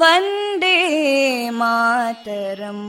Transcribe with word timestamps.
Vande 0.00 0.76
Mataram 1.60 2.86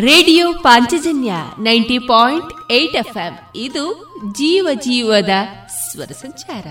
radio 0.00 0.52
Panchajanya 0.52 1.32
ninety 1.58 1.98
point 1.98 2.72
eight 2.72 2.96
F 2.96 3.56
ಇದು 3.56 4.14
ಜೀವ 4.32 4.68
ಜೀವದ 4.74 5.30
ಸ್ವರ 5.90 6.04
ಸಂಚಾರ. 6.04 6.66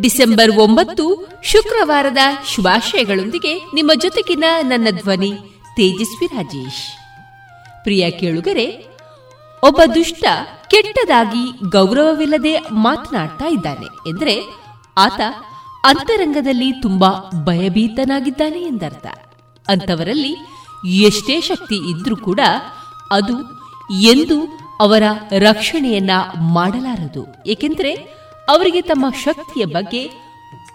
ಡಿಸೆಂಬರ್ 0.00 0.58
ಒಂಬತ್ತು, 0.58 1.28
ಶುಕ್ರವಾರದ 1.42 2.18
ಶುಭಾಶಯಗಳೊಂದಿಗೆ 2.54 3.58
ನಿಮ್ಮ 3.74 3.90
ಜೊತೆಗಿನ 4.00 4.44
ನನ್ನ 4.60 4.90
ಧ್ವನಿ 4.90 5.32
ತೇಜಸ್ವಿ 5.76 6.26
ರಾಜೇಶ್. 6.26 6.84
ಪ್ರಿಯ 7.82 8.10
ಕೇಳುಗರೆ, 8.10 8.84
ಒಬ್ಬ 9.64 9.80
ದುಷ್ಟ 9.94 10.24
ಕೆಟ್ಟದಾಗಿ 10.70 11.68
ಗೌರವವಿಲ್ಲದೆ 11.68 12.58
ಮಾತನಾಡ್ತಾ 12.58 13.46
ಇದ್ದಾನೆ 13.46 14.08
ಎಂದರೆ 14.08 14.40
ಆತ 14.98 15.20
ಅಂತರಂಗದಲ್ಲಿ 15.84 16.72
ತುಂಬಾ 16.72 17.08
ಭಯಭೀತನಾಗಿದ್ದಾನೆ 17.44 18.62
ಎಂದರ್ಥ. 18.62 19.06
ಅಂತವರಲ್ಲಿ 19.68 20.36
ಎಷ್ಟೇ 20.86 21.40
ಶಕ್ತಿ 21.40 21.74
ಇದ್ರೂ 21.74 22.16
ಕೂಡ 22.16 22.40
ಅದು 23.10 23.60
ಎಂದು 24.00 24.60
ಅವರ 24.80 25.02
ರಕ್ಷಣೆಯನ್ನ 25.38 26.10
ಮಾಡಲಾರದು. 26.40 27.26
ಏಕೆಂದರೆ 27.46 27.94
ಅವರಿಗೆ 28.48 28.80
ತಮ್ಮ 28.80 29.06
ಶಕ್ತಿಯ 29.10 29.64
ಬಗ್ಗೆ 29.64 30.10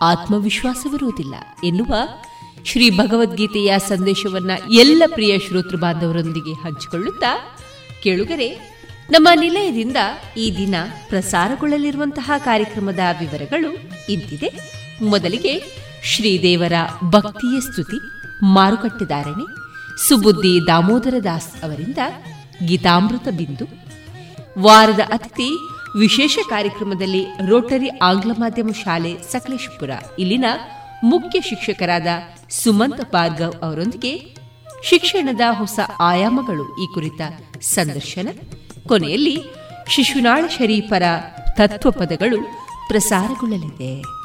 ಆತ್ಮವಿಶ್ವಾಸವಿರುವುದಿಲ್ಲ 0.02 1.36
ಎನ್ನುವ 1.64 1.96
ಶ್ರೀ 2.66 2.90
ಭಗವದ್ಗೀತೆಯ 2.90 3.80
ಸಂದೇಶವನ್ನ 3.80 4.52
ಎಲ್ಲ 4.72 5.04
ಪ್ರಿಯ 5.14 5.38
ಶ್ರೋತೃ 5.38 5.78
ಬಾಂಧವರೊಂದಿಗೆ 5.78 6.54
ಹಂಚಿಕೊಳ್ಳುತ್ತಾ 6.54 7.58
ಕೇಳುಗರೆ, 8.04 8.76
ನಮ್ಮ 9.12 9.28
ನಿಲಯದಿಂದ 9.36 9.98
ಈ 10.38 10.58
ದಿನ 10.58 10.76
ಪ್ರಸಾರಗೊಳ್ಳಲಿರುವಂತಹ 11.10 12.32
ಕಾರ್ಯಕ್ರಮದ 12.38 13.00
ವಿವರಗಳು 13.20 13.74
ಇಂತಿದೆ. 14.12 14.76
ಮೊದಲಿಗೆ 15.04 15.64
ಶ್ರೀದೇವರ 16.04 16.74
ಭಕ್ತಿಯ 17.04 17.62
ಸ್ತುತಿ 17.62 17.98
ಮಾರುಕಟ್ಟೆದಾರಣೆ 18.44 19.65
ಸುಬುದ್ದಿ 19.98 20.68
ದಾಮೋದರ 20.68 21.14
ದಾಸ್ 21.24 21.64
ಅವರಿಂದ 21.64 21.98
ಗೀತಾಮೃತ 22.66 23.28
ಬಿಂದು. 23.38 23.66
ವಾರದ 24.62 25.00
ಅತಿಥಿ 25.00 25.50
ವಿಶೇಷ 26.00 26.40
ಕಾರ್ಯಕ್ರಮದಲ್ಲಿ 26.50 27.26
ರೋಟರಿ 27.48 27.88
ಆಂಗ್ಲ 27.88 28.32
ಮಾಧ್ಯಮ 28.32 28.70
ಶಾಲೆ 28.84 29.18
ಸಕಲೇಶ್ಪುರ. 29.32 29.90
ಇಲ್ಲಿನ 30.20 30.46
ಮುಖ್ಯ 31.04 31.42
ಶಿಕ್ಷಕರಾದ 31.42 32.08
ಸುಮಂತ್ 32.50 33.12
ಭಾರ್ಗವ್ 33.12 33.64
ಅವರೊಂದಿಗೆ 33.64 34.36
ಶಿಕ್ಷಣದ 34.84 35.42
ಹೊಸ 35.50 35.80
ಆಯಾಮಗಳು 36.00 36.84
ಈ 36.84 36.88
ಕುರಿತ 36.94 37.22
ಸಂದರ್ಶನ. 37.62 38.28
ಕೊನೆಯಲ್ಲಿ 38.88 39.44
ಶಿಶುನಾಳ 39.88 40.48
ಶರೀಫರ 40.48 41.04
ತತ್ವಪದಗಳು 41.54 42.44
ಪ್ರಸಾರಗೊಳ್ಳಲಿದೆ. 42.88 44.25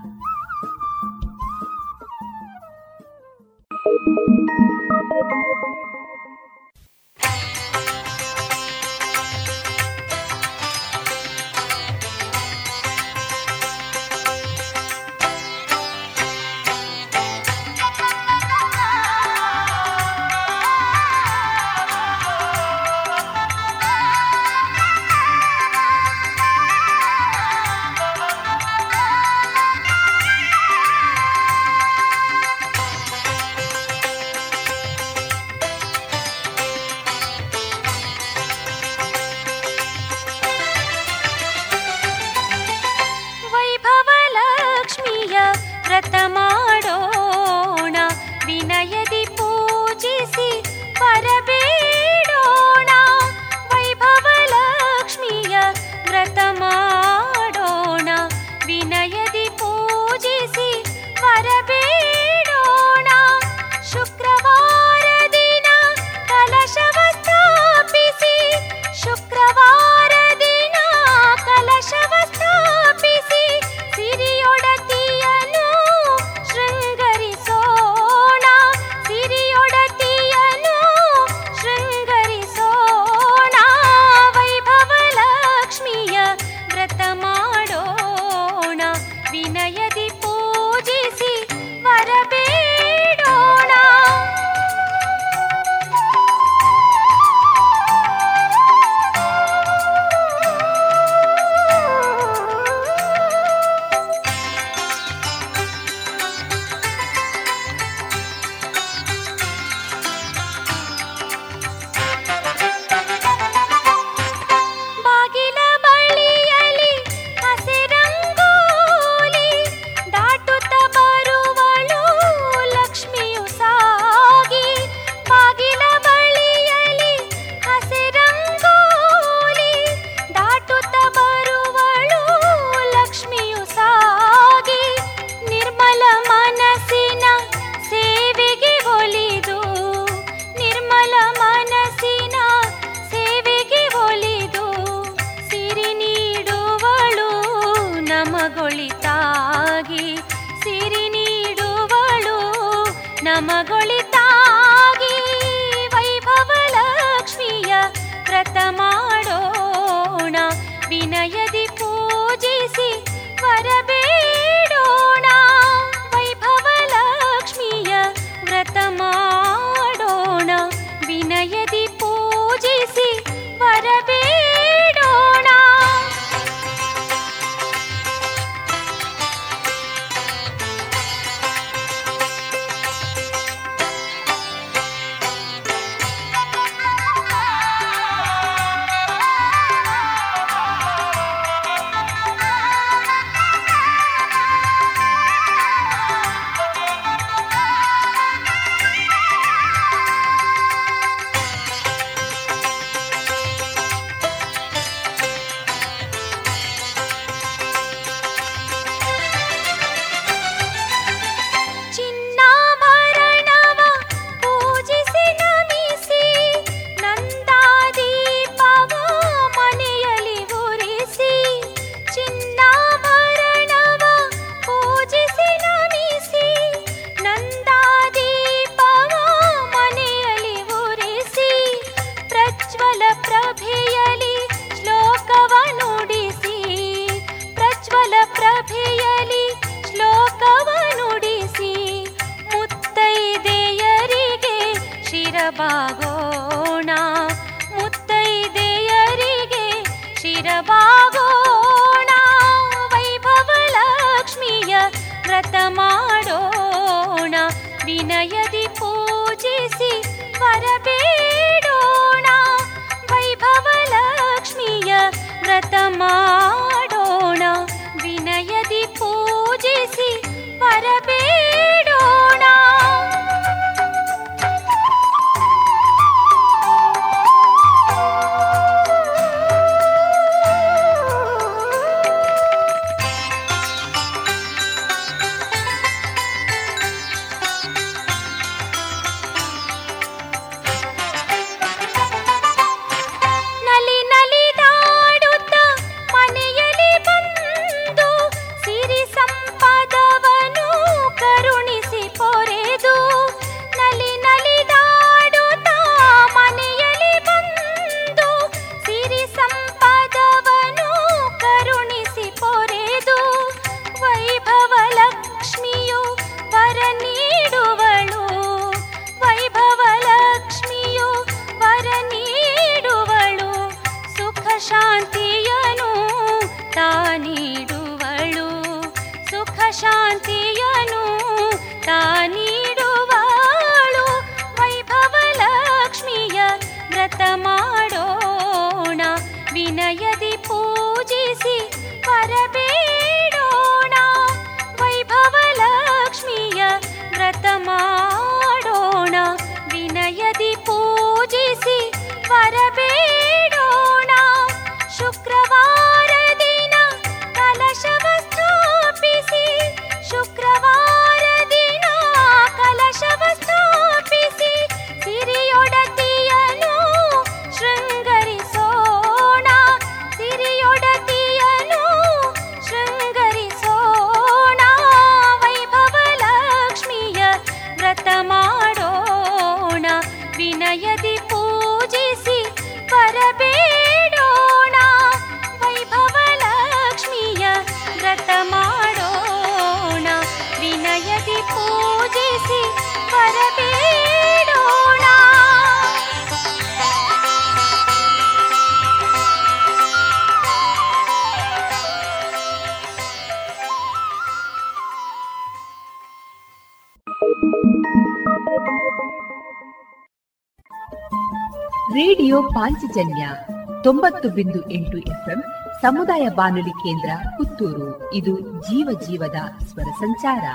ಬಿಂದು 414.35 414.71
ಎಂಟು 414.71 414.97
ಎಫ್ಎಂ, 414.97 415.43
ಸಮುದಾಯ 415.81 416.29
ಬಾನುಲಿ 416.29 416.69
ಕೇಂದ್ರ 416.69 417.09
ಪುತ್ತೂರು. 417.37 418.13
ಇದು 418.13 418.39
ಜೀವ 418.39 418.99
ಜೀವದ 419.07 419.63
ಸ್ವರ 419.65 419.89
ಸಂಚಾರ. 419.99 420.45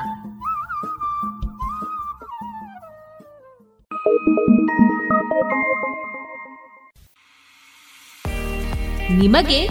ನಿಮಗೆ 9.10 9.68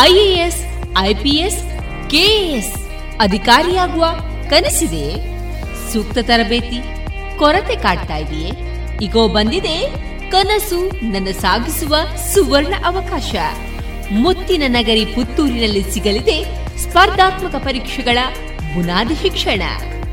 ಐಎಎಸ್, 0.00 0.62
ಐಪಿಎಸ್, 0.98 1.62
ಕೆಎಎಸ್ 2.10 2.74
ಅಧಿಕಾರಿಯಾಗುವ 3.20 4.04
ಕನಸಿದೆ. 4.50 5.36
ಸೂಕ್ತ 5.92 6.18
ತರಬೇತಿ, 6.22 6.78
ಕೊರತೆ 7.38 7.76
ಕಾಡ್ತಾ 7.76 8.16
ಇದೆಯೇ? 8.16 8.50
ಈಗೋ 9.02 9.28
ಬಂದಿದೆ 9.28 10.05
ಕನಸು 10.30 11.10
ನನ್ನ 11.12 11.28
ಸಾಗಿಸುವ 11.40 11.96
ಸುವರ್ಣ 12.34 12.74
ಅವಕಾಶ. 12.84 13.34
ಮುತ್ತಿನ 14.10 14.62
ನಗರಿ 14.66 15.04
ಪುತ್ತೂರಿನಲ್ಲಿ 15.04 15.82
ಸಿಗಲಿದೆ 15.92 16.44
ಸ್ಪರ್ಧಾತ್ಮಕ 16.78 17.54
ಪರೀಕ್ಷೆಗಳ 17.54 18.18
ಬುನಾದಿ 18.74 19.14
ಶಿಕ್ಷಣ. 19.14 19.62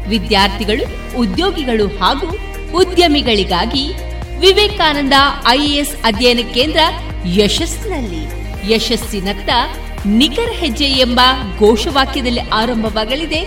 ವಿದ್ಯಾರ್ಥಿಗಳು, 0.08 1.18
ಉದ್ಯೋಗಿಗಳು 1.18 1.88
ಹಾಗೂ 1.88 2.38
ಉದ್ಯಮಿಗಳಿಗಾಗಿ 2.78 3.94
ವಿವೇಕಾನಂದ 4.40 5.14
ಐಎಎಸ್ 5.48 5.96
ಅಧ್ಯಯನ 6.04 6.40
ಕೇಂದ್ರ 6.54 6.80
ಯಶಸ್ಸಿನಲ್ಲಿ. 7.26 8.44
ಯಶಸ್ಸಿನತ್ತ 8.74 9.50
ನಿಖರ 10.06 10.52
ಹೆಜ್ಜೆ 10.52 10.86
ಎಂಬ 10.86 11.20
ಘೋಷವಾಕ್ಯದಲ್ಲಿ 11.60 12.40
ಆರಂಭವಾಗಲಿದೆ 12.40 13.42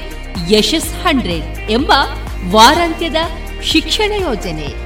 ಯಶಸ್ 0.51 1.07
ಹಂಡ್ರೆಡ್ 1.07 1.71
ಎಂಬ 1.71 1.93
ವಾರಾಂತ್ಯದ 2.51 3.17
ಶಿಕ್ಷಣ 3.63 4.13
ಯೋಜನೆ. 4.21 4.86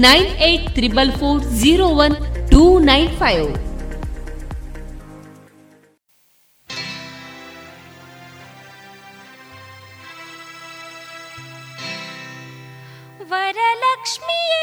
nine 0.00 0.28
eight 0.42 0.68
triple 0.76 1.12
four 1.12 1.40
zero 1.60 1.88
one 2.04 2.14
two 2.52 2.62
nine 2.82 3.10
five 3.18 3.46
ವರಲಕ್ಷ್ಮಿಯೇ 13.32 14.62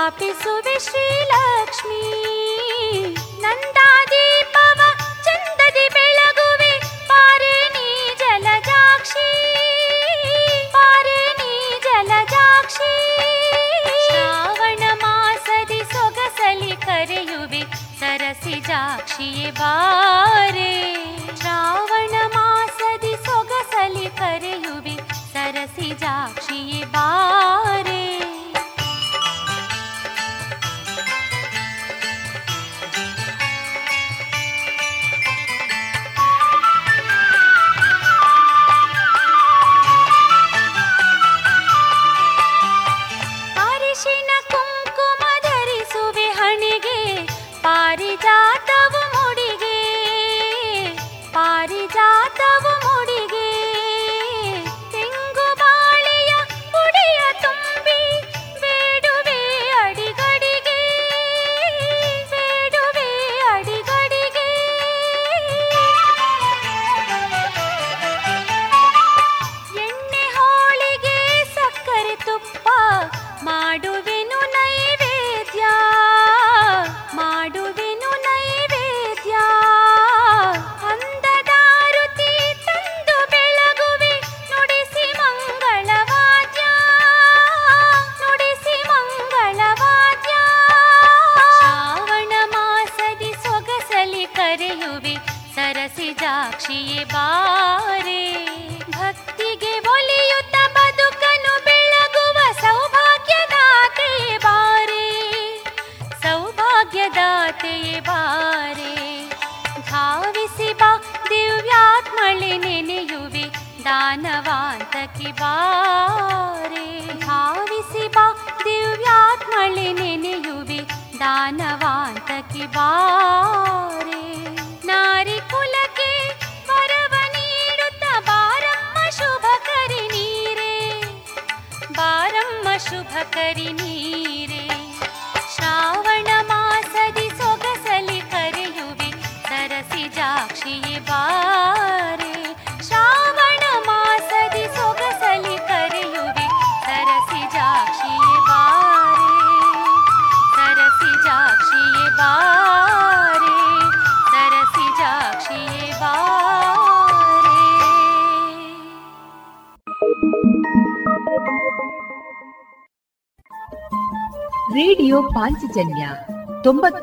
प्राप्ति 0.00 0.32
सुविश्री 0.32 1.08
लक्ष्मी। 1.32 2.19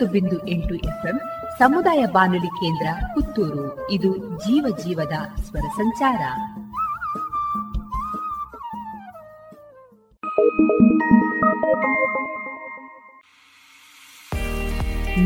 ಬಿಂದು 0.07 0.37
ಎಂಟು 0.47 0.75
ಎಫ್ಎಂ 0.83 1.17
ಸಮುದಾಯ 1.59 2.01
ಬಾನುಲಿ 2.11 2.51
ಕೇಂದ್ರ 2.59 2.87
ಪುತ್ತೂರು 3.13 3.65
ಇದು 3.91 4.11
ಜೀವ 4.37 4.65
ಜೀವದ 4.83 5.15
ಸ್ವರ 5.45 5.65
ಸಂಚಾರ 5.77 6.21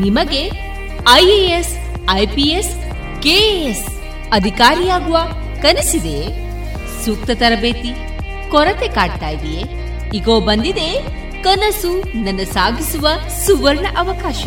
ನಿಮಗೆ 0.02 0.42
ಐಎಎಸ್ 1.12 1.72
ಐಪಿಎಸ್ 2.10 2.72
ಕೆಎಎಸ್ 3.20 3.86
ಅಧಿಕಾರಿಯಾಗುವ 4.32 5.18
ಕನಸಿದೆ 5.62 6.16
ಸೂಕ್ತ 7.04 7.30
ತರಬೇತಿ 7.34 7.92
ಕೊರತೆ 8.50 8.88
ಕಾಡ್ತಾ 8.88 9.28
ಇದೆಯೇ 9.28 9.64
ಈಗೋ 10.16 10.40
ಬಂದಿದೆ 10.40 10.88
ಕನಸು 11.42 12.22
ನನ್ನ 12.24 12.40
ಸಾಗಿಸುವ 12.52 13.08
ಸುವರ್ಣ 13.46 13.86
ಅವಕಾಶ. 13.98 14.46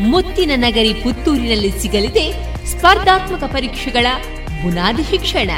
ಮುತ್ತಿನ 0.00 0.50
ನಗರಿ 0.56 0.94
ಪುತ್ತೂರಿನಲ್ಲಿ 0.94 1.70
ಸಿಗಲಿದೆ 1.70 2.32
ಸ್ಪರ್ಧಾತ್ಮಕ 2.66 3.44
ಪರೀಕ್ಷೆಗಳ 3.44 4.06
ಬುನಾದಿ 4.62 5.02
ಶಿಕ್ಷಣ. 5.02 5.50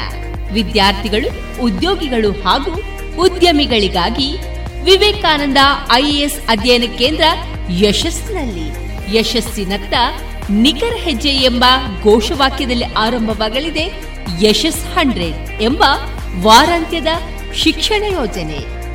ವಿದ್ಯಾರ್ಥಿಗಳು, 0.53 1.61
ಉದ್ಯೋಗಿಗಳು 1.61 2.31
ಹಾಗೂ 2.31 2.81
ಉದ್ಯಮಿಗಳಿಗಾಗಿ 3.21 4.37
ವಿವೇಕಾನಂದ 4.83 5.57
ಐಎಎಸ್ 5.91 6.39
ಅಧ್ಯಯನ 6.49 6.83
ಕೇಂದ್ರ 6.97 7.23
ಯಶಸ್ಸಿನಲ್ಲಿ. 7.69 8.67
ಯಶಸ್ಸಿನತ್ತ 9.17 9.93
ನಿಖರ 10.49 10.95
ಹೆಜ್ಜೆ 10.97 11.29
ಎಂಬ 11.29 11.65
ಘೋಷವಾಕ್ಯದಲ್ಲಿ 12.03 12.85
ಆರಂಭವಾಗಲಿದೆ 12.85 13.91
ಯಶಸ್ 14.41 14.85
ಹಂಡ್ರೆಡ್ 14.85 15.61
ಎಂಬ 15.61 15.83
ವಾರಾಂತ್ಯದ 16.41 17.07
ಶಿಕ್ಷಣ 17.53 18.03
ಯೋಜನೆ. 18.03 18.80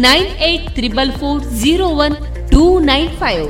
nine 0.00 0.28
eight 0.42 0.66
triple 0.74 1.12
four 1.12 1.40
zero 1.60 1.88
one 1.98 2.16
two 2.50 2.64
nine 2.84 3.10
five 3.16 3.46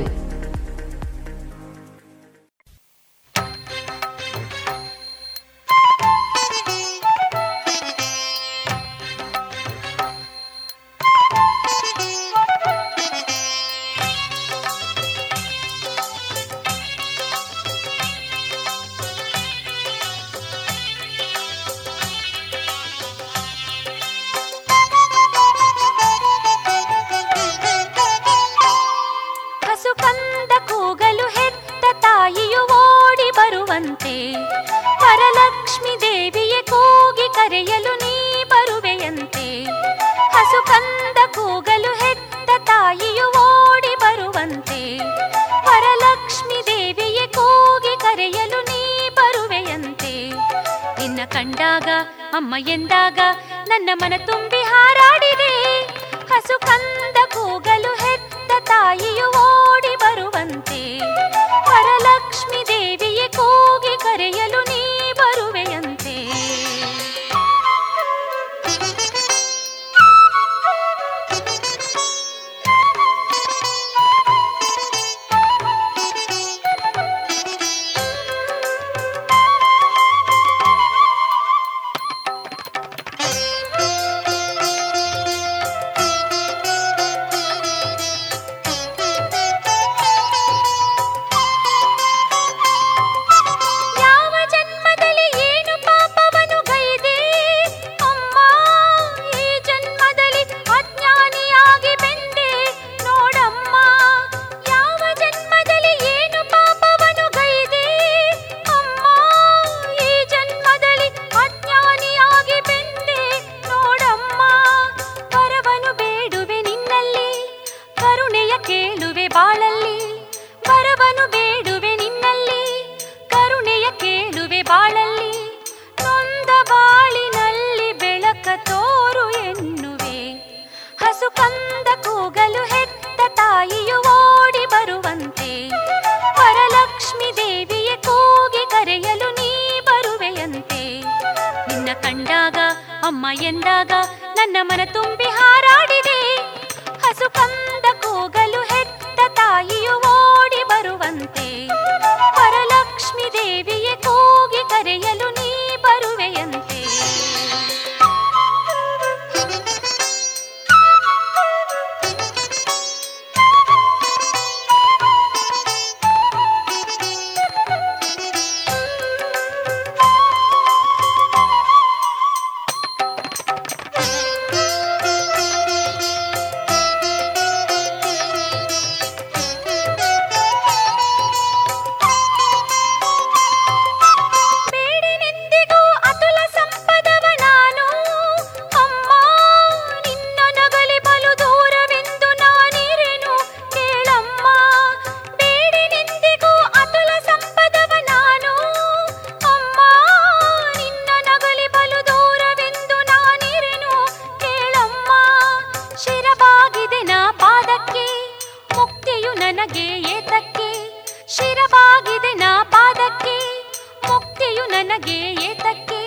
ನನಗೆ 214.77 215.33
ಏತಕ್ಕೆ? 215.33 216.01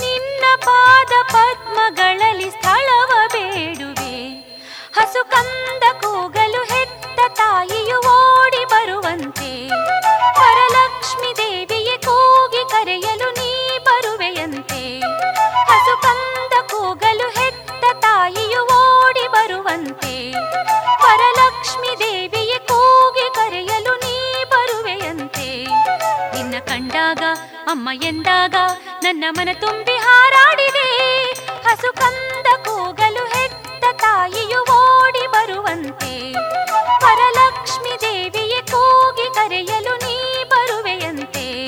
ನಿನ್ನ 0.00 0.44
ಪಾದ 0.64 1.12
ಪದ್ಮಗಳಲ್ಲಿ 1.32 2.50
ಸ್ಥಳವ 2.50 3.28
ಬೇಡುವೆ. 3.32 4.14
ಹಸು 4.92 5.30
ಕಂದ 5.30 5.82
ಕೂಗಲು 6.00 6.39
ಅಮ್ಮ 27.70 27.88
ಎಂದಾಗ 28.04 28.54
ನನ್ನ 29.02 29.24
ಮನ 29.30 29.48
ತುಂಬಿ 29.60 29.92
ಹಾರಾಡಿದೆ. 29.92 30.88
ಹಸು 31.62 31.92
ಕಂದ 31.92 32.64
ಕೂಗಲು 32.64 33.24
ಹೆತ್ತ 33.24 33.84
ತಾಯಿಯು 33.92 34.60
ಓಡಿ 34.60 35.26
ಬರುವಂತೆ. 35.26 36.32
ವರಲಕ್ಷ್ಮಿ 37.04 38.00
ದೇವಿಯೇ 38.00 38.60
ಕೂಗಿ 38.60 39.34
ಕರೆಯಲು 39.34 39.96
ನೀ 39.96 40.44
ಬರುವೆಯಂತೆ. 40.44 41.66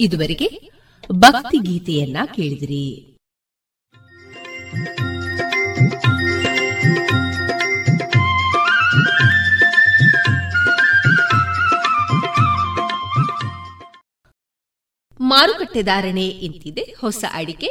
ಇದುವರೆಗೆ 0.00 0.70
ಭಕ್ತಿ 1.12 1.58
ಗೀತೆಯನ್ನ 1.58 2.16
ಕೇಳಿದಿರಿ. 2.34 3.13
ಮಾರುಕಟ್ಟೆ 15.34 15.82
ಧಾರಣೆ 15.82 16.26
ಇಂತಿದೆ. 16.46 16.84
ಹೊಸ 17.02 17.24
ಅಡಿಕೆ 17.40 17.68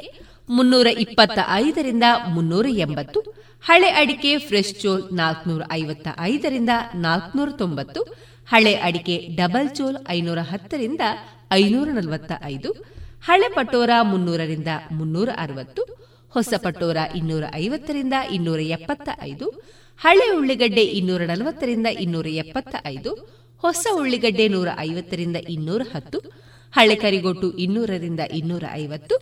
ಮುನ್ನೂರ 0.56 0.88
ಇಪ್ಪತ್ತ 1.04 1.40
ಐದರಿಂದ 1.64 2.06
ಮುನ್ನೂರ 2.36 2.68
ಎಂಬತ್ತು, 2.86 3.20
ಹಳೆ 3.64 3.90
ಅಡಿಕೆ 4.02 4.32
ಫ್ರೆಶ್ 4.48 4.74
ಚೋಲ್ 4.82 5.04
ನಾಲ್ಕನೂರ 5.14 5.64
ಐವತ್ತ 5.72 6.08
ಐದರಿಂದ 6.32 6.74
ನಾಲ್ಕನೂರ 7.06 7.50
ತೊಂಬತ್ತು, 7.62 8.02
ಹಳೆ 8.52 8.74
ಅಡಿಕೆ 8.88 9.16
ಡಬಲ್ 9.36 9.70
ಚೋಲ್ 9.78 9.98
ಐನೂರ 10.16 10.40
ಹತ್ತರಿಂದ 10.52 11.04
ಐನೂರ 11.62 11.88
ನಲವತ್ತ 12.00 12.32
ಐದು, 12.54 12.72
ಹಳೆ 13.28 13.48
ಪಟೋರ 13.56 13.92
ಮುನ್ನೂರರಿಂದ 14.12 14.72
ಮುನ್ನೂರ 14.92 15.30
ಅರವತ್ತು, 15.38 15.84
ಹೊಸ 16.34 16.54
ಪಟೋರ 16.66 16.98
ಇನ್ನೂರ 17.16 17.44
ಐವತ್ತರಿಂದ 17.56 18.16
ಇನ್ನೂರ 18.38 18.62
ಎಪ್ಪತ್ತ 18.78 19.10
ಐದು, 19.22 19.48
ಹಳೆ 20.02 20.28
ಉಳ್ಳಿಗಡ್ಡೆ 20.38 20.84
ಇನ್ನೂರ 21.00 21.22
ನಲವತ್ತರಿಂದ 21.26 21.88
ಇನ್ನೂರ 22.06 22.28
ಎಪ್ಪತ್ತ 22.44 22.76
ಐದು, 22.86 23.12
ಹೊಸ 23.64 23.86
ಉಳ್ಳಿಗಡ್ಡೆ 23.94 24.48
ನೂರ 24.48 24.70
ಐವತ್ತರಿಂದ 24.80 25.38
ಇನ್ನೂರ 25.50 25.82
ಹತ್ತು 25.94 26.20
ಹಳೆ 26.74 26.96
ಕರಿಗೊಟ್ಟು 26.96 27.52
ಇನ್ನೂರರಿಂದ 27.58 28.20
ಇನ್ನೂರ 28.20 28.64
ಐವತ್ತು 28.74 29.16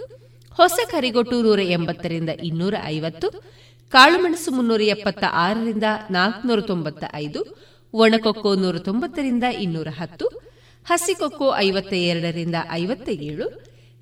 ಹೊಸ 0.57 0.79
ಕರಿಗೊಟ್ಟು 0.91 1.41
ನೂರ 1.41 1.59
ಎಂಬತ್ತರಿಂದ 1.59 2.29
ಇನ್ನೂರ 2.43 2.73
ಐವತ್ತು 2.85 3.27
ಕಾಳುಮೆಣಸು 3.93 4.51
ಮುನ್ನೂರ 4.51 4.81
ಎಪ್ಪತ್ತ 4.81 5.23
ಆರರಿಂದ 5.31 5.83
ನಾಲ್ಕುನೂರ 6.11 6.59
ತೊಂಬತ್ತ 6.61 7.03
ಐದು 7.13 7.41
ಒಣಕೊಕ್ಕೋ 7.93 8.55
ನೂರ 8.55 8.77
ತೊಂಬತ್ತರಿಂದ 8.77 9.43
ಇನ್ನೂರ 9.59 9.87
ಹತ್ತು 9.97 10.27
ಹಸಿಕೊಕ್ಕೋ 10.85 11.55
ಐವತ್ತ 11.57 11.93
ಎರಡರಿಂದ 11.93 12.55
ಐವತ್ತ 12.71 13.09
ಏಳು 13.09 13.47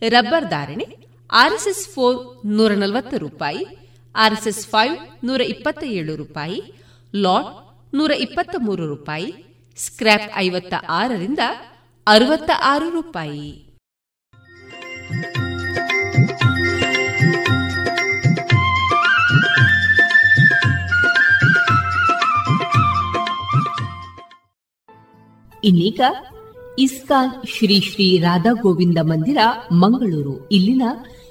ರಬ್ಬರ್ 0.02 0.50
ಧಾರಣೆ 0.50 0.86
ಆರ್ಎಸ್ಎಸ್ 1.32 1.88
ಫೋರ್ 1.88 2.18
ನೂರ 2.46 2.72
ನಲವತ್ತು 2.74 3.18
ರೂಪಾಯಿ, 3.18 3.64
ಆರ್ಎಸ್ಎಸ್ 4.16 4.68
ಫೈವ್ 4.68 5.26
ನೂರ 5.26 5.42
ಇಪ್ಪತ್ತ 5.42 5.84
ಏಳು 5.84 6.16
ರೂಪಾಯಿ, 6.16 6.60
ಲಾಟ್ 7.14 7.50
ನೂರ 7.94 8.12
ಇಪ್ಪತ್ತ 8.12 8.56
ಮೂರು 8.60 8.86
ರೂಪಾಯಿ 8.88 9.34
ಸ್ಕ್ರಾಪ್ 9.78 10.30
ಐವತ್ತ 10.36 10.74
ಆರರಿಂದ 10.90 11.40
ಅರವತ್ತ 12.10 12.52
ಆರು 12.64 12.90
ರೂಪಾಯಿ. 12.90 13.70
ಇನ್ನೀಗ 25.64 26.02
ಇಸ್ಕಾನ್ 26.80 27.48
ಶ್ರೀ 27.48 27.82
ಶ್ರೀ 27.82 28.20
ರಾಧಾ 28.20 28.52
ಗೋವಿಂದ 28.52 28.98
ಮಂದಿರ 29.02 29.38
ಮಂಗಳೂರು. 29.72 30.50
ಇಲ್ಲಿನ 30.50 30.82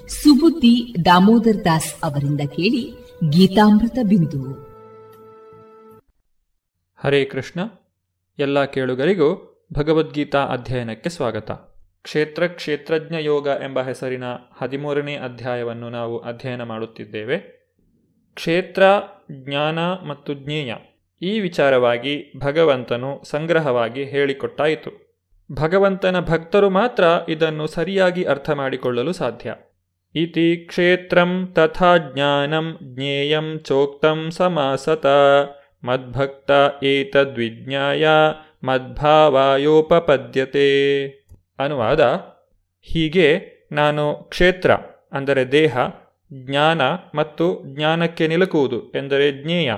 ಸುಬುದ್ದಿ 0.07 0.95
ದಾಮೋದರ್ 1.05 1.65
ದಾಸ್ 1.65 1.93
ಅವರಿಂದ 2.03 2.41
ಕೇಳಿ 2.41 2.93
ಗೀತಾಮೃತ 3.29 3.97
ಬಿಂದು. 4.03 4.53
ಹರೇ 7.03 7.25
ಕೃಷ್ಣ. 7.25 7.59
ಎಲ್ಲ 8.39 8.65
ಕೇಳುಗರಿಗೂ 8.65 9.48
ಭಗವದ್ಗೀತಾ 9.73 10.45
ಅಧ್ಯಯನಕ್ಕೆ 10.45 11.09
ಸ್ವಾಗತ. 11.09 11.51
ಕ್ಷೇತ್ರ 12.01 12.47
ಕ್ಷೇತ್ರಜ್ಞ 12.47 13.15
ಯೋಗ 13.19 13.47
ಎಂಬ 13.63 13.81
ಹೆಸರಿನ 13.81 14.23
ಹದಿಮೂರನೇ 14.61 15.15
ಅಧ್ಯಾಯವನ್ನು 15.15 15.89
ನಾವು 15.89 16.19
ಅಧ್ಯಯನ 16.19 16.63
ಮಾಡುತ್ತಿದ್ದೇವೆ. 16.63 17.37
ಕ್ಷೇತ್ರ, 18.33 18.83
ಜ್ಞಾನ 19.31 19.79
ಮತ್ತು 19.79 20.33
ಜ್ಞೇಯ 20.33 20.75
ಈ 21.21 21.39
ವಿಚಾರವಾಗಿ 21.39 22.33
ಭಗವಂತನು 22.37 23.21
ಸಂಗ್ರಹವಾಗಿ 23.23 24.03
ಹೇಳಿಕೊಟ್ಟಾಯಿತು. 24.03 25.21
ಭಗವಂತನ 25.51 26.19
ಭಕ್ತರು 26.19 26.69
ಮಾತ್ರ 26.69 27.03
ಇದನ್ನು 27.29 27.67
ಸರಿಯಾಗಿ 27.67 28.23
ಅರ್ಥ 28.23 28.49
ಮಾಡಿಕೊಳ್ಳಲು 28.49 29.13
ಸಾಧ್ಯ. 29.13 29.55
ಇತಿ 30.15 30.65
ಕ್ಷೇತ್ರಂ 30.67 31.49
ತಥಾ 31.55 31.97
ಜ್ಞಾನಂ 31.97 32.79
ಜ್ಞೇಯಂ 32.83 33.59
ಚೋಕ್ತಂ 33.59 34.31
ಸಮಾಸತ 34.31 35.05
ಮದ್ಭಕ್ತ 35.83 36.51
ಏತದ್ವಿಜ್ಞಾಯ 36.83 38.07
ಮದ್ಭಾವಾಯೋಪಪದ್ಯತೆ. 38.63 41.09
ಅನುವಾದ, 41.59 42.21
ಹೀಗೆ 42.81 43.59
ನಾನು 43.71 44.13
ಕ್ಷೇತ್ರ, 44.13 44.71
ಅಂದರೆ 45.11 45.51
ದೇಹ, 45.51 45.77
ಜ್ಞಾನ 46.33 46.81
ಮತ್ತು 47.15 47.75
ಜ್ಞಾನಕ್ಕೆ 47.75 48.27
ನಿಲುಕುವುದು 48.27 48.91
ಎಂದರೆ 48.91 49.43
ಜ್ಞೇಯ, 49.43 49.73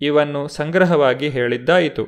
ಇವನ್ನು 0.00 0.48
ಸಂಗ್ರಹವಾಗಿ 0.48 1.28
ಹೇಳಿದ್ದಾಯಿತು. 1.28 2.06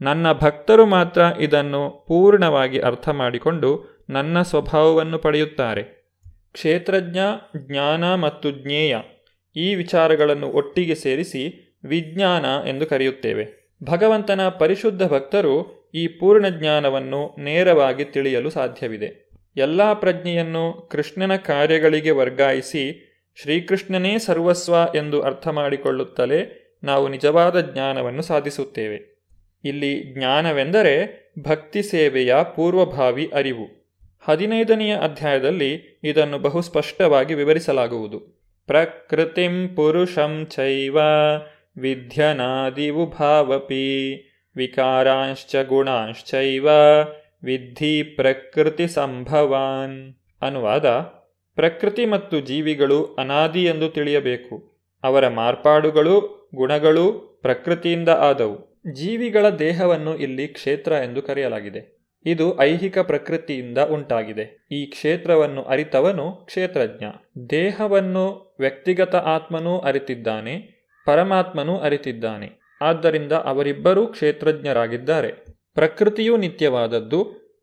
ನನ್ನ 0.00 0.32
ಭಕ್ತರು 0.32 0.86
ಮಾತ್ರ 0.86 1.22
ಇದನ್ನು 1.40 2.04
ಪೂರ್ಣವಾಗಿ 2.08 2.78
ಅರ್ಥ 2.78 3.08
ಮಾಡಿಕೊಂಡು 3.08 3.98
ನನ್ನ 4.10 4.42
ಸ್ವಭಾವವನ್ನು 4.42 5.18
ಪಡೆಯುತ್ತಾರೆ. 5.18 6.12
ಕ್ಷೇತ್ರಜ್ಞ, 6.52 7.18
ಜ್ಞಾನ 7.56 8.14
ಮತ್ತು 8.14 8.50
ಜ್ಞೇಯ 8.50 8.96
ಈ 9.56 9.74
ವಿಚಾರಗಳನ್ನು 9.74 10.46
ಒಟ್ಟಿಗೆ 10.46 10.94
ಸೇರಿಸಿ 10.94 11.74
ವಿಜ್ಞಾನ 11.84 12.68
ಎಂದು 12.68 12.86
ಕರೆಯುತ್ತೇವೆ. 12.86 13.57
ಭಗವಂತನ 13.84 14.48
ಪರಿಶುದ್ಧ 14.48 15.02
ಭಕ್ತರು 15.02 15.78
ಈ 15.94 16.08
ಪೂರ್ಣ 16.08 16.48
ಜ್ಞಾನವನ್ನು 16.48 17.36
ನೇರವಾಗಿ 17.38 18.04
ತಿಳಿಯಲು 18.04 18.50
ಸಾಧ್ಯವಿದೆ. 18.50 19.28
ಎಲ್ಲ 19.56 19.92
ಪ್ರಜ್ಞೆಯನ್ನು 19.92 20.88
ಕೃಷ್ಣನ 20.92 21.36
ಕಾರ್ಯಗಳಿಗೆ 21.36 22.10
ವರ್ಗಾಯಿಸಿ 22.10 23.04
ಶ್ರೀಕೃಷ್ಣನೇ 23.42 24.18
ಸರ್ವಸ್ವ 24.18 24.74
ಎಂದು 24.94 25.22
ಅರ್ಥ 25.22 25.48
ಮಾಡಿಕೊಳ್ಳುತ್ತಲೇ 25.48 26.64
ನಾವು 26.84 27.08
ನಿಜವಾದ 27.08 27.60
ಜ್ಞಾನವನ್ನು 27.60 28.22
ಸಾಧಿಸುತ್ತೇವೆ. 28.22 29.18
ಇಲ್ಲಿ 29.64 30.18
ಜ್ಞಾನವೆಂದರೆ 30.18 31.32
ಭಕ್ತಿ 31.42 31.82
ಸೇವೆಯ 31.82 32.34
ಪೂರ್ವಭಾವಿ 32.56 33.30
ಅರಿವು. 33.34 33.94
ಹದಿನೈದನೆಯ 34.24 34.96
ಅಧ್ಯಾಯದಲ್ಲಿ 34.96 36.00
ಇದನ್ನು 36.04 36.38
ಬಹು 36.38 36.60
ಸ್ಪಷ್ಟವಾಗಿ 36.60 37.34
ವಿವರಿಸಲಾಗುವುದು. 37.34 38.18
ಪ್ರಕೃತಿಂ 38.66 39.74
ಪುರುಷಂ 39.74 40.46
ಚೈವ 40.50 40.98
ವಿಧ್ಯನಾದಿವುಭಾವಪಿ, 41.78 44.24
ವಿಕಾರಾಂಶ್ಚ 44.56 45.56
ಗುಣಾಂಶ್ಚೈವ 45.68 46.68
ವಿಧಿ 47.44 48.02
ಪ್ರಕೃತಿ 48.02 48.88
ಸಂಭವಾನ್. 48.88 50.14
ಅನುವಾದ, 50.42 51.12
ಪ್ರಕೃತಿ 51.54 52.06
ಮತ್ತು 52.06 52.40
ಜೀವಿಗಳು 52.40 53.04
ಅನಾದಿ 53.04 53.64
ಎಂದು 53.64 53.90
ತಿಳಿಯಬೇಕು. 53.90 54.80
ಅವರ 55.04 55.28
ಮಾರ್ಪಾಡುಗಳು, 55.28 56.48
ಗುಣಗಳು 56.54 57.38
ಪ್ರಕೃತಿಯಿಂದ 57.42 58.08
ಆದವು. 58.08 58.68
ಜೀವಿಗಳ 58.92 59.48
ದೇಹವನ್ನು 59.48 60.16
ಇಲ್ಲಿ 60.16 60.48
ಕ್ಷೇತ್ರ 60.48 60.92
ಎಂದು 60.92 61.22
ಕರೆಯಲಾಗಿದೆ. 61.22 61.98
ಇದು 62.26 62.60
ಐಹಿಕ 62.60 62.98
ಪ್ರಕೃತಿಯಿಂದ 62.98 63.78
ಉಂಟಾಗಿದೆ. 63.78 64.66
ಈ 64.70 64.86
ಕ್ಷೇತ್ರವನ್ನು 64.86 65.62
ಅರಿತವನು 65.62 66.32
ಕ್ಷೇತ್ರಜ್ಞ. 66.32 67.04
ದೇಹವನ್ನು 67.50 68.56
ವ್ಯಕ್ತಿಗತ 68.60 69.14
ಆತ್ಮನೂ 69.14 69.78
ಅರಿತಿದ್ದಾನೆ. 69.78 70.77
ಪರಮಾತ್ಮನೂ 71.08 71.76
ಅರಿತಿದ್ದಾನೆ. 71.76 72.78
ಆದ್ದರಿಂದ 72.80 73.32
ಅವರಿಬ್ಬರೂ 73.32 74.06
ಕ್ಷೇತ್ರಜ್ಞರಾಗಿದ್ದಾರೆ. 74.06 75.44
ಪ್ರಕೃತಿಯೂ 75.74 76.36
ನಿತ್ಯವಾದದ್ದು, 76.36 77.20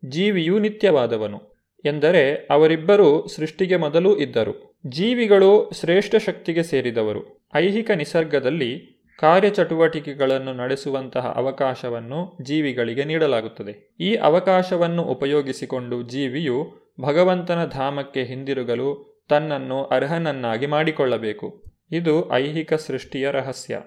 ಜೀವಿಯೂ 0.10 0.60
ನಿತ್ಯವಾದವನು. 0.60 1.56
ಎಂದರೆ 1.86 2.48
ಅವರಿಬ್ಬರೂ 2.52 3.28
ಸೃಷ್ಟಿಗೆ 3.28 3.76
ಮೊದಲು 3.76 4.18
ಇದ್ದರು. 4.18 4.80
ಜೀವಿಗಳು 4.88 5.72
ಶ್ರೇಷ್ಠ 5.80 6.16
ಶಕ್ತಿಗೆ 6.16 6.64
ಸೇರಿದವರು. 6.64 7.48
ಐಹಿಕ 7.56 7.92
ನಿಸರ್ಗದಲ್ಲಿ 7.92 9.02
ಕಾರ್ಯಚಟುವಟಿಕೆಗಳನ್ನು 9.20 10.54
ನಡೆಸುವಂತಹ 10.54 11.34
ಅವಕಾಶವನ್ನು 11.36 12.38
ಜೀವಿಗಳಿಗೆ 12.44 13.04
ನೀಡಲಾಗುತ್ತದೆ. 13.04 13.96
ಈ 14.00 14.16
ಅವಕಾಶವನ್ನು 14.16 15.04
ಉಪಯೋಗಿಸಿಕೊಂಡು 15.04 16.02
ಜೀವಿಯು 16.02 16.74
ಭಗವಂತನ 17.02 17.66
ಧಾಮಕ್ಕೆ 17.66 18.24
ಹಿಂದಿರುಗಲು 18.24 19.24
ತನ್ನನ್ನು 19.30 19.84
ಅರ್ಹನನ್ನಾಗಿ 19.84 20.66
ಮಾಡಿಕೊಳ್ಳಬೇಕು. 20.66 21.75
ಇದು 21.92 22.34
ಐಹಿಕ 22.34 22.74
ಸೃಷ್ಟಿಯ 22.74 23.32
ರಹಸ್ಯ. 23.32 23.82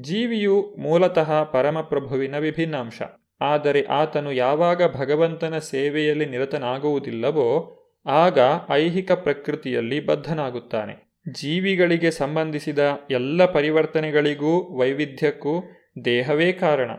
ಜೀವಿಯು 0.00 0.74
ಮೂಲತಃ 0.78 1.44
ಪರಮಪ್ರಭುವಿನ 1.44 2.38
ವಿಭಿನ್ನಾಂಶ. 2.38 3.02
ಆದರೆ 3.40 3.82
ಆತನು 3.82 4.32
ಯಾವಾಗ 4.32 4.96
ಭಗವಂತನ 4.96 5.58
ಸೇವೆಯಲ್ಲಿ 5.58 6.26
ನಿರತನಾಗುವುದಿಲ್ಲವೋ, 6.26 7.74
ಆಗ 8.06 8.38
ಐಹಿಕ 8.70 9.12
ಪ್ರಕೃತಿಯಲ್ಲಿ 9.12 10.06
ಬದ್ಧನಾಗುತ್ತಾನೆ. 10.06 11.08
ಜೀವಿಗಳಿಗೆ 11.32 12.10
ಸಂಬಂಧಿಸಿದ 12.10 12.78
ಎಲ್ಲ 13.10 13.44
ಪರಿವರ್ತನೆಗಳಿಗೂ 13.44 14.78
ವೈವಿಧ್ಯಕ್ಕೂ 14.78 15.62
ದೇಹವೇ 16.04 16.52
ಕಾರಣ. 16.52 16.90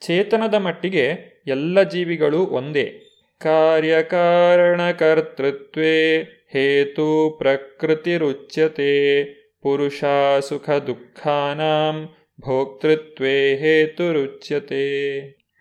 ಚೇತನದ 0.00 0.54
ಮಟ್ಟಿಗೆ 0.54 1.12
ಎಲ್ಲ 1.46 1.82
ಜೀವಿಗಳು 1.82 2.46
ಒಂದೇ. 2.46 3.00
ಕಾರ್ಯಕಾರಣಕರ್ತೃತ್ವೇ 3.42 6.26
ಹೇತು 6.52 7.34
ಪ್ರಕೃತಿರುಚ್ಯತೆ. 7.38 9.24
ಪುರುಷ 9.64 10.04
ಸುಖ 10.40 10.70
ದುಃಖಾನಾಂ 10.70 12.08
ಭೋಕ್ತೃತ್ವೇ 12.40 13.56
ಹೇತುರುಚ್ಯತೆ 13.56 14.82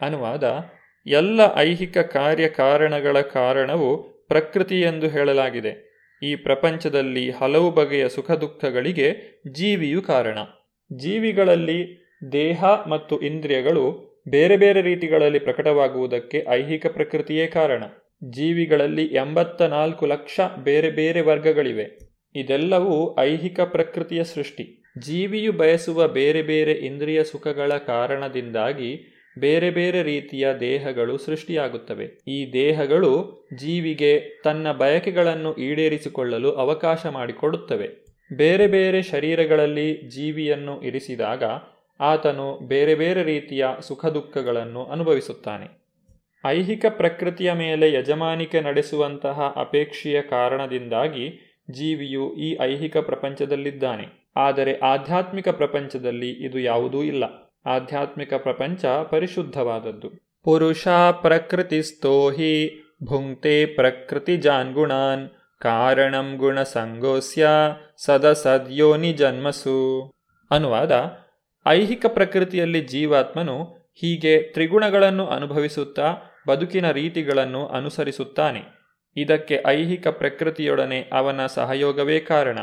ಅನುವಾದ, 0.01 0.59
ಎಲ್ಲ 1.05 1.41
ಐಹಿಕ 1.55 1.97
ಕಾರ್ಯಕಾರಣಗಳ 1.97 3.21
ಕಾರಣವು 3.21 4.03
ಪ್ರಕೃತಿ 4.27 4.81
ಎಂದು 4.81 5.07
ಹೇಳಲಾಗಿದೆ. 5.07 5.73
ಈ 6.23 6.35
ಪ್ರಪಂಚದಲ್ಲಿ 6.35 7.31
ಹಲವು 7.31 7.71
ಬಗೆಯ 7.71 8.09
ಸುಖ 8.09 8.31
ದುಃಖಗಳಿಗೆ 8.31 9.41
ಜೀವಿಯು 9.51 10.01
ಕಾರಣ. 10.01 10.37
ಜೀವಿಗಳಲ್ಲಿ 10.95 11.79
ದೇಹ 12.31 12.63
ಮತ್ತು 12.65 13.21
ಇಂದ್ರಿಯಗಳು 13.21 13.85
ಬೇರೆ 14.29 14.57
ಬೇರೆ 14.57 14.81
ರೀತಿಗಳಲ್ಲಿ 14.81 15.39
ಪ್ರಕಟವಾಗುವುದಕ್ಕೆ 15.39 16.45
ಐಹಿಕ 16.49 16.85
ಪ್ರಕೃತಿಯೇ 16.85 17.47
ಕಾರಣ. 17.47 17.83
ಜೀವಿಗಳಲ್ಲಿ 18.29 19.05
ಎಂಬತ್ತ 19.05 19.61
ನಾಲ್ಕು 19.61 20.05
ಲಕ್ಷ 20.05 20.39
ಬೇರೆ 20.63 20.89
ಬೇರೆ 20.89 21.21
ವರ್ಗಗಳಿವೆ. 21.21 22.12
ಇದೆಲ್ಲವೂ 22.35 23.15
ಐಹಿಕ 23.19 23.59
ಪ್ರಕೃತಿಯ 23.59 24.23
ಸೃಷ್ಟಿ. 24.23 24.83
ಜೀವಿಯು 24.99 25.51
ಬಯಸುವ 25.51 26.07
ಬೇರೆ 26.07 26.41
ಬೇರೆ 26.41 26.71
ಇಂದ್ರಿಯ 26.71 27.23
ಸುಖಗಳ 27.23 27.71
ಕಾರಣದಿಂದಾಗಿ 27.77 29.09
ಬೇರೆ 29.39 29.69
ಬೇರೆ 29.69 30.03
ರೀತಿಯ 30.03 30.47
ದೇಹಗಳು 30.59 31.17
ಸೃಷ್ಟಿಯಾಗುತ್ತವೆ. 31.17 32.05
ಈ 32.27 32.53
ದೇಹಗಳು 32.53 33.45
ಜೀವಿಗೆ 33.55 34.41
ತನ್ನ 34.43 34.71
ಬಯಕೆಗಳನ್ನು 34.71 35.55
ಈಡೇರಿಸಿಕೊಳ್ಳಲು 35.55 36.51
ಅವಕಾಶ 36.51 37.05
ಮಾಡಿಕೊಡುತ್ತವೆ. 37.05 37.89
ಬೇರೆ 38.37 38.67
ಬೇರೆ 38.67 39.01
ಶರೀರಗಳಲ್ಲಿ 39.01 40.09
ಜೀವಿಯನ್ನು 40.09 40.81
ಇರಿಸಿದಾಗ 40.81 41.43
ಆತನು 41.99 42.67
ಬೇರೆ 42.67 42.95
ಬೇರೆ 42.95 43.23
ರೀತಿಯ 43.23 43.67
ಸುಖ 43.81 44.05
ದುಃಖಗಳನ್ನು 44.05 44.85
ಅನುಭವಿಸುತ್ತಾನೆ. 44.85 45.83
ಐಹಿಕ 46.45 46.85
ಪ್ರಕೃತಿಯ 46.89 47.53
ಮೇಲೆ 47.53 47.93
ಯಜಮಾನಿಕೆ 47.93 48.61
ನಡೆಸುವಂತಹ 48.61 49.53
ಅಪೇಕ್ಷೆಯ 49.55 50.21
ಕಾರಣದಿಂದಾಗಿ 50.21 51.52
ಜೀವಿಯು 51.71 52.33
ಈ 52.33 52.57
ಐಹಿಕ 52.61 52.97
ಪ್ರಪಂಚದಲ್ಲಿದ್ದಾನೆ. 52.97 54.31
ಆದರೆ 54.35 54.79
ಆಧ್ಯಾತ್ಮಿಕ 54.79 55.49
ಪ್ರಪಂಚದಲ್ಲಿ 55.49 56.29
ಇದು 56.29 56.59
ಯಾವುದೂ 56.59 57.03
ಇಲ್ಲ. 57.03 57.23
ಆಧ್ಯಾತ್ಮಿಕ 57.65 58.33
ಪ್ರಪಂಚ 58.33 58.85
ಪರಿಶುದ್ಧವಾದದ್ದು. 58.85 60.09
ಪುರುಷ 60.43 60.87
ಪ್ರಕೃತಿಸ್ಥೋ 61.21 62.31
ಹಿ 62.31 62.83
ಭುಂಕ್ತೆ 63.03 63.65
ಪ್ರಕೃತಿ 63.65 64.37
ಜಾನ್ಗುಣಾನ್, 64.37 65.29
ಕಾರಣಂ 65.59 66.37
ಗುಣ 66.37 66.63
ಸಂಗೋಸ್ಯ 66.63 67.47
ಸದಸದ್ಯೋನಿ 67.97 69.13
ಜನ್ಮಸು 69.13 70.11
ಅನುವಾದ, 70.51 71.17
ಐಹಿಕ 71.67 72.05
ಪ್ರಕೃತಿಯಲ್ಲಿ 72.05 72.81
ಜೀವಾತ್ಮನು 72.81 73.63
ಹೀಗೆ 73.95 74.41
ತ್ರಿಗುಣಗಳನ್ನು 74.41 75.27
ಅನುಭವಿಸುತ್ತಾ 75.27 76.15
ಬದುಕಿನ 76.47 76.91
ರೀತಿಗಳನ್ನು 76.91 77.67
ಅನುಸರಿಸುತ್ತಾನೆ. 77.67 78.82
ಇದಕ್ಕೆ 79.17 79.63
ಐಹಿಕ 79.67 80.07
ಪ್ರಕೃತಿಯೊಡನೆ 80.07 81.09
ಅವನ 81.13 81.45
ಸಹಯೋಗವೇ 81.45 82.19
ಕಾರಣ. 82.19 82.59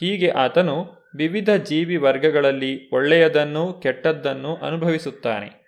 ಹೀಗೆ 0.00 0.28
ಆತನು 0.28 1.04
ವಿವಿಧ 1.16 1.50
ಜೀವಿ 1.50 1.96
ವರ್ಗಗಳಲ್ಲಿ 1.96 2.90
ಒಳ್ಳೆಯದನ್ನು 2.90 3.72
ಕೆಟ್ಟದ್ದನ್ನು 3.72 4.56
ಅನುಭವಿಸುತ್ತಾನೆ. 4.56 5.64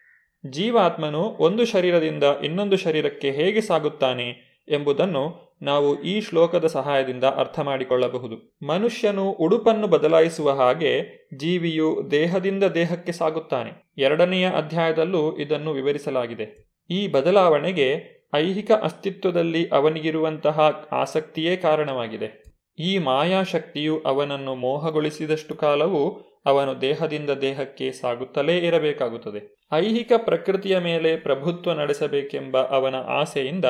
ಜೀವಾತ್ಮನು 0.50 1.20
ಒಂದು 1.20 1.64
ಶರೀರದಿಂದ 1.64 2.24
ಇನ್ನೊಂದು 2.44 2.76
ಶರೀರಕ್ಕೆ 2.76 3.30
ಹೇಗೆ 3.30 3.60
ಸಾಗುತ್ತಾನೆ 3.60 4.46
ಎಂಬುದನ್ನು 4.68 5.56
ನಾವು 5.62 6.02
ಈ 6.02 6.20
ಶ್ಲೋಕದ 6.20 6.66
ಸಹಾಯದಿಂದ 6.66 7.24
ಅರ್ಥ 7.24 7.60
ಮಾಡಿಕೊಳ್ಳಬಹುದು. 7.60 8.56
ಮನುಷ್ಯನು 8.66 9.30
ಉಡುಪನ್ನು 9.30 9.86
ಬದಲಾಯಿಸುವ 9.86 10.50
ಹಾಗೆ 10.50 11.02
ಜೀವಿಯು 11.36 12.08
ದೇಹದಿಂದ 12.10 12.64
ದೇಹಕ್ಕೆ 12.64 13.12
ಸಾಗುತ್ತಾನೆ. 13.12 13.92
ಎರಡನೆಯ 13.98 14.50
ಅಧ್ಯಾಯದಲ್ಲೂ 14.50 15.36
ಇದನ್ನು 15.36 15.72
ವಿವರಿಸಲಾಗಿದೆ. 15.72 16.66
ಈ 16.90 17.08
ಬದಲಾವಣೆಗೆ 17.08 18.15
ಐಹಿಕ 18.34 18.72
ಅಸ್ತಿತ್ವದಲ್ಲಿ 18.72 19.68
ಅವನಿಗಿರುವಂತಹ 19.68 20.88
ಆಸಕ್ತಿಯೇ 20.92 21.56
ಕಾರಣವಾಗಿದೆ. 21.56 22.44
ಈ 22.78 22.98
ಮಾಯಾಶಕ್ತಿಯು 22.98 24.02
ಅವನನ್ನು 24.06 24.54
ಮೋಹಗೊಳಿಸಿದಷ್ಟು 24.54 25.54
ಕಾಲವೂ 25.54 26.32
ಅವನು 26.46 26.80
ದೇಹದಿಂದ 26.80 27.30
ದೇಹಕ್ಕೆ 27.30 27.92
ಸಾಗುತ್ತಲೇ 27.92 28.58
ಇರಬೇಕಾಗುತ್ತದೆ. 28.58 29.56
ಐಹಿಕ 29.72 30.12
ಪ್ರಕೃತಿಯ 30.16 30.78
ಮೇಲೆ 30.78 31.16
ಪ್ರಭುತ್ವ 31.16 31.72
ನಡೆಸಬೇಕೆಂಬ 31.72 32.66
ಅವನ 32.68 32.94
ಆಸೆಯಿಂದ 32.94 33.64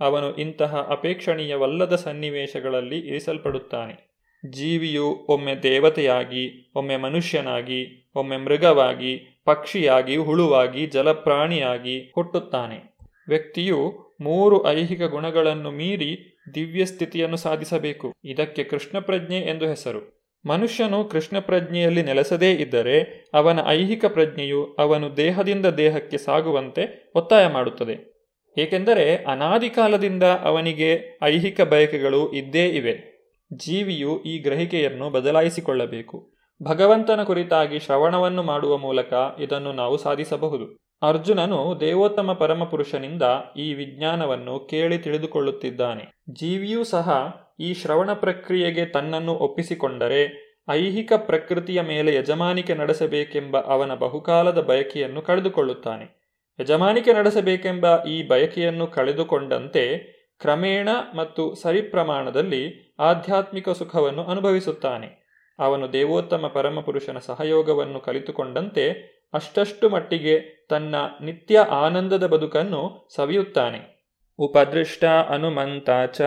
ಅವನು 0.00 0.36
ಇಂತಹ 0.36 0.86
ಅಪೇಕ್ಷಣೀಯವಲ್ಲದ 0.90 1.94
ಸನ್ನಿವೇಶಗಳಲ್ಲಿ 1.94 2.98
ಇರಿಸಲ್ಪಡುತ್ತಾನೆ. 2.98 4.16
ಜೀವಿಯು 4.50 5.26
ಒಮ್ಮೆ 5.28 5.54
ದೇವತೆಯಾಗಿ, 5.62 6.72
ಒಮ್ಮೆ 6.74 6.96
ಮನುಷ್ಯನಾಗಿ, 6.96 8.10
ಒಮ್ಮೆ 8.14 8.36
ಮೃಗವಾಗಿ, 8.36 9.42
ಪಕ್ಷಿಯಾಗಿ, 9.44 10.16
ಹುಳುವಾಗಿ, 10.16 10.86
ಜಲಪ್ರಾಣಿಯಾಗಿ 10.86 12.12
ಹುಟ್ಟುತ್ತಾನೆ. 12.14 12.95
ವ್ಯಕ್ತಿಯು 13.28 14.06
ಮೂರು 14.20 14.68
ಐಹಿಕ 14.68 15.02
ಗುಣಗಳನ್ನು 15.02 15.70
ಮೀರಿ 15.70 16.40
ದಿವ್ಯ 16.54 16.84
ಸ್ಥಿತಿಯನ್ನು 16.84 17.36
ಸಾಧಿಸಬೇಕು. 17.36 18.12
ಇದಕ್ಕೆ 18.24 18.64
ಕೃಷ್ಣ 18.64 18.98
ಪ್ರಜ್ಞೆ 18.98 19.36
ಎಂದು 19.36 19.68
ಹೆಸರು. 19.68 20.16
ಮನುಷ್ಯನು 20.46 21.04
ಕೃಷ್ಣ 21.04 21.38
ಪ್ರಜ್ಞೆಯಲ್ಲಿ 21.38 22.02
ನೆಲೆಸದೇ 22.02 22.52
ಇದ್ದರೆ 22.52 23.24
ಅವನ 23.34 23.60
ಐಹಿಕ 23.66 24.04
ಪ್ರಜ್ಞೆಯು 24.04 24.76
ಅವನು 24.78 25.16
ದೇಹದಿಂದ 25.16 25.66
ದೇಹಕ್ಕೆ 25.66 26.18
ಸಾಗುವಂತೆ 26.18 27.12
ಒತ್ತಾಯ 27.14 27.48
ಮಾಡುತ್ತದೆ. 27.48 28.16
ಏಕೆಂದರೆ 28.58 29.16
ಅನಾದಿ 29.16 29.70
ಕಾಲದಿಂದ 29.70 30.22
ಅವನಿಗೆ 30.22 31.18
ಐಹಿಕ 31.22 31.60
ಬಯಕೆಗಳು 31.60 32.32
ಇದ್ದೇ 32.32 32.66
ಇವೆ. 32.66 33.16
ಜೀವಿಯು 33.56 34.22
ಈ 34.22 34.38
ಗ್ರಹಿಕೆಯನ್ನು 34.38 35.10
ಬದಲಾಯಿಸಿಕೊಳ್ಳಬೇಕು. 35.10 36.32
ಭಗವಂತನ 36.62 37.22
ಕುರಿತಾಗಿ 37.22 37.78
ಶ್ರವಣವನ್ನು 37.78 38.42
ಮಾಡುವ 38.42 38.78
ಮೂಲಕ 38.78 39.12
ಇದನ್ನು 39.40 39.72
ನಾವು 39.72 39.96
ಸಾಧಿಸಬಹುದು. 39.96 40.85
ಅರ್ಜುನನು 41.02 41.80
ದೇವೋತ್ತಮ 41.80 42.32
ಪರಮಪುರುಷನಿಂದ 42.32 43.22
ಈ 43.56 43.74
ವಿಜ್ಞಾನವನ್ನು 43.74 44.66
ಕೇಳಿ 44.70 44.98
ತಿಳಿದುಕೊಳ್ಳುತ್ತಿದ್ದಾನೆ. 44.98 46.12
ಜೀವಿಯೂ 46.30 46.84
ಸಹ 46.84 47.36
ಈ 47.60 47.74
ಶ್ರವಣ 47.74 48.12
ಪ್ರಕ್ರಿಯೆಗೆ 48.12 48.86
ತನ್ನನ್ನು 48.86 49.32
ಒಪ್ಪಿಸಿಕೊಂಡರೆ 49.32 50.46
ಐಹಿಕ 50.70 51.12
ಪ್ರಕೃತಿಯ 51.16 51.80
ಮೇಲೆ 51.80 52.14
ಯಜಮಾನಿಕೆ 52.14 52.74
ನಡೆಸಬೇಕೆಂಬ 52.74 53.60
ಅವನ 53.60 53.94
ಬಹುಕಾಲದ 53.94 54.60
ಬಯಕೆಯನ್ನು 54.60 55.22
ಕಳೆದುಕೊಳ್ಳುತ್ತಾನೆ. 55.22 56.36
ಯಜಮಾನಿಕೆ 56.60 57.12
ನಡೆಸಬೇಕೆಂಬ 57.12 58.04
ಈ 58.04 58.26
ಬಯಕೆಯನ್ನು 58.28 58.86
ಕಳೆದುಕೊಂಡಂತೆ 58.86 60.16
ಕ್ರಮೇಣ 60.40 60.88
ಮತ್ತು 61.16 61.54
ಸರಿಪ್ರಮಾಣದಲ್ಲಿ 61.54 62.94
ಆಧ್ಯಾತ್ಮಿಕ 63.00 63.68
ಸುಖವನ್ನು 63.68 64.24
ಅನುಭವಿಸುತ್ತಾನೆ. 64.24 65.26
ಅವನು 65.58 65.92
ದೇವೋತ್ತಮ 65.92 66.50
ಪರಮಪುರುಷನ 66.54 67.18
ಸಹಯೋಗವನ್ನು 67.18 68.00
ಕಲಿತುಕೊಂಡಂತೆ 68.00 69.15
ಅಷ್ಟಷ್ಟು 69.34 69.88
ಮಟ್ಟಿಗೆ 69.88 70.66
ತನ್ನ 70.70 70.94
ನಿತ್ಯ 71.24 71.58
ಆನಂದದ 71.58 72.26
ಬದುಕನ್ನು 72.26 73.08
ಸವಿಯುತ್ತಾನೆ. 73.14 73.96
ಉಪದೃಷ್ಟ 74.38 75.04
ಅನುಮಂತಾಚ 75.04 76.20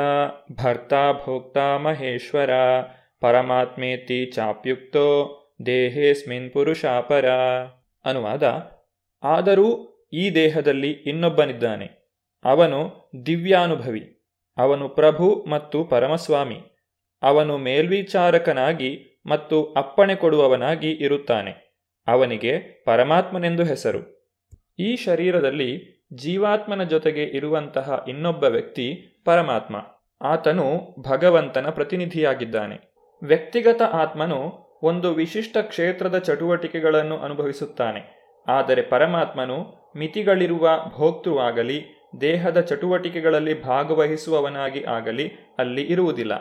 ಭರ್ತಾ 0.63 1.11
ಭೋಕ್ತಾ 1.11 1.77
ಮಹೇಶ್ವರ 1.77 2.49
ಪರಮಾತ್ಮೇತಿ 3.21 4.25
ಚಾಪ್ಯುಕ್ತೋ 4.25 5.35
ದೇಹೇಸ್ಮಿನ್ 5.65 6.51
ಪುರುಷಾಪರ 6.51 7.29
ಅನುವಾದ, 8.05 8.71
ಆದರೂ 9.23 9.85
ಈ 10.13 10.29
ದೇಹದಲ್ಲಿ 10.35 10.91
ಇನ್ನೊಬ್ಬನಿದ್ದಾನೆ. 10.91 12.15
ಅವನು 12.45 13.09
ದಿವ್ಯಾನುಭವಿ. 13.25 14.15
ಅವನು 14.57 14.89
ಪ್ರಭು 14.89 15.45
ಮತ್ತು 15.49 15.83
ಪರಮಸ್ವಾಮಿ. 15.83 16.61
ಅವನು 17.23 17.57
ಮೇಲ್ವಿಚಾರಕನಾಗಿ 17.57 19.21
ಮತ್ತು 19.25 19.73
ಅಪ್ಪಣೆ 19.73 20.15
ಕೊಡುವವನಾಗಿ 20.15 20.91
ಇರುತ್ತಾನೆ. 20.91 21.68
ಅವನಿಗೆ 22.09 22.83
ಪರಮಾತ್ಮನೆಂದು 22.85 23.63
ಹೆಸರು. 23.63 24.19
ಈ 24.79 24.95
ಶರೀರದಲ್ಲಿ 24.95 25.99
ಜೀವಾತ್ಮನ 26.13 26.83
ಜೊತೆಗೆ 26.83 27.23
ಇರುವಂತಹ 27.23 28.05
ಇನ್ನೊಬ್ಬ 28.07 28.43
ವ್ಯಕ್ತಿ 28.43 29.17
ಪರಮಾತ್ಮ. 29.25 29.75
ಆತನು 30.21 30.95
ಭಗವಂತನ 30.99 31.69
ಪ್ರತಿನಿಧಿಯಾಗಿದ್ದಾನೆ. 31.69 32.93
ವ್ಯಕ್ತಿಗತ 33.23 33.81
ಆತ್ಮನು 33.81 34.69
ಒಂದು 34.83 35.13
ವಿಶಿಷ್ಟ 35.13 35.57
ಕ್ಷೇತ್ರದ 35.61 36.17
ಚಟುವಟಿಕೆಗಳನ್ನು 36.17 37.17
ಅನುಭವಿಸುತ್ತಾನೆ. 37.17 38.19
ಆದರೆ 38.47 38.81
ಪರಮಾತ್ಮನು 38.81 39.91
ಮಿತಿಗಳಿರುವ 39.97 40.69
ಭೋಕ್ತೃವಾಗಲಿ, 40.97 42.07
ದೇಹದ 42.21 42.59
ಚಟುವಟಿಕೆಗಳಲ್ಲಿ 42.59 43.63
ಭಾಗವಹಿಸುವವನಾಗಿ 43.63 44.83
ಆಗಲಿ 44.83 45.27
ಅಲ್ಲಿ 45.57 45.81
ಇರುವುದಿಲ್ಲ. 45.81 46.35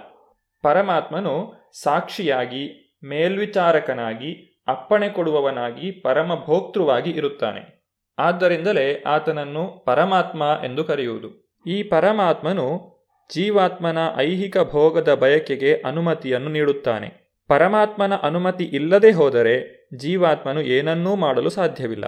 ಪರಮಾತ್ಮನು 0.62 1.52
ಸಾಕ್ಷಿಯಾಗಿ, 1.82 2.94
ಮೇಲ್ವಿಚಾರಕನಾಗಿ 3.04 4.47
ಅಪ್ಪಣೆ 4.68 5.08
ಕೊಡುವವನಾಗಿ 5.08 5.90
ಪರಮ 5.90 6.34
ಭೋಕ್ತೃವಾಗಿ 6.34 7.10
ಇರುತ್ತಾನೆ. 7.10 7.78
ಆದ್ದರಿಂದಲೇ 8.18 9.02
ಆತನನ್ನು 9.06 9.84
ಪರಮಾತ್ಮ 9.84 10.42
ಎಂದು 10.64 10.84
ಕರೆಯುವುದು. 10.84 11.54
ಈ 11.66 11.82
ಪರಮಾತ್ಮನು 11.82 12.98
ಜೀವಾತ್ಮನ 13.34 13.98
ಐಹಿಕ 14.16 14.58
ಭೋಗದ 14.58 15.14
ಬಯಕೆಗೆ 15.14 15.74
ಅನುಮತಿಯನ್ನು 15.74 16.48
ನೀಡುತ್ತಾನೆ. 16.48 17.38
ಪರಮಾತ್ಮನ 17.48 18.16
ಅನುಮತಿ 18.16 18.64
ಇಲ್ಲದೆ 18.64 19.10
ಹೋದರೆ 19.10 19.88
ಜೀವಾತ್ಮನು 19.96 20.60
ಏನನ್ನೂ 20.60 21.16
ಮಾಡಲು 21.16 21.50
ಸಾಧ್ಯವಿಲ್ಲ. 21.50 22.04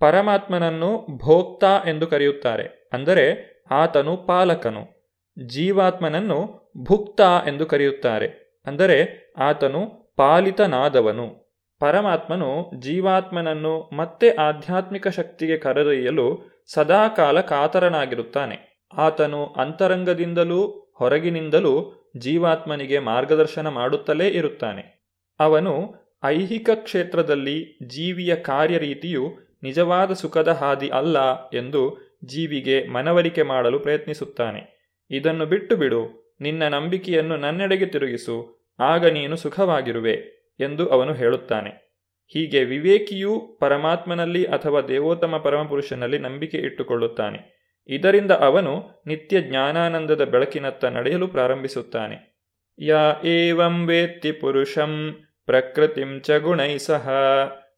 ಪರಮಾತ್ಮನನ್ನು 0.00 1.06
ಭೋಕ್ತ 1.16 1.64
ಎಂದು 1.86 2.06
ಕರೆಯುತ್ತಾರೆ. 2.06 2.90
ಅಂದರೆ 2.92 3.52
ಆತನು 3.70 4.16
ಪಾಲಕನು. 4.16 5.02
ಜೀವಾತ್ಮನನ್ನು 5.46 6.72
ಭುಕ್ತ 6.82 7.20
ಎಂದು 7.20 7.66
ಕರೆಯುತ್ತಾರೆ. 7.66 8.60
ಅಂದರೆ 8.66 9.32
ಆತನು 9.38 10.12
ಪಾಲಿತನಾದವನು. 10.16 11.41
ಪರಮಾತ್ಮನು 11.82 12.70
ಜೀವಾತ್ಮನನ್ನು 12.80 13.90
ಮತ್ತೆ 13.92 14.30
ಆಧ್ಯಾತ್ಮಿಕ 14.30 15.08
ಶಕ್ತಿಗೆ 15.08 15.56
ಕರೆದೊಯ್ಯಲು 15.56 16.26
ಸದಾಕಾಲ 16.66 17.40
ಕಾತರನಾಗಿರುತ್ತಾನೆ. 17.40 18.86
ಆತನು 18.98 19.46
ಅಂತರಂಗದಿಂದಲೂ 19.46 20.92
ಹೊರಗಿನಿಂದಲೂ 20.98 21.74
ಜೀವಾತ್ಮನಿಗೆ 22.16 22.98
ಮಾರ್ಗದರ್ಶನ 22.98 23.68
ಮಾಡುತ್ತಲೇ 23.68 24.28
ಇರುತ್ತಾನೆ. 24.28 25.02
ಅವನು 25.40 25.94
ಐಹಿಕ 26.24 26.70
ಕ್ಷೇತ್ರದಲ್ಲಿ 26.74 27.78
ಜೀವಿಯ 27.86 28.34
ಕಾರ್ಯರೀತಿಯು 28.34 29.24
ನಿಜವಾದ 29.62 30.12
ಸುಖದ 30.12 30.48
ಹಾದಿ 30.48 30.88
ಅಲ್ಲ 30.88 31.48
ಎಂದು 31.54 31.82
ಜೀವಿಗೆ 32.24 32.86
ಮನವರಿಕೆ 32.88 33.42
ಮಾಡಲು 33.42 33.78
ಪ್ರಯತ್ನಿಸುತ್ತಾನೆ. 33.78 34.62
ಇದನ್ನು 35.10 35.46
ಬಿಟ್ಟು 35.46 35.76
ಬಿಡು, 35.76 36.34
ನಿನ್ನ 36.40 36.62
ನಂಬಿಕೆಯನ್ನು 36.68 37.36
ನನ್ನೆಡೆಗೆ 37.36 37.86
ತಿರುಗಿಸು, 37.86 38.36
ಆಗ 38.80 39.06
ನೀನು 39.06 39.36
ಸುಖವಾಗಿರುವೆ. 39.36 40.41
ಎಂದು 40.60 40.88
ಅವನು 40.88 41.12
ಹೇಳುತ್ತಾನೆ. 41.14 41.92
ಹೀಗೆ 42.26 42.64
ವಿವೇಕಿಯು 42.64 43.56
ಪರಮಾತ್ಮನಲ್ಲಿ 43.60 44.44
ಅಥವಾ 44.44 44.80
ದೇವೋತ್ತಮ 44.80 45.36
ಪರಮಪುರುಷನಲ್ಲಿ 45.36 46.18
ನಂಬಿಕೆ 46.18 46.58
ಇಟ್ಟುಕೊಳ್ಳುತ್ತಾನೆ. 46.58 47.62
ಇದರಿಂದ 47.88 48.30
ಅವನು 48.30 49.02
ನಿತ್ಯ 49.06 49.42
ಜ್ಞಾನಾನಂದದ 49.42 50.24
ಬೆಳಕಿನತ್ತ 50.24 50.84
ನಡೆಯಲು 50.84 51.28
ಪ್ರಾರಂಭಿಸುತ್ತಾನೆ. 51.28 52.32
ಯಾ 52.78 53.20
ಏವಂ 53.24 53.86
ವೇತ್ತಿ 53.86 54.32
ಪುರುಷಂ 54.32 55.18
ಪ್ರಕೃತಿಂ 55.46 56.20
ಚ 56.20 56.30
ಗುಣೈ 56.30 56.78
ಸಹ 56.78 57.10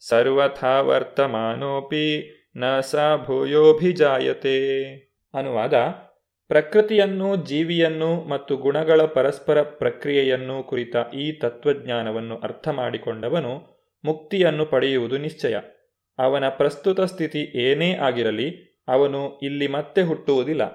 ಸರ್ವಥಾ 0.09 0.81
ವರ್ತಮಾನೋಪಿ 0.81 2.35
ನ 2.57 2.81
ಸ 2.81 2.95
ಭೂಯೋಭಿಜಾಯತೆ. 3.27 4.95
ಅನುವಾದ 5.35 5.75
ಪ್ರಕೃತಿಯನ್ನು, 6.49 7.37
ಜೀವಿಯನ್ನು 7.37 8.29
ಮತ್ತು 8.29 8.57
ಗುಣಗಳ 8.57 9.03
ಪರಸ್ಪರ 9.03 9.63
ಪ್ರಕ್ರಿಯೆಯನ್ನು 9.63 10.63
ಕುರಿತ 10.63 10.97
ಈ 11.15 11.33
ತತ್ವಜ್ಞಾನವನ್ನು 11.33 12.37
ಅರ್ಥ 12.37 12.69
ಮಾಡಿಕೊಂಡವನು 12.69 13.75
ಮುಕ್ತಿಯನ್ನು 14.05 14.67
ಪಡೆಯುವುದು 14.67 15.19
ನಿಶ್ಚಯ. 15.19 15.57
ಅವನ 16.19 16.49
ಪ್ರಸ್ತುತ 16.49 17.01
ಸ್ಥಿತಿ 17.01 17.39
ಏನೇ 17.39 17.95
ಆಗಿರಲಿ, 17.95 18.79
ಅವನು 18.89 19.39
ಇಲ್ಲಿ 19.39 19.69
ಮತ್ತೆ 19.69 20.03
ಹುಟ್ಟುವುದಿಲ್ಲ. 20.03 20.67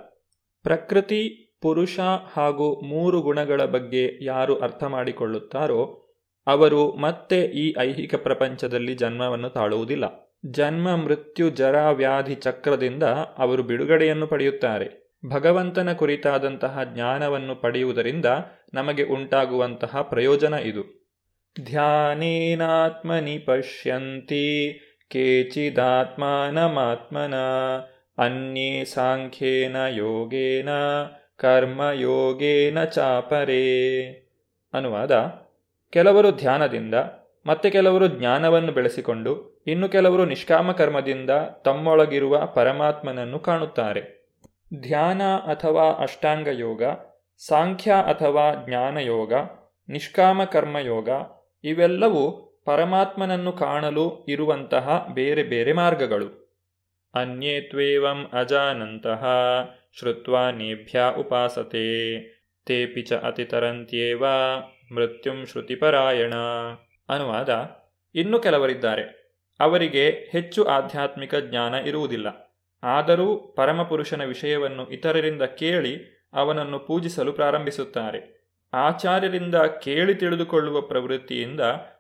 ಪ್ರಕೃತಿ, 0.64 1.46
ಪುರುಷ 1.62 2.00
ಹಾಗೂ 2.34 2.82
ಮೂರು 2.82 3.22
ಗುಣಗಳ 3.22 3.66
ಬಗ್ಗೆ 3.66 4.26
ಯಾರು 4.26 4.60
ಅರ್ಥ 4.60 4.84
ಮಾಡಿಕೊಳ್ಳುತ್ತಾರೋ, 4.84 6.06
ಅವರು 6.48 6.92
ಮತ್ತೆ 6.92 7.42
ಈ 7.42 7.76
ಐಹಿಕ 7.80 8.16
ಪ್ರಪಂಚದಲ್ಲಿ 8.16 8.94
ಜನ್ಮವನ್ನು 8.96 9.50
ತಾಳುವುದಿಲ್ಲ. 9.50 10.36
ಜನ್ಮ, 10.46 10.96
ಮೃತ್ಯು, 10.96 11.50
ಜರ, 11.50 11.90
ವ್ಯಾಧಿ, 11.90 12.36
ಚಕ್ರದಿಂದ 12.36 13.04
ಅವರು 13.38 13.64
ಬಿಡುಗಡೆಯನ್ನು 13.64 14.28
ಪಡೆಯುತ್ತಾರೆ. 14.28 15.09
ಭಗವಂತನ 15.26 15.94
ಕುರಿತಾದಂತಹ 15.94 16.84
ಜ್ಞಾನವನ್ನು 16.84 17.56
ಪಡೆಯುವುದರಿಂದ 17.56 18.26
ನಮಗೆ 18.74 19.04
ಉಂಟಾಗುವಂತಹ 19.04 20.02
ಪ್ರಯೋಜನ 20.02 20.54
ಇದು. 20.54 21.10
ಧ್ಯಾನೇನಾತ್ಮನಿ 21.66 23.40
ಪಶ್ಯಂತಿ 23.40 24.80
ಕೇಚಿದಾತ್ಮಾನಮಾತ್ಮನ 25.10 27.34
ಅನ್ಯೇ 28.18 28.86
ಸಾಂಖ್ಯೇನ 28.86 29.76
ಯೋಗೇನ 29.90 30.70
ಕರ್ಮಯೋಗೇನ 31.36 32.84
ಚಾಪರೇ. 32.84 34.08
ಅನುವಾದ, 34.74 35.34
ಕೆಲವರು 35.90 36.32
ಧ್ಯಾನದಿಂದ, 36.32 36.96
ಮತ್ತೆ 37.46 37.70
ಕೆಲವರು 37.70 38.08
ಜ್ಞಾನವನ್ನು 38.08 38.72
ಬೆಳೆಸಿಕೊಂಡು, 38.72 39.64
ಇನ್ನು 39.68 39.90
ಕೆಲವರು 39.90 40.26
ನಿಷ್ಕಾಮ 40.26 40.72
ಕರ್ಮದಿಂದ 40.72 41.30
ತಮ್ಮೊಳಗಿರುವ 41.66 42.46
ಪರಮಾತ್ಮನನ್ನು 42.46 43.40
ಕಾಣುತ್ತಾರೆ. 43.40 44.19
ಧ್ಯಾನ 44.76 45.22
ಅಥವಾ 45.36 45.92
ಅಷ್ಟಾಂಗ 45.92 46.48
ಯೋಗ 46.52 46.84
ಸಾಂಖ್ಯ 47.48 47.92
ಅಥವಾ 47.92 48.66
ಜ್ಞಾನಯೋಗ, 48.68 49.34
ನಿಷ್ಕಾಮ 49.90 50.44
ಕರ್ಮಯೋಗ, 50.44 51.10
ಇವೆಲ್ಲವೂ 51.64 52.32
ಪರಮಾತ್ಮನನ್ನು 52.66 53.52
ಕಾಣಲು 53.52 54.26
ಇರುವಂತಹ 54.30 55.08
ಬೇರೆ 55.14 55.44
ಬೇರೆ 55.44 55.74
ಮಾರ್ಗಗಳು. 55.74 56.50
ಅನ್ಯೇತ್ವೇವಂ 57.14 58.30
ಅಜಾನಂತಹ, 58.34 59.26
ಶ್ರುತ್ವಾ 60.00 60.52
ನೇಭ್ಯ 60.52 61.02
ಉಪಾಸತೆ, 61.20 62.20
ತೇಪಿ 62.66 63.02
ಚ 63.02 63.14
ಅತಿತರಂತ್ಯೇವ, 63.14 64.24
ಮೃತ್ಯುಂ 64.94 65.46
ಶ್ರುತಿಪರಾಯಣ. 65.46 66.34
ಅನುವಾದ 67.10 67.72
ಇನ್ನು 68.16 68.40
ಕೆಲವರಿದ್ದಾರೆ. 68.40 69.36
ಅವರಿಗೆ 69.60 70.10
ಹೆಚ್ಚು 70.10 70.64
ಆಧ್ಯಾತ್ಮಿಕ 70.64 71.36
ಜ್ಞಾನ 71.36 71.74
ಇರುವುದಿಲ್ಲ. 71.74 72.49
ಆದರೂ 72.84 73.38
ಪರಮಪುರುಷನ 73.38 74.24
ವಿಷಯವನ್ನು 74.24 74.90
ಇತರರಿಂದ 74.90 75.42
ಕೇಳಿ 75.42 76.26
ಅವನನ್ನು 76.34 76.80
ಪೂಜಿಸಲು 76.80 77.32
ಪ್ರಾರಂಭಿಸುತ್ತಾರೆ. 77.32 78.40
ಆಚಾರ್ಯರಿಂದ 78.74 79.56
ಕೇಳಿ 79.56 80.16
ತಿಳಿದುಕೊಳ್ಳುವ 80.16 80.82
ಪ್ರವೃತ್ತಿಯಿಂದ 80.82 81.60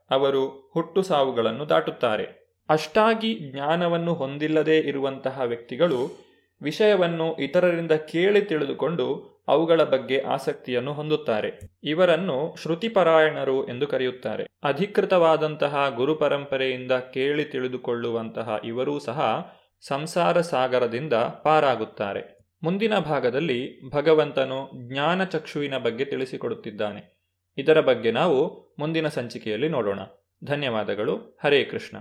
ಅವರು 0.09 0.71
ಹುಟ್ಟು 0.73 1.01
ಸಾವುಗಳನ್ನು 1.01 1.69
ದಾಟುತ್ತಾರೆ. 1.69 2.39
ಅಷ್ಟಾಗಿ 2.69 3.51
ಜ್ಞಾನವನ್ನು 3.51 4.13
ಹೊಂದಿಲ್ಲದೇ 4.13 4.77
ಇರುವಂತಹ 4.79 5.41
ವ್ಯಕ್ತಿಗಳು 5.45 6.29
ವಿಷಯವನ್ನು 6.61 7.35
ಇತರರಿಂದ 7.35 7.91
ಕೇಳಿ 7.91 8.41
ತಿಳಿದುಕೊಂಡು 8.41 9.39
ಅವುಗಳ 9.47 9.83
ಬಗ್ಗೆ 9.83 10.19
ಆಸಕ್ತಿಯನ್ನು 10.19 10.93
ಹೊಂದುತ್ತಾರೆ. 10.93 11.59
ಇವರನ್ನು 11.83 12.55
ಶ್ರುತಿಪರಾಯಣರು 12.61 13.67
ಎಂದು 13.67 13.87
ಕರೆಯುತ್ತಾರೆ. 13.87 14.47
ಅಧಿಕೃತವಾದಂತಹ 14.63 15.93
ಗುರು 15.95 16.15
ಪರಂಪರೆಯಿಂದ 16.15 16.91
ಕೇಳಿ 16.91 17.45
ತಿಳಿದುಕೊಳ್ಳುವಂತಹ 17.45 18.59
ಇವರೂ 18.63 18.99
ಸಹ 18.99 19.51
ಸಂಸಾರ 19.87 20.41
ಸಾಗರದಿಂದ 20.41 21.13
ಪಾರಾಗುತ್ತಾರೆ. 21.13 22.39
ಮುಂದಿನ 22.63 22.99
ಭಾಗದಲ್ಲಿ 22.99 23.89
ಭಗವಂತನು 23.89 24.71
ಜ್ಞಾನ 24.89 25.23
ಚಕ್ಷುವಿನ 25.23 25.77
ಬಗ್ಗೆ 25.77 26.05
ತಿಳಿಸಿಕೊಡುತ್ತಿದ್ದಾನೆ. 26.05 27.19
ಇದರ 27.57 27.81
ಬಗ್ಗೆ 27.81 28.11
ನಾವು 28.11 28.65
ಮುಂದಿನ 28.79 29.07
ಸಂಚಿಕೆಯಲ್ಲಿ 29.07 29.69
ನೋಡೋಣ. 29.69 29.99
ಧನ್ಯವಾದಗಳು. 30.45 31.39
ಹರೇ 31.43 31.63
ಕೃಷ್ಣ. 31.63 31.97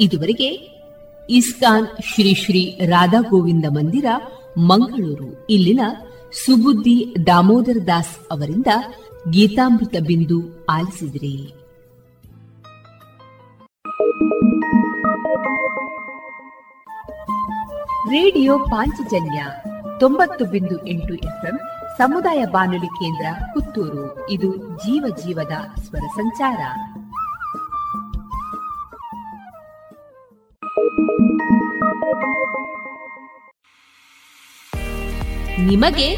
ಇದುವರೆಗೆ 0.00 0.78
ಇಸ್ಕಾನ್ 1.30 1.86
ಶ್ರೀ 1.86 2.34
ಶ್ರೀ 2.34 2.78
ರಾಧಾ 2.86 3.20
ಗೋವಿಂದ 3.20 3.64
ಮಂದಿರ, 3.68 4.04
ಮಂಗಳೂರು. 4.58 5.46
ಇಲ್ಲಿನ 5.46 5.80
ಸುಬುದ್ದಿ 6.32 7.26
ದಾಮೋದರ 7.26 7.76
ದಾಸ್ 7.86 8.18
ಅವರಿಂದ 8.30 8.66
ಗೀತಾಮೃತ 9.30 9.94
ಬಿಂದು 10.06 10.66
ಆಲಿಸಿದ್ರಿ. 10.66 11.57
ರೇಡಿಯೋ 18.08 18.58
ಪಾಂಚಜನ್ಯ 18.58 19.44
ತೊಂಬತ್ತು 20.00 20.44
ಬಿಂದು 20.44 20.86
ಎಂಟು 20.86 21.14
ಎಫ್ಎಂ 21.14 21.58
ಸಮುದಾಯ 21.98 22.44
ಬಾನುಲಿ 22.44 22.86
ಕೇಂದ್ರ 22.86 23.26
ಪುತ್ತೂರು. 23.54 24.30
ಇದು 24.30 24.56
ಜೀವ 24.56 25.16
ಜೀವದ 25.26 25.80
ಸ್ವರ 25.80 26.06
ಸಂಚಾರ. 26.06 26.60
ನಿಮಗೆ 35.58 36.16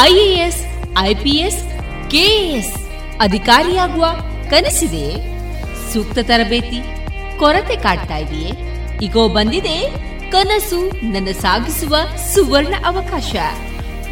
ಐಎಎಸ್, 0.00 0.66
ಐಪಿಎಸ್, 0.98 1.64
ಕೆಎಎಸ್ 2.10 2.88
ಅಧಿಕಾರಿಯಾಗುವ 3.20 4.06
ಕನಸಿದೆ? 4.50 5.08
ಸೂಕ್ತ 5.92 6.18
ತರಬೇತಿ, 6.22 6.82
ಕೊರತೆ 7.38 7.76
ಕಾಡ್ತಾ 7.76 8.16
ಇದೆಯೇ? 8.16 8.52
ಈಗೋ 9.02 9.28
ಬಂದಿದೆ 9.28 10.10
ಕನಸು 10.32 11.10
ನನ್ನ 11.12 11.28
ಸಾಗಿಸುವ 11.32 11.96
ಸುವರ್ಣ 12.34 12.74
ಅವಕಾಶ. 12.86 13.34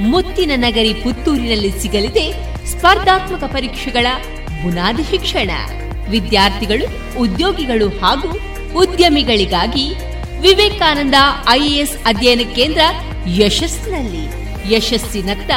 ಮುತ್ತಿನ 0.01 0.51
ನಗರಿ 0.57 0.95
ಪುತ್ತೂರಿನಲ್ಲಿ 0.95 1.71
ಸಿಗಲಿದೆ 1.83 2.33
ಸ್ಪರ್ಧಾತ್ಮಕ 2.67 3.45
ಪರೀಕ್ಷೆಗಳ 3.45 4.07
ಬುನಾದಿ 4.63 5.03
ಶಿಕ್ಷಣ. 5.03 5.51
ವಿದ್ಯಾರ್ಥಿಗಳು, 6.11 7.19
ಉದ್ಯೋಗಿಗಳು 7.19 7.89
ಹಾಗೂ 7.89 8.39
ಉದ್ಯಮಿಗಳಿಗಾಗಿ 8.79 9.95
ವಿವೇಕಾನಂದ 10.41 11.15
ಐಎಎಸ್ 11.49 11.97
ಅಧ್ಯಯನ 12.07 12.41
ಕೇಂದ್ರ 12.55 12.81
ಯಶಸ್ಸಿನಲ್ಲಿ. 13.27 14.25
ಯಶಸ್ಸಿನತ್ತ 14.75 15.51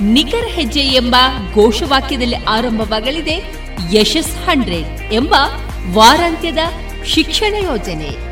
ನಿಖರ 0.00 0.46
ಹೆಜ್ಜೆ 0.48 0.80
ಎಂಬ 0.80 1.16
ಘೋಷವಾಕ್ಯದಲ್ಲಿ 1.54 2.36
ಆರಂಭವಾಗಲಿದೆ 2.36 3.42
ಯಶಸ್ 3.92 4.36
ಹಂಡ್ರೆಡ್ 4.48 5.12
ಎಂಬ 5.12 5.34
ವಾರಾಂತ್ಯದ 5.92 6.58
ಶಿಕ್ಷಣ 7.04 7.54
ಯೋಜನೆ. 7.54 8.31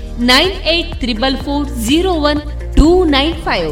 nine 0.25 0.53
eight 0.67 0.91
triple 0.99 1.37
four 1.37 1.65
zero 1.85 2.11
one 2.29 2.39
two 2.75 2.87
nine 3.09 3.35
five 3.43 3.71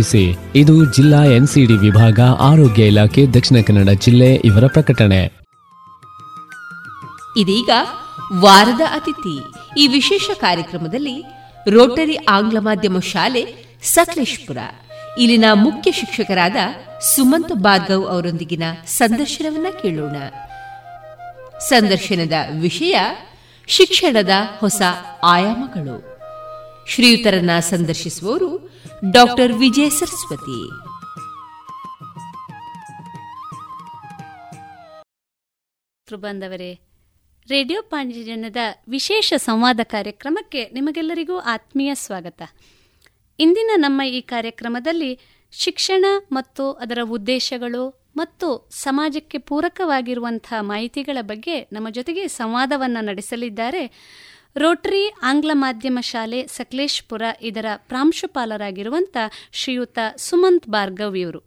ಇದು 0.55 0.93
ಜಿಲ್ಲಾ 0.93 1.23
ಎನ್ಸಿಡಿ 1.23 1.73
ವಿಭಾಗ, 1.73 2.19
ಆರೋಗ್ಯ 2.39 2.87
ಇಲಾಖೆ, 2.87 3.27
ದಕ್ಷಿಣ 3.27 3.57
ಕನ್ನಡ 3.67 3.89
ಜಿಲ್ಲೆ 3.89 4.35
ಇವರ 4.35 4.67
ಪ್ರಕಟಣೆ. 4.67 5.41
ಇದೀಗ 7.37 7.69
ವಾರದ 8.39 8.81
ಅತಿಥಿ. 8.81 9.39
ಈ 9.77 9.87
ವಿಶೇಷ 9.87 10.29
ಕಾರ್ಯಕ್ರಮದಲ್ಲಿ 10.33 11.23
ರೋಟರಿ 11.69 12.15
ಆಂಗ್ಲ 12.15 12.59
ಮಾಧ್ಯಮ 12.59 12.99
ಶಾಲೆ 12.99 13.45
ಸಕಲೇಶ್ಪುರ. 13.83 14.57
ಇಲ್ಲಿನ 15.17 15.45
ಮುಖ್ಯ 15.53 15.91
ಶಿಕ್ಷಕರಾದ 15.91 16.55
ಸುಮಂತ್ 17.15 17.53
ಭಾರ್ಗವ್ 17.53 18.07
ಅವರೊಂದಿಗಿನ 18.09 18.63
ಸಂದರ್ಶನವನ್ನ 18.85 19.67
ಕೇಳೋಣ. 19.81 20.15
ಸಂದರ್ಶನದ 21.59 22.33
ವಿಷಯ, 22.59 22.99
ಶಿಕ್ಷಣದ 23.67 24.29
ಹೊಸ 24.59 24.81
ಆಯಾಮಗಳು. 25.23 26.11
ಶ್ರೀಯುತರನ್ನ 26.89 27.49
ಸಂದರ್ಶಿಸುವವರು 27.59 28.80
ಡಾಕ್ಟರ್ 29.09 29.53
ವಿಜಯ 29.53 29.89
ಸರಸ್ವತಿ. 29.89 30.69
ಬಂದವರೇ, 36.15 36.79
ರೇಡಿಯೋ 37.49 37.81
ಪಾಂಡಿಜನದ 37.81 38.55
ವಿಶೇಷ 38.87 39.33
ಸಂವಾದ 39.37 39.79
ಕಾರ್ಯಕ್ರಮಕ್ಕೆ 39.83 40.69
ನಿಮಗೆಲ್ಲರಿಗೂ 40.69 41.39
ಆತ್ಮೀಯ 41.39 41.95
ಸ್ವಾಗತ. 41.95 42.41
ಇಂದಿನ 43.39 43.71
ನಮ್ಮ 43.75 44.01
ಈ 44.01 44.21
ಕಾರ್ಯಕ್ರಮದಲ್ಲಿ 44.21 45.19
ಶಿಕ್ಷಣ 45.51 46.05
ಮತ್ತು 46.31 46.71
ಅದರ 46.71 46.99
ಉದ್ದೇಶಗಳು 47.03 48.11
ಮತ್ತು 48.17 48.69
ಸಮಾಜಕ್ಕೆ 48.71 49.37
ಪೂರಕವಾಗಿರುವಂತಹ 49.37 50.61
ಮಾಹಿತಿಗಳ 50.61 51.17
ಬಗ್ಗೆ 51.21 51.67
ನಮ್ಮ 51.71 51.89
ಜೊತೆಗೆ 51.89 52.27
ಸಂವಾದವನ್ನು 52.27 53.03
ನಡೆಸಲಿದ್ದಾರೆ 53.03 53.83
ರೋಟರಿ 54.57 55.13
ಆಂಗ್ಲ 55.21 55.51
ಮಾಧ್ಯಮ 55.53 55.97
ಶಾಲೆ 56.01 56.47
ಸಕಲೇಶ್ಪುರ 56.47 57.21
ಇದರ 57.41 57.65
ಪ್ರಾಂಶುಪಾಲರಾಗಿರುವಂಥ 57.75 59.17
ಶ್ರೀಯುತ 59.51 59.97
ಸುಮಂತ್ 60.17 60.67
ಭಾರ್ಗವ್ 60.67 61.17
ಇವರು. 61.17 61.39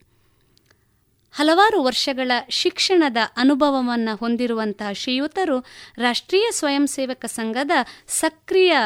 ಹಲವಾರು 1.32 1.82
ವರ್ಷಗಳ 1.82 2.32
ಶಿಕ್ಷಣದ 2.48 3.16
ಅನುಭವವನ್ನು 3.36 4.16
ಹೊಂದಿರುವಂತಹ 4.16 4.92
ಶ್ರೀಯುತರು 4.92 5.58
ರಾಷ್ಟ್ರೀಯ 5.98 6.46
ಸ್ವಯಂ 6.50 6.86
ಸೇವಕ 6.86 7.24
ಸಂಘದ 7.24 7.70
ಸಕ್ರಿಯ 8.08 8.76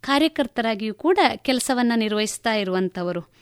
ಕಾರ್ಯಕರ್ತರಾಗಿಯೂ 0.00 0.94
ಕೂಡ 0.94 1.18
ಕೆಲಸವನ್ನು 1.36 1.98
ನಿರ್ವಹಿಸ್ತಾ 1.98 2.54
ಇರುವಂಥವರು 2.54 3.32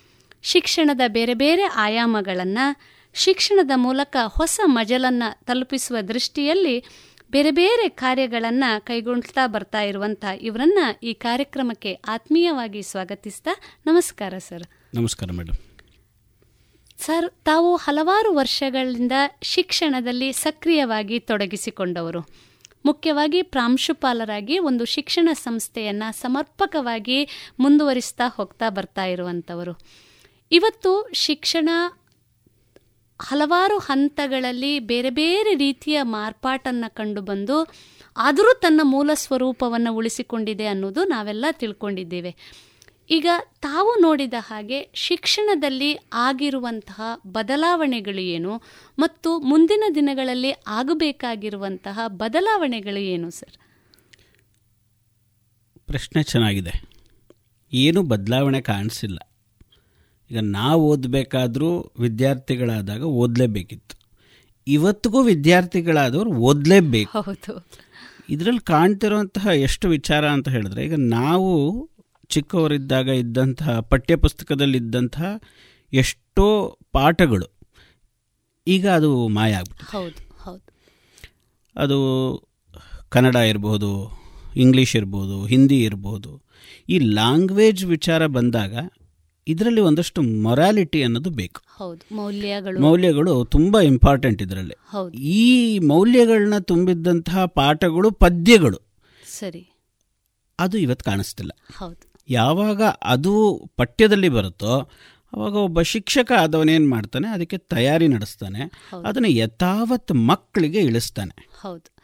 ಶಿಕ್ಷಣದ 0.43 1.01
ಬೇರೆ 1.09 1.35
ಬೇರೆ 1.35 1.62
ಆಯಾಮಗಳನ್ನು, 1.62 2.81
ಶಿಕ್ಷಣದ 3.14 3.70
ಮೂಲಕ 3.76 4.16
ಹೊಸ 4.26 4.61
ಮಜಲನ್ನು 4.64 5.45
ತಲುಪಿಸುವ 5.45 6.01
ದೃಷ್ಟಿಯಲ್ಲಿ 6.01 6.85
ಬೇರೆ 7.31 7.51
ಬೇರೆ 7.51 7.89
ಕಾರ್ಯಗಳನ್ನು 7.89 8.85
ಕೈಗೊಳ್ತಾ 8.85 9.47
ಬರ್ತಾ 9.47 9.81
ಇರುವಂಥ 9.83 10.24
ಇವರನ್ನ 10.41 10.78
ಈ 11.03 11.14
ಕಾರ್ಯಕ್ರಮಕ್ಕೆ 11.14 11.95
ಆತ್ಮೀಯವಾಗಿ 11.95 12.83
ಸ್ವಾಗತಿಸ್ತಾ 12.83 13.51
ನಮಸ್ಕಾರ 13.87 14.35
ಸರ್. 14.39 14.62
ನಮಸ್ಕಾರ 14.95 15.33
ಮೇಡಮ್ 15.33 15.55
ಸರ್ 17.01 17.31
ತಾವು 17.45 17.76
ಹಲವಾರು 17.76 18.35
ವರ್ಷಗಳಿಂದ 18.35 19.12
ಶಿಕ್ಷಣದಲ್ಲಿ 19.43 20.33
ಸಕ್ರಿಯವಾಗಿ 20.33 21.20
ತೊಡಗಿಸಿಕೊಂಡವರು. 21.20 22.20
ಮುಖ್ಯವಾಗಿ 22.85 23.43
ಪ್ರಾಂಶುಪಾಲರಾಗಿ 23.43 24.59
ಒಂದು 24.59 24.85
ಶಿಕ್ಷಣ 24.85 25.28
ಸಂಸ್ಥೆಯನ್ನು 25.33 26.12
ಸಮರ್ಪಕವಾಗಿ 26.12 27.28
ಮುಂದುವರಿಸ್ತಾ 27.59 28.24
ಹೋಗ್ತಾ 28.28 28.68
ಬರ್ತಾ 28.68 29.05
ಇರುವಂಥವರು 29.05 29.78
ಇವತ್ತು 30.53 31.11
ಶಿಕ್ಷಣ 31.12 31.68
ಹಲವಾರು 33.20 33.78
ಹಂತಗಳಲ್ಲಿ 33.78 34.78
ಬೇರೆ 34.78 35.10
ಬೇರೆ 35.10 35.54
ರೀತಿಯ 35.54 36.02
ಮಾರ್ಪಾಟನ್ನು 36.02 36.94
ಕಂಡುಬಂದು 36.94 37.72
ಆದರೂ 38.16 38.58
ತನ್ನ 38.58 38.80
ಮೂಲ 38.82 39.10
ಸ್ವರೂಪವನ್ನು 39.14 39.94
ಉಳಿಸಿಕೊಂಡಿದೆ 39.94 40.66
ಅನ್ನೋದು 40.66 41.04
ನಾವೆಲ್ಲ 41.04 41.44
ತಿಳ್ಕೊಂಡಿದ್ದೇವೆ. 41.50 42.36
ಈಗ 43.10 43.26
ತಾವು 43.62 44.00
ನೋಡಿದ 44.00 44.34
ಹಾಗೆ 44.38 44.90
ಶಿಕ್ಷಣದಲ್ಲಿ 44.94 45.98
ಆಗಿರುವಂತಹ 46.12 47.00
ಬದಲಾವಣೆಗಳು 47.26 48.20
ಏನು 48.20 48.62
ಮತ್ತು 48.98 49.38
ಮುಂದಿನ 49.38 49.84
ದಿನಗಳಲ್ಲಿ 49.94 50.52
ಆಗಬೇಕಾಗಿರುವಂತಹ 50.66 52.00
ಬದಲಾವಣೆಗಳು 52.06 52.98
ಏನು, 52.98 53.30
ಸರ್? 53.30 53.56
ಪ್ರಶ್ನೆ 55.86 56.22
ಚೆನ್ನಾಗಿದೆ. 56.22 56.82
ಏನು 57.72 58.02
ಬದಲಾವಣೆ 58.02 58.60
ಕಾಣಿಸಿಲ್ಲ. 58.60 59.18
ಈಗ 60.31 60.39
ನಾವು 60.51 60.91
ಓದಬೇಕಾದರೂ 60.91 61.93
ವಿದ್ಯಾರ್ಥಿಗಳಾದಾಗ 61.99 63.03
ಓದಲೇಬೇಕಿತ್ತು. 63.03 63.95
ಇವತ್ತಿಗೂ 64.66 65.22
ವಿದ್ಯಾರ್ಥಿಗಳಾದವರು 65.22 66.33
ಓದಲೇಬೇಕು. 66.33 67.22
ಹೌದು. 67.22 67.55
ಇದರಲ್ಲಿ 68.28 68.61
ಕಾಣ್ತಿರುವಂತಹ 68.61 69.47
ಎಷ್ಟು 69.47 69.89
ವಿಚಾರ 69.89 70.28
ಅಂತ 70.28 70.49
ಹೇಳಿದ್ರೆ 70.49 70.85
ಈಗ 70.85 70.95
ನಾವು 70.97 71.49
ಚಿಕ್ಕವರಿದ್ದಾಗ 72.28 73.09
ಇದ್ದಂತಹ 73.09 73.81
ಪಠ್ಯಪುಸ್ತಕದಲ್ಲಿದ್ದಂತಹ 73.81 75.24
ಎಷ್ಟೋ 75.93 76.47
ಪಾಠಗಳು 76.93 77.49
ಈಗ 78.66 78.89
ಅದು 78.89 79.28
ಮಾಯ 79.28 79.53
ಆಗ್ಬಿಟ್ಟು 79.53 79.99
ಹೌದು 79.99 80.20
ಹೌದು. 80.43 80.62
ಅದು 81.76 81.99
ಕನ್ನಡ 83.09 83.37
ಇರ್ಬೋದು 83.37 83.91
ಇಂಗ್ಲೀಷ್ 84.57 84.97
ಇರ್ಬೋದು 84.97 85.47
ಹಿಂದಿ 85.47 85.85
ಇರ್ಬೋದು 85.85 86.31
ಈ 86.89 86.99
ಲ್ಯಾಂಗ್ವೇಜ್ 86.99 87.85
ವಿಚಾರ 87.87 88.26
ಬಂದಾಗ 88.26 88.74
ಇದರಲ್ಲಿ 89.51 89.80
ಒಂದಷ್ಟು 89.80 90.22
ಮೊರಾಲಿಟಿ 90.22 91.03
ಅನ್ನೋದು 91.03 91.30
ಬೇಕು. 91.30 91.61
ಮೌಲ್ಯಗಳು. 92.12 92.80
ಮೌಲ್ಯಗಳು 92.80 93.44
ತುಂಬ 93.44 93.80
ಇಂಪಾರ್ಟೆಂಟ್ 93.80 94.42
ಇದರಲ್ಲಿ. 94.42 94.74
ಈ 95.18 95.78
ಮೌಲ್ಯಗಳನ್ನ 95.78 96.59
ತುಂಬಿದ್ದಂತಹ 96.59 97.44
ಪಾಠಗಳು 97.44 98.11
ಪದ್ಯಗಳು. 98.11 98.78
ಸರಿ. 99.38 99.70
ಅದು 100.59 100.78
ಇವತ್ತು 100.78 101.05
ಕಾಣಿಸ್ತಿಲ್ಲ. 101.05 101.51
ಯಾವಾಗ 102.28 102.82
ಅದು 103.03 103.62
ಪಠ್ಯದಲ್ಲಿ 103.76 104.28
ಬರುತ್ತೋ 104.28 104.90
ಅವಾಗ 105.32 105.53
ಒಬ್ಬ 105.53 105.82
ಶಿಕ್ಷಕ 105.82 106.32
ಆದವನೇನು 106.40 106.90
ಮಾಡ್ತಾನೆ 106.90 107.28
ಅದಕ್ಕೆ 107.28 107.59
ತಯಾರಿ 107.59 108.09
ನಡೆಸ್ತಾನೆ 108.09 108.61
ಅದನ್ನು 109.07 109.28
ಯಥಾವತ್ 109.28 110.12
ಮಕ್ಕಳಿಗೆ 110.12 110.78
ಇಳಿಸ್ತಾನೆ. 110.78 111.48
ಹೌದು. 111.61 111.99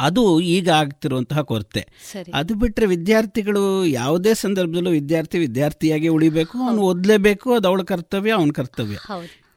ಅದು 0.00 0.40
ಈಗ 0.40 0.70
ಆಗ್ತಿರುವಂತಹ 0.70 1.40
ಕೊರತೆ. 1.40 1.86
ಅದು 2.34 2.54
ಬಿಟ್ಟರೆ 2.54 2.86
ವಿದ್ಯಾರ್ಥಿಗಳು 2.86 3.86
ಯಾವುದೇ 3.86 4.34
ಸಂದರ್ಭದಲ್ಲೂ 4.34 4.90
ವಿದ್ಯಾರ್ಥಿ 4.90 5.38
ವಿದ್ಯಾರ್ಥಿಯಾಗಿ 5.38 6.08
ಉಳಿಬೇಕು 6.08 6.58
ಅವನು 6.58 6.82
ಓದಲೇಬೇಕು 6.82 7.54
ಅದು 7.54 7.68
ಅವಳ 7.68 7.82
ಕರ್ತವ್ಯ 7.82 8.30
ಅವನ 8.30 8.50
ಕರ್ತವ್ಯ. 8.54 8.96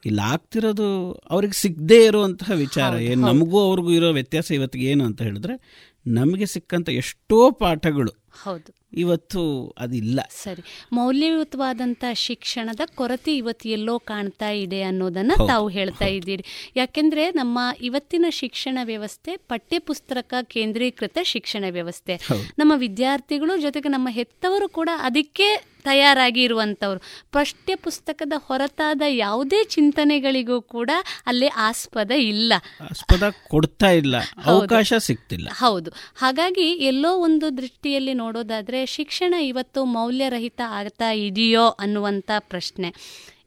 ಇಲ್ಲಿ 0.06 0.22
ಆಗ್ತಿರೋದು 0.22 1.12
ಅವ್ರಿಗೆ 1.12 1.54
ಸಿಗದೇ 1.54 2.06
ಇರುವಂತಹ 2.06 2.52
ವಿಚಾರ. 2.52 3.00
ಏನು 3.00 3.28
ನಮಗೂ 3.28 3.60
ಅವ್ರಿಗೂ 3.60 3.92
ಇರೋ 3.92 4.12
ವ್ಯತ್ಯಾಸ 4.12 4.52
ಇವತ್ತಿಗೆ 4.52 4.86
ಏನು 4.86 5.06
ಅಂತ 5.06 5.22
ಹೇಳಿದ್ರೆ 5.22 5.86
ನಮಗೆ 6.08 6.46
ಸಿಕ್ಕಂಥ 6.46 6.90
ಎಷ್ಟೋ 6.90 7.52
ಪಾಠಗಳು 7.52 8.19
ಹೌದು. 8.44 8.80
ಇವತ್ತು 8.94 9.76
ಅದಿಲ್ಲ. 9.80 10.20
ಸರಿ. 10.44 10.64
ಮೌಲ್ಯಯುತವಾದಂತಹ 10.94 12.14
ಶಿಕ್ಷಣದ 12.14 12.80
ಕೊರತೆ 12.96 13.38
ಇವತ್ತು 13.38 13.70
ಎಲ್ಲೋ 13.70 14.00
ಕಾಣ್ತಾ 14.00 14.50
ಇದೆ 14.50 14.82
ಅನ್ನೋದನ್ನ 14.82 15.32
ತಾವು 15.48 15.68
ಹೇಳ್ತಾ 15.68 16.06
ಇದ್ದೀರಿ. 16.06 16.46
ಯಾಕೆಂದ್ರೆ 16.76 17.32
ನಮ್ಮ 17.32 17.60
ಇವತ್ತಿನ 17.82 18.26
ಶಿಕ್ಷಣ 18.30 18.78
ವ್ಯವಸ್ಥೆ 18.84 19.38
ಪಠ್ಯಪುಸ್ತಕ 19.38 20.34
ಕೇಂದ್ರೀಕೃತ 20.44 21.18
ಶಿಕ್ಷಣ 21.24 21.66
ವ್ಯವಸ್ಥೆ. 21.70 22.16
ನಮ್ಮ 22.60 22.74
ವಿದ್ಯಾರ್ಥಿಗಳು 22.76 23.62
ಜೊತೆಗೆ 23.62 23.90
ನಮ್ಮ 23.90 24.08
ಹೆತ್ತವರು 24.12 24.70
ಕೂಡ 24.70 24.90
ಅದಕ್ಕೆ 24.98 25.70
ತಯಾರಾಗಿ 25.84 26.44
ಇರುವಂತವ್ರು. 26.44 27.02
ಪಠ್ಯ 27.32 27.76
ಪುಸ್ತಕದ 27.76 28.34
ಹೊರತಾದ 28.38 29.02
ಯಾವುದೇ 29.10 29.64
ಚಿಂತನೆಗಳಿಗೂ 29.64 30.62
ಕೂಡ 30.62 30.92
ಅಲ್ಲಿ 31.26 31.48
ಆಸ್ಪದ 31.48 32.12
ಇಲ್ಲ. 32.12 32.54
ಆಸ್ಪದ 32.82 33.24
ಕೊಡ್ತಾ 33.48 33.92
ಇಲ್ಲ. 33.92 34.16
ಅವಕಾಶ 34.46 34.94
ಸಿಗ್ತಿಲ್ಲ. 34.98 35.50
ಹೌದು. 35.54 35.92
ಹಾಗಾಗಿ 36.16 36.62
ಎಲ್ಲೋ 36.62 37.18
ಒಂದು 37.18 37.58
ದೃಷ್ಟಿಯಲ್ಲಿ 37.58 38.14
ನೋಡೋದಾದ್ರೆ 38.30 38.86
ಶಿಕ್ಷಣ 38.86 39.34
ಇವತ್ತು 39.42 39.86
ಮೌಲ್ಯರಹಿತ 39.86 40.62
ಆಗ್ತಾ 40.70 41.12
ಇದೆಯೋ 41.12 41.64
ಅನ್ನುವಂಥ 41.80 42.32
ಪ್ರಶ್ನೆ. 42.40 42.90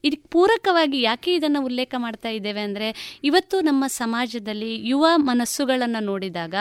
ಇದಕ್ಕೆ 0.09 0.29
ಪೂರಕವಾಗಿ 0.35 0.99
ಯಾಕೆ 1.09 1.31
ಇದನ್ನು 1.39 1.61
ಉಲ್ಲೇಖ 1.69 1.95
ಮಾಡ್ತಾ 2.05 2.31
ಇದ್ದೇವೆ 2.39 2.63
ಅಂದರೆ 2.69 2.89
ಇವತ್ತು 3.31 3.57
ನಮ್ಮ 3.69 3.85
ಸಮಾಜದಲ್ಲಿ 4.01 4.73
ಯುವ 4.91 5.07
ಮನಸ್ಸುಗಳನ್ನು 5.31 6.01
ನೋಡಿದಾಗ 6.11 6.55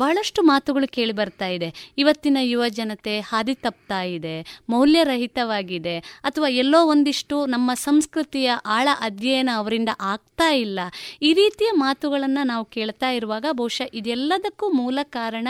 ಬಹಳಷ್ಟು 0.00 0.40
ಮಾತುಗಳು 0.50 0.86
ಕೇಳಿ 0.94 1.14
ಬರ್ತಾ 1.18 1.48
ಇದೆ. 1.56 1.68
ಇವತ್ತಿನ 2.02 2.38
ಯುವ 2.50 2.64
ಜನತೆ 2.76 3.14
ಹಾದಿ 3.30 3.54
ತಪ್ತಾ 3.64 3.98
ಇದೆ, 4.14 4.34
ಮೌಲ್ಯರಹಿತವಾಗಿದೆ, 4.72 5.94
ಅಥವಾ 6.28 6.48
ಎಲ್ಲೋ 6.62 6.80
ಒಂದಿಷ್ಟು 6.92 7.36
ನಮ್ಮ 7.54 7.70
ಸಂಸ್ಕೃತಿಯ 7.84 8.48
ಆಳ 8.76 8.88
ಅಧ್ಯಯನ 9.08 9.50
ಅವರಿಂದ 9.60 9.90
ಆಗ್ತಾ 10.12 10.48
ಇಲ್ಲ. 10.64 10.78
ಈ 11.28 11.30
ರೀತಿಯ 11.40 11.70
ಮಾತುಗಳನ್ನು 11.84 12.42
ನಾವು 12.52 12.64
ಕೇಳ್ತಾ 12.76 13.10
ಇರುವಾಗ 13.18 13.46
ಬಹುಶಃ 13.60 13.90
ಇದೆಲ್ಲದಕ್ಕೂ 14.00 14.68
ಮೂಲ 14.80 14.98
ಕಾರಣ 15.18 15.48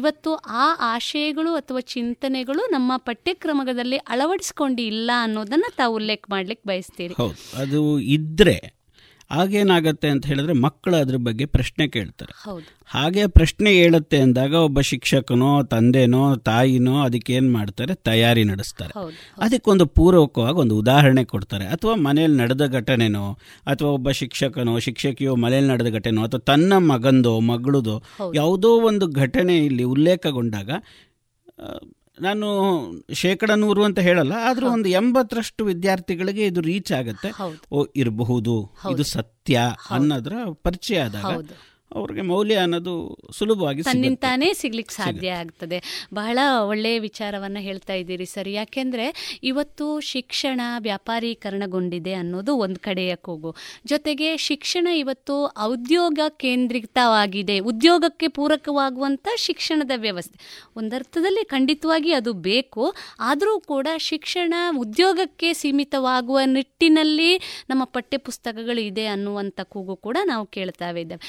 ಇವತ್ತು 0.00 0.32
ಆ 0.62 0.66
ಆಶಯಗಳು 0.92 1.52
ಅಥವಾ 1.60 1.82
ಚಿಂತನೆಗಳು 1.94 2.64
ನಮ್ಮ 2.76 2.92
ಪಠ್ಯಕ್ರಮದಲ್ಲಿ 3.08 4.00
ಅಳವಡಿಸ್ಕೊಂಡಿಲ್ಲ 4.14 5.10
ಅನ್ನೋದನ್ನು 5.26 5.70
ತಾವು 5.76 5.94
ಉಲ್ಲೇಖ 6.00 6.24
ಮಾಡ್ಲಿಕ್ಕೆ 6.46 6.68
ಬಯಸ್ತೀರಿ. 6.68 7.14
ಹೌದು 7.16 7.40
ಅದು 7.60 8.00
ಇದ್ರೆ 8.00 8.56
ಆಗೇನಾಗತ್ತೆ 9.30 10.08
ಅಂತ 10.08 10.26
ಹೇಳಿದ್ರೆ 10.26 10.52
ಮಕ್ಕಳು 10.52 10.96
ಅದ್ರ 10.96 11.16
ಬಗ್ಗೆ 11.16 11.46
ಪ್ರಶ್ನೆ 11.46 11.84
ಕೇಳ್ತಾರೆ. 11.88 12.34
ಹಾಗೆ 12.86 13.22
ಪ್ರಶ್ನೆ 13.26 13.70
ಹೇಳುತ್ತೆ 13.72 14.18
ಅಂದಾಗ 14.18 14.54
ಒಬ್ಬ 14.54 14.80
ಶಿಕ್ಷಕನೋ 14.80 15.62
ತಂದೆನೋ 15.62 16.20
ತಾಯಿನೋ 16.36 16.94
ಅದಕ್ಕೆ 17.00 17.32
ಏನು 17.32 17.48
ಮಾಡ್ತಾರೆ? 17.52 17.94
ತಯಾರಿ 17.94 18.44
ನಡೆಸ್ತಾರೆ. 18.44 18.94
ಅದಕ್ಕೊಂದು 19.38 19.86
ಪೂರ್ವಕವಾಗಿ 19.86 20.56
ಒಂದು 20.56 20.76
ಉದಾಹರಣೆ 20.78 21.24
ಕೊಡ್ತಾರೆ. 21.24 21.66
ಅಥವಾ 21.66 21.94
ಮನೆಯಲ್ಲಿ 21.94 22.38
ನಡೆದ 22.38 22.66
ಘಟನೆನೋ 22.72 23.24
ಅಥವಾ 23.66 23.90
ಒಬ್ಬ 23.90 24.10
ಶಿಕ್ಷಕನೋ 24.10 24.78
ಶಿಕ್ಷಕಿಯೋ 24.78 25.34
ಮನೇಲಿ 25.36 25.68
ನಡೆದ 25.68 25.90
ಘಟನೆನೋ 25.92 26.24
ಅಥವಾ 26.24 26.44
ತನ್ನ 26.52 26.72
ಮಗಂದೋ 26.92 27.40
ಮಗಳದೋ 27.40 27.96
ಯಾವುದೋ 28.34 28.72
ಒಂದು 28.82 29.08
ಘಟನೆ 29.14 29.56
ಇಲ್ಲಿ 29.64 29.86
ಉಲ್ಲೇಖಗೊಂಡಾಗ 29.94 30.70
ನಾನು 32.20 32.46
ಶೇಕಡ 33.12 33.50
ನೂರು 33.50 33.84
ಅಂತ 33.84 33.98
ಹೇಳಲ್ಲ 33.98 34.32
ಆದ್ರೂ 34.40 34.70
ಒಂದು 34.70 34.88
ಎಂಬತ್ತರಷ್ಟು 34.88 35.64
ವಿದ್ಯಾರ್ಥಿಗಳಿಗೆ 35.64 36.46
ಇದು 36.46 36.60
ರೀಚ್ 36.60 36.92
ಆಗುತ್ತೆ. 36.92 37.28
ಓ 37.72 37.86
ಇರಬಹುದು. 37.96 38.76
ಇದು 38.90 39.04
ಸತ್ಯ 39.04 39.60
ಅನ್ನೋದ್ರ 39.90 40.32
ಪರಿಚಯ 40.54 41.00
ಆದಾಗ 41.00 41.24
ಅವ್ರಿಗೆ 41.94 42.20
ಮೌಲ್ಯ 42.22 42.54
ಅನ್ನೋದು 42.54 43.18
ಸುಲಭವಾಗಿ 43.32 43.82
ತನ್ನಿಂತಾನೇ 43.82 44.52
ಸಿಗ್ಲಿಕ್ಕೆ 44.52 44.94
ಸಾಧ್ಯ 44.94 45.28
ಆಗ್ತದೆ. 45.30 46.08
ಬಹಳ 46.14 46.38
ಒಳ್ಳೆಯ 46.68 46.98
ವಿಚಾರವನ್ನು 46.98 47.60
ಹೇಳ್ತಾ 47.60 47.92
ಇದ್ದೀರಿ 47.92 48.26
ಸರ್. 48.26 48.48
ಯಾಕೆಂದರೆ 48.48 49.38
ಇವತ್ತು 49.42 50.00
ಶಿಕ್ಷಣ 50.00 50.60
ವ್ಯಾಪಾರೀಕರಣಗೊಂಡಿದೆ 50.78 52.12
ಅನ್ನೋದು 52.12 52.56
ಒಂದು 52.56 52.80
ಕಡೆಯ 52.80 53.16
ಕೂಗು. 53.16 53.56
ಜೊತೆಗೆ 53.86 54.36
ಶಿಕ್ಷಣ 54.36 54.86
ಇವತ್ತು 54.86 55.54
ಔದ್ಯೋಗ 55.58 56.18
ಕೇಂದ್ರಿತವಾಗಿದೆ. 56.28 57.58
ಉದ್ಯೋಗಕ್ಕೆ 57.58 58.28
ಪೂರಕವಾಗುವಂಥ 58.28 59.28
ಶಿಕ್ಷಣದ 59.36 59.90
ವ್ಯವಸ್ಥೆ. 59.96 60.68
ಒಂದರ್ಥದಲ್ಲಿ 60.76 61.44
ಖಂಡಿತವಾಗಿ 61.44 62.12
ಅದು 62.12 62.32
ಬೇಕು. 62.32 62.94
ಆದರೂ 63.20 63.60
ಕೂಡ 63.60 63.88
ಶಿಕ್ಷಣ 63.98 64.54
ಉದ್ಯೋಗಕ್ಕೆ 64.78 65.52
ಸೀಮಿತವಾಗುವ 65.52 66.40
ನಿಟ್ಟಿನಲ್ಲಿ 66.44 67.36
ನಮ್ಮ 67.70 67.84
ಪಠ್ಯಪುಸ್ತಕಗಳು 67.84 68.80
ಇದೆ 68.80 69.06
ಅನ್ನುವಂಥ 69.06 69.60
ಕೂಗು 69.60 69.96
ಕೂಡ 69.96 70.16
ನಾವು 70.24 70.46
ಕೇಳ್ತಾ 70.46 70.90
ಇದ್ದೇವೆ 70.90 71.20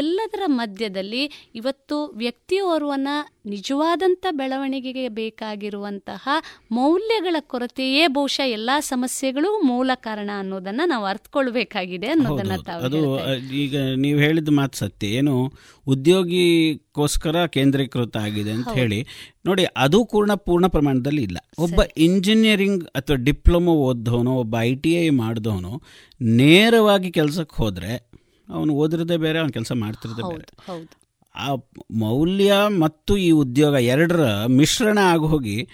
ಇದೆಲ್ಲದರ 0.00 0.44
ಮಧ್ಯದಲ್ಲಿ 0.58 1.22
ಇವತ್ತು 1.54 1.96
ವ್ಯಕ್ತಿಯೋರ್ವನ 2.16 3.08
ನಿಜವಾದಂಥ 3.46 4.26
ಬೆಳವಣಿಗೆಗೆ 4.30 5.08
ಬೇಕಾಗಿರುವಂತಹ 5.08 6.24
ಮೌಲ್ಯಗಳ 6.70 7.36
ಕೊರತೆಯೇ 7.46 8.06
ಬಹುಶಃ 8.06 8.46
ಎಲ್ಲ 8.50 8.70
ಸಮಸ್ಯೆಗಳು 8.88 9.62
ಮೂಲ 9.62 9.90
ಕಾರಣ 10.00 10.30
ಅನ್ನೋದನ್ನ 10.38 10.80
ನಾವು 10.86 11.04
ಅರ್ಥಕೊಳ್ಬೇಕಾಗಿದೆ 11.04 12.06
ಅನ್ನೋದನ್ನ 12.06 12.56
ಅದು 12.82 13.00
ಈಗ 13.62 13.74
ನೀವು 13.96 14.18
ಹೇಳಿದ 14.18 14.48
ಮಾತು 14.50 14.78
ಸತ್ಯ. 14.78 15.06
ಏನು 15.10 15.34
ಉದ್ಯೋಗಿಗೋಸ್ಕರ 15.86 17.46
ಕೇಂದ್ರೀಕೃತ 17.46 18.16
ಆಗಿದೆ 18.16 18.50
ಅಂತ 18.50 18.68
ಹೇಳಿ. 18.72 19.00
ನೋಡಿ 19.46 19.64
ಅದು 19.76 20.04
ಕೂಡ 20.06 20.30
ಪೂರ್ಣ 20.44 20.66
ಪ್ರಮಾಣದಲ್ಲಿ 20.66 21.22
ಇಲ್ಲ. 21.22 21.38
ಒಬ್ಬ 21.58 21.80
ಇಂಜಿನಿಯರಿಂಗ್ 21.98 22.84
ಅಥವಾ 22.94 23.16
ಡಿಪ್ಲೊಮೊ 23.24 23.74
ಓದ್ದವನು 23.86 24.32
ಒಬ್ಬ 24.36 24.54
ಐ 24.60 24.72
ಟಿ 24.74 24.92
ಐ 25.02 25.08
ಮಾಡಿದವನು 25.20 25.72
ನೇರವಾಗಿ 26.20 27.10
ಕೆಲಸಕ್ಕೆ 27.10 27.56
ಹೋದ್ರೆ 27.56 27.92
ಅವನು 28.50 28.74
ಓದಿರದೆ 28.74 29.16
ಬೇರೆ 29.16 29.38
ಅವನು 29.38 29.52
ಕೆಲಸ 29.52 29.72
ಮಾಡ್ತಿರೋದೇ 29.72 30.22
ಬೇರೆ. 30.22 30.46
ಆ 31.34 31.48
ಮೌಲ್ಯ 31.90 32.54
ಮತ್ತು 32.80 33.16
ಈ 33.16 33.30
ಉದ್ಯೋಗ 33.30 33.74
ಎರಡರ 33.74 34.46
ಮಿಶ್ರಣ 34.46 34.98
ಆಗಿ 35.02 35.26
ಹೋಗಿ 35.26 35.68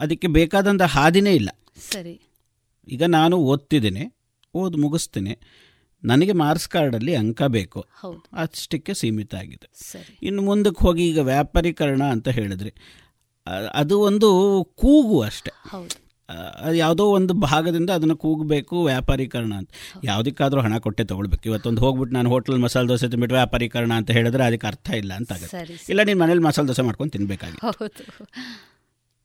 ಅದಕ್ಕೆ 0.00 0.26
ಬೇಕಾದಂಥ 0.26 0.82
ಹಾದಿನೇ 0.82 1.34
ಇಲ್ಲ. 1.34 1.50
ಸರಿ. 1.92 2.20
ಈಗ 2.88 3.02
ನಾನು 3.02 3.36
ಓದ್ತಿದ್ದೀನಿ 3.36 4.16
ಓದಿ 4.54 4.76
ಮುಗಿಸ್ತೀನಿ. 4.76 5.38
ನನಗೆ 6.04 6.32
ಮಾರ್ಕ್ಸ್ 6.32 6.68
ಕಾರ್ಡಲ್ಲಿ 6.68 7.14
ಅಂಕ 7.14 7.42
ಬೇಕು. 7.42 7.80
ಅಷ್ಟಕ್ಕೆ 8.32 8.94
ಸೀಮಿತ 8.94 9.34
ಆಗಿದೆ. 9.34 9.68
ಇನ್ನು 10.22 10.42
ಮುಂದಕ್ಕೆ 10.42 10.80
ಹೋಗಿ 10.80 11.08
ಈಗ 11.08 11.18
ವ್ಯಾಪಾರೀಕರಣ 11.18 12.02
ಅಂತ 12.02 12.28
ಹೇಳಿದ್ರಿ. 12.28 12.74
ಅದು 13.74 14.00
ಒಂದು 14.00 14.28
ಕೂಗು 14.64 15.20
ಅಷ್ಟೆ. 15.20 15.52
ಯಾವುದೋ 16.74 17.04
ಒಂದು 17.04 17.34
ಭಾಗದಿಂದ 17.34 17.90
ಅದನ್ನು 17.90 18.16
ಕೂಗಬೇಕು 18.16 18.84
ವ್ಯಾಪಾರೀಕರಣ 18.84 19.52
ಅಂತ. 19.52 19.70
ಯಾವುದಕ್ಕಾದರೂ 20.04 20.60
ಹಣ 20.60 20.78
ಕೊಟ್ಟೆ 20.78 21.04
ತೊಗೊಳ್ಬೇಕು. 21.04 21.42
ಇವತ್ತೊಂದು 21.48 21.80
ಹೋಗ್ಬಿಟ್ಟು 21.80 22.14
ನಾನು 22.14 22.30
ಹೋಟ್ಲಲ್ಲಿ 22.30 22.64
ಮಸಾಲೆ 22.64 22.88
ದೋಸೆ 22.88 23.08
ತಿನ್ಬಿಟ್ಟು 23.08 23.34
ವ್ಯಾಪಾರೀಕರಣ 23.34 23.92
ಅಂತ 23.92 24.10
ಹೇಳಿದ್ರೆ 24.10 24.44
ಅದಕ್ಕೆ 24.44 24.66
ಅರ್ಥ 24.66 24.90
ಇಲ್ಲ 24.90 25.12
ಅಂತ 25.12 25.32
ಆಗುತ್ತೆ. 25.32 25.84
ಇಲ್ಲ 25.88 26.02
ನೀನು 26.02 26.20
ಮನೇಲಿ 26.20 26.40
ಮಸಾಲೆ 26.40 26.68
ದೋಸೆ 26.68 26.82
ಮಾಡ್ಕೊಂಡು 26.82 27.12
ತಿನ್ಬೇಕಾಗಿ 27.12 27.56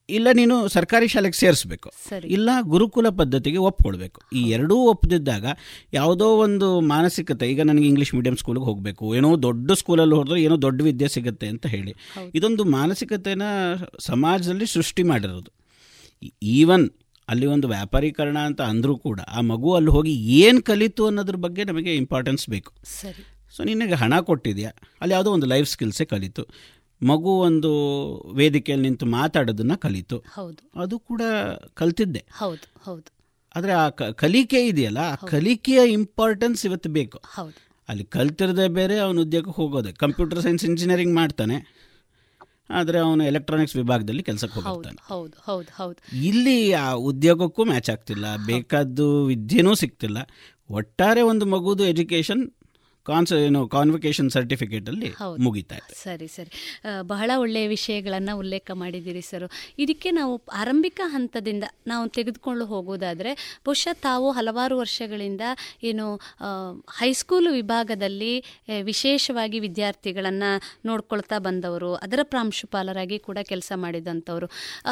ಇಲ್ಲ 0.10 0.28
ನೀನು 0.34 0.68
ಸರ್ಕಾರಿ 0.68 1.08
ಶಾಲೆಗೆ 1.08 1.38
ಸೇರಿಸ್ಬೇಕು. 1.38 1.92
ಇಲ್ಲ 2.26 2.50
ಗುರುಕುಲ 2.62 3.10
ಪದ್ಧತಿಗೆ 3.10 3.58
ಒಪ್ಕೊಳ್ಬೇಕು. 3.58 4.22
ಈ 4.34 4.50
ಎರಡೂ 4.50 4.76
ಒಪ್ಪದಿದ್ದಾಗ 4.76 5.46
ಯಾವುದೋ 5.94 6.26
ಒಂದು 6.26 6.80
ಮಾನಸಿಕತೆ 6.80 7.50
ಈಗ 7.50 7.62
ನನಗೆ 7.62 7.88
ಇಂಗ್ಲೀಷ್ 7.88 8.16
ಮೀಡಿಯಂ 8.16 8.38
ಸ್ಕೂಲ್ಗೆ 8.38 8.64
ಹೋಗಬೇಕು 8.64 9.16
ಏನೋ 9.16 9.44
ದೊಡ್ಡ 9.44 9.72
ಸ್ಕೂಲಲ್ಲಿ 9.72 10.16
ಹೋದ್ರೆ 10.16 10.42
ಏನೋ 10.42 10.62
ದೊಡ್ಡ 10.62 10.82
ವಿದ್ಯೆ 10.82 11.08
ಸಿಗುತ್ತೆ 11.08 11.48
ಅಂತ 11.48 11.68
ಹೇಳಿ. 11.68 11.96
ಇದೊಂದು 12.36 12.66
ಮಾನಸಿಕತೆನ 12.66 13.42
ಸಮಾಜದಲ್ಲಿ 14.00 14.66
ಸೃಷ್ಟಿ 14.66 15.04
ಮಾಡಿರೋದು. 15.04 15.61
ಈವನ್ 16.44 16.90
ಅಲ್ಲಿ 17.30 17.46
ಒಂದು 17.46 17.68
ವ್ಯಾಪಾರೀಕರಣ 17.68 18.40
ಅಂತ 18.40 18.62
ಅಂದರೂ 18.62 18.98
ಕೂಡ 18.98 19.20
ಆ 19.20 19.42
ಮಗು 19.42 19.74
ಅಲ್ಲಿ 19.74 19.92
ಹೋಗಿ 19.92 20.12
ಏನು 20.12 20.62
ಕಲಿತು 20.62 21.06
ಅನ್ನೋದ್ರ 21.06 21.36
ಬಗ್ಗೆ 21.36 21.64
ನಮಗೆ 21.64 21.96
ಇಂಪಾರ್ಟೆನ್ಸ್ 21.96 22.50
ಬೇಕು. 22.50 22.74
ಸರಿ. 22.84 23.26
ಸೊ 23.58 23.64
ನಿನಗೆ 23.64 23.94
ಹಣ 23.94 24.20
ಕೊಟ್ಟಿದೆಯಾ? 24.20 24.72
ಅಲ್ಲಿ 25.02 25.14
ಯಾವುದೋ 25.14 25.32
ಒಂದು 25.32 25.46
ಲೈಫ್ 25.46 25.70
ಸ್ಕಿಲ್ಸೇ 25.70 26.06
ಕಲಿತು. 26.06 26.44
ಮಗು 27.08 27.30
ಒಂದು 27.30 27.72
ವೇದಿಕೆಯಲ್ಲಿ 28.36 28.88
ನಿಂತು 28.88 29.06
ಮಾತಾಡೋದನ್ನ 29.06 29.76
ಕಲಿತು. 29.76 30.18
ಹೌದು. 30.18 30.80
ಅದು 30.80 31.00
ಕೂಡ 31.00 31.22
ಕಲ್ತಿದ್ದೆ. 31.74 32.26
ಹೌದು 32.38 32.74
ಹೌದು. 32.84 33.14
ಆದರೆ 33.56 33.72
ಆ 33.72 33.90
ಕಲಿಕೆ 33.90 34.68
ಇದೆಯಲ್ಲ 34.68 34.98
ಆ 34.98 35.16
ಕಲಿಕೆಯ 35.16 35.92
ಇಂಪಾರ್ಟೆನ್ಸ್ 35.92 36.66
ಇವತ್ತು 36.66 36.90
ಬೇಕು. 36.90 37.22
ಹೌದು. 37.26 37.72
ಅಲ್ಲಿ 37.90 38.04
ಕಲ್ತಿರದೇ 38.04 38.68
ಬೇರೆ 38.68 39.00
ಅವನು 39.00 39.22
ಉದ್ಯೋಗಕ್ಕೆ 39.22 39.62
ಹೋಗೋದೆ. 39.62 39.92
ಕಂಪ್ಯೂಟರ್ 39.92 40.42
ಸೈನ್ಸ್ 40.42 40.66
ಇಂಜಿನಿಯರಿಂಗ್ 40.66 41.16
ಮಾಡ್ತಾನೆ. 41.16 41.82
ಆದರೆ 42.74 43.00
ಅವನು 43.00 43.24
ಎಲೆಕ್ಟ್ರಾನಿಕ್ಸ್ 43.24 43.76
ವಿಭಾಗದಲ್ಲಿ 43.76 44.24
ಕೆಲಸಕ್ಕೆ 44.24 44.60
ಹೋಗ್ತಾನೆ 44.60 44.98
ಹೌದು 45.08 45.38
ಹೌದು 45.46 45.72
ಹೌದು. 45.76 46.00
ಇಲ್ಲಿ 46.24 46.74
ಆ 46.74 46.92
ಉದ್ಯೋಗಕ್ಕೂ 46.92 47.66
ಮ್ಯಾಚ್ 47.66 47.90
ಆಗ್ತಿಲ್ಲ. 47.90 48.36
ಬೇಕಾದ್ದು 48.46 49.26
ವಿದ್ಯೆನೂ 49.26 49.76
ಸಿಗ್ತಿಲ್ಲ. 49.76 50.18
ಒಟ್ಟಾರೆ 50.70 51.22
ಒಂದು 51.22 51.46
ಮಗುದು 51.46 51.84
ಎಜುಕೇಶನ್ 51.86 52.52
ಕಾನ್ಸ 53.10 53.32
ಏನು 53.46 53.60
ಕಾನ್ವಿಕೇಶನ್ 53.68 54.30
ಸರ್ಟಿಫಿಕೇಟ್ 54.30 54.88
ಅಲ್ಲಿ 54.90 55.10
ಮುಗಿತಾ 55.40 55.76
ಇದೆ. 55.76 55.96
ಸರಿ 56.04 56.28
ಸರಿ. 56.28 56.52
ಬಹಳ 57.02 57.32
ಒಳ್ಳೆಯ 57.38 57.68
ವಿಷಯಗಳನ್ನು 57.68 58.34
ಉಲ್ಲೇಖ 58.38 58.72
ಮಾಡಿದ್ದೀರಿ 58.74 59.22
ಸರ್. 59.22 59.46
ಇದಕ್ಕೆ 59.80 60.12
ನಾವು 60.12 60.34
ಆರಂಭಿಕ 60.54 61.02
ಹಂತದಿಂದ 61.06 61.64
ನಾವು 61.88 62.06
ತೆಗೆದುಕೊಂಡು 62.10 62.66
ಹೋಗೋದಾದರೆ 62.66 63.34
ಬಹುಶಃ 63.66 63.94
ತಾವು 64.02 64.32
ಹಲವಾರು 64.32 64.78
ವರ್ಷಗಳಿಂದ 64.78 65.42
ಏನು 65.84 66.08
ಹೈಸ್ಕೂಲ್ 67.00 67.50
ವಿಭಾಗದಲ್ಲಿ 67.54 68.34
ವಿಶೇಷವಾಗಿ 68.84 69.60
ವಿದ್ಯಾರ್ಥಿಗಳನ್ನು 69.60 70.52
ನೋಡ್ಕೊಳ್ತಾ 70.86 71.40
ಬಂದವರು 71.40 71.92
ಅದರ 71.96 72.20
ಪ್ರಾಂಶುಪಾಲರಾಗಿ 72.24 73.20
ಕೂಡ 73.20 73.38
ಕೆಲಸ 73.44 73.72
ಮಾಡಿದಂಥವರು. 73.76 74.50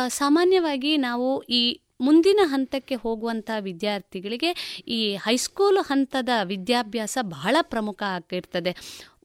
ಸಾಮಾನ್ಯವಾಗಿ 0.07 0.97
ನಾವು 0.97 1.29
ಈ 1.43 1.61
ಮುಂದಿನ 1.99 2.39
ಹಂತಕ್ಕೆ 2.43 2.95
ಹೋಗುವಂಥ 2.95 3.49
ವಿದ್ಯಾರ್ಥಿಗಳಿಗೆ 3.59 4.51
ಈ 4.87 4.99
ಹೈಸ್ಕೂಲ್ 5.17 5.79
ಹಂತದ 5.87 6.29
ವಿದ್ಯಾಭ್ಯಾಸ 6.45 7.17
ಬಹಳ 7.29 7.55
ಪ್ರಮುಖ 7.69 8.01
ಆಗಿರ್ತದೆ 8.11 8.73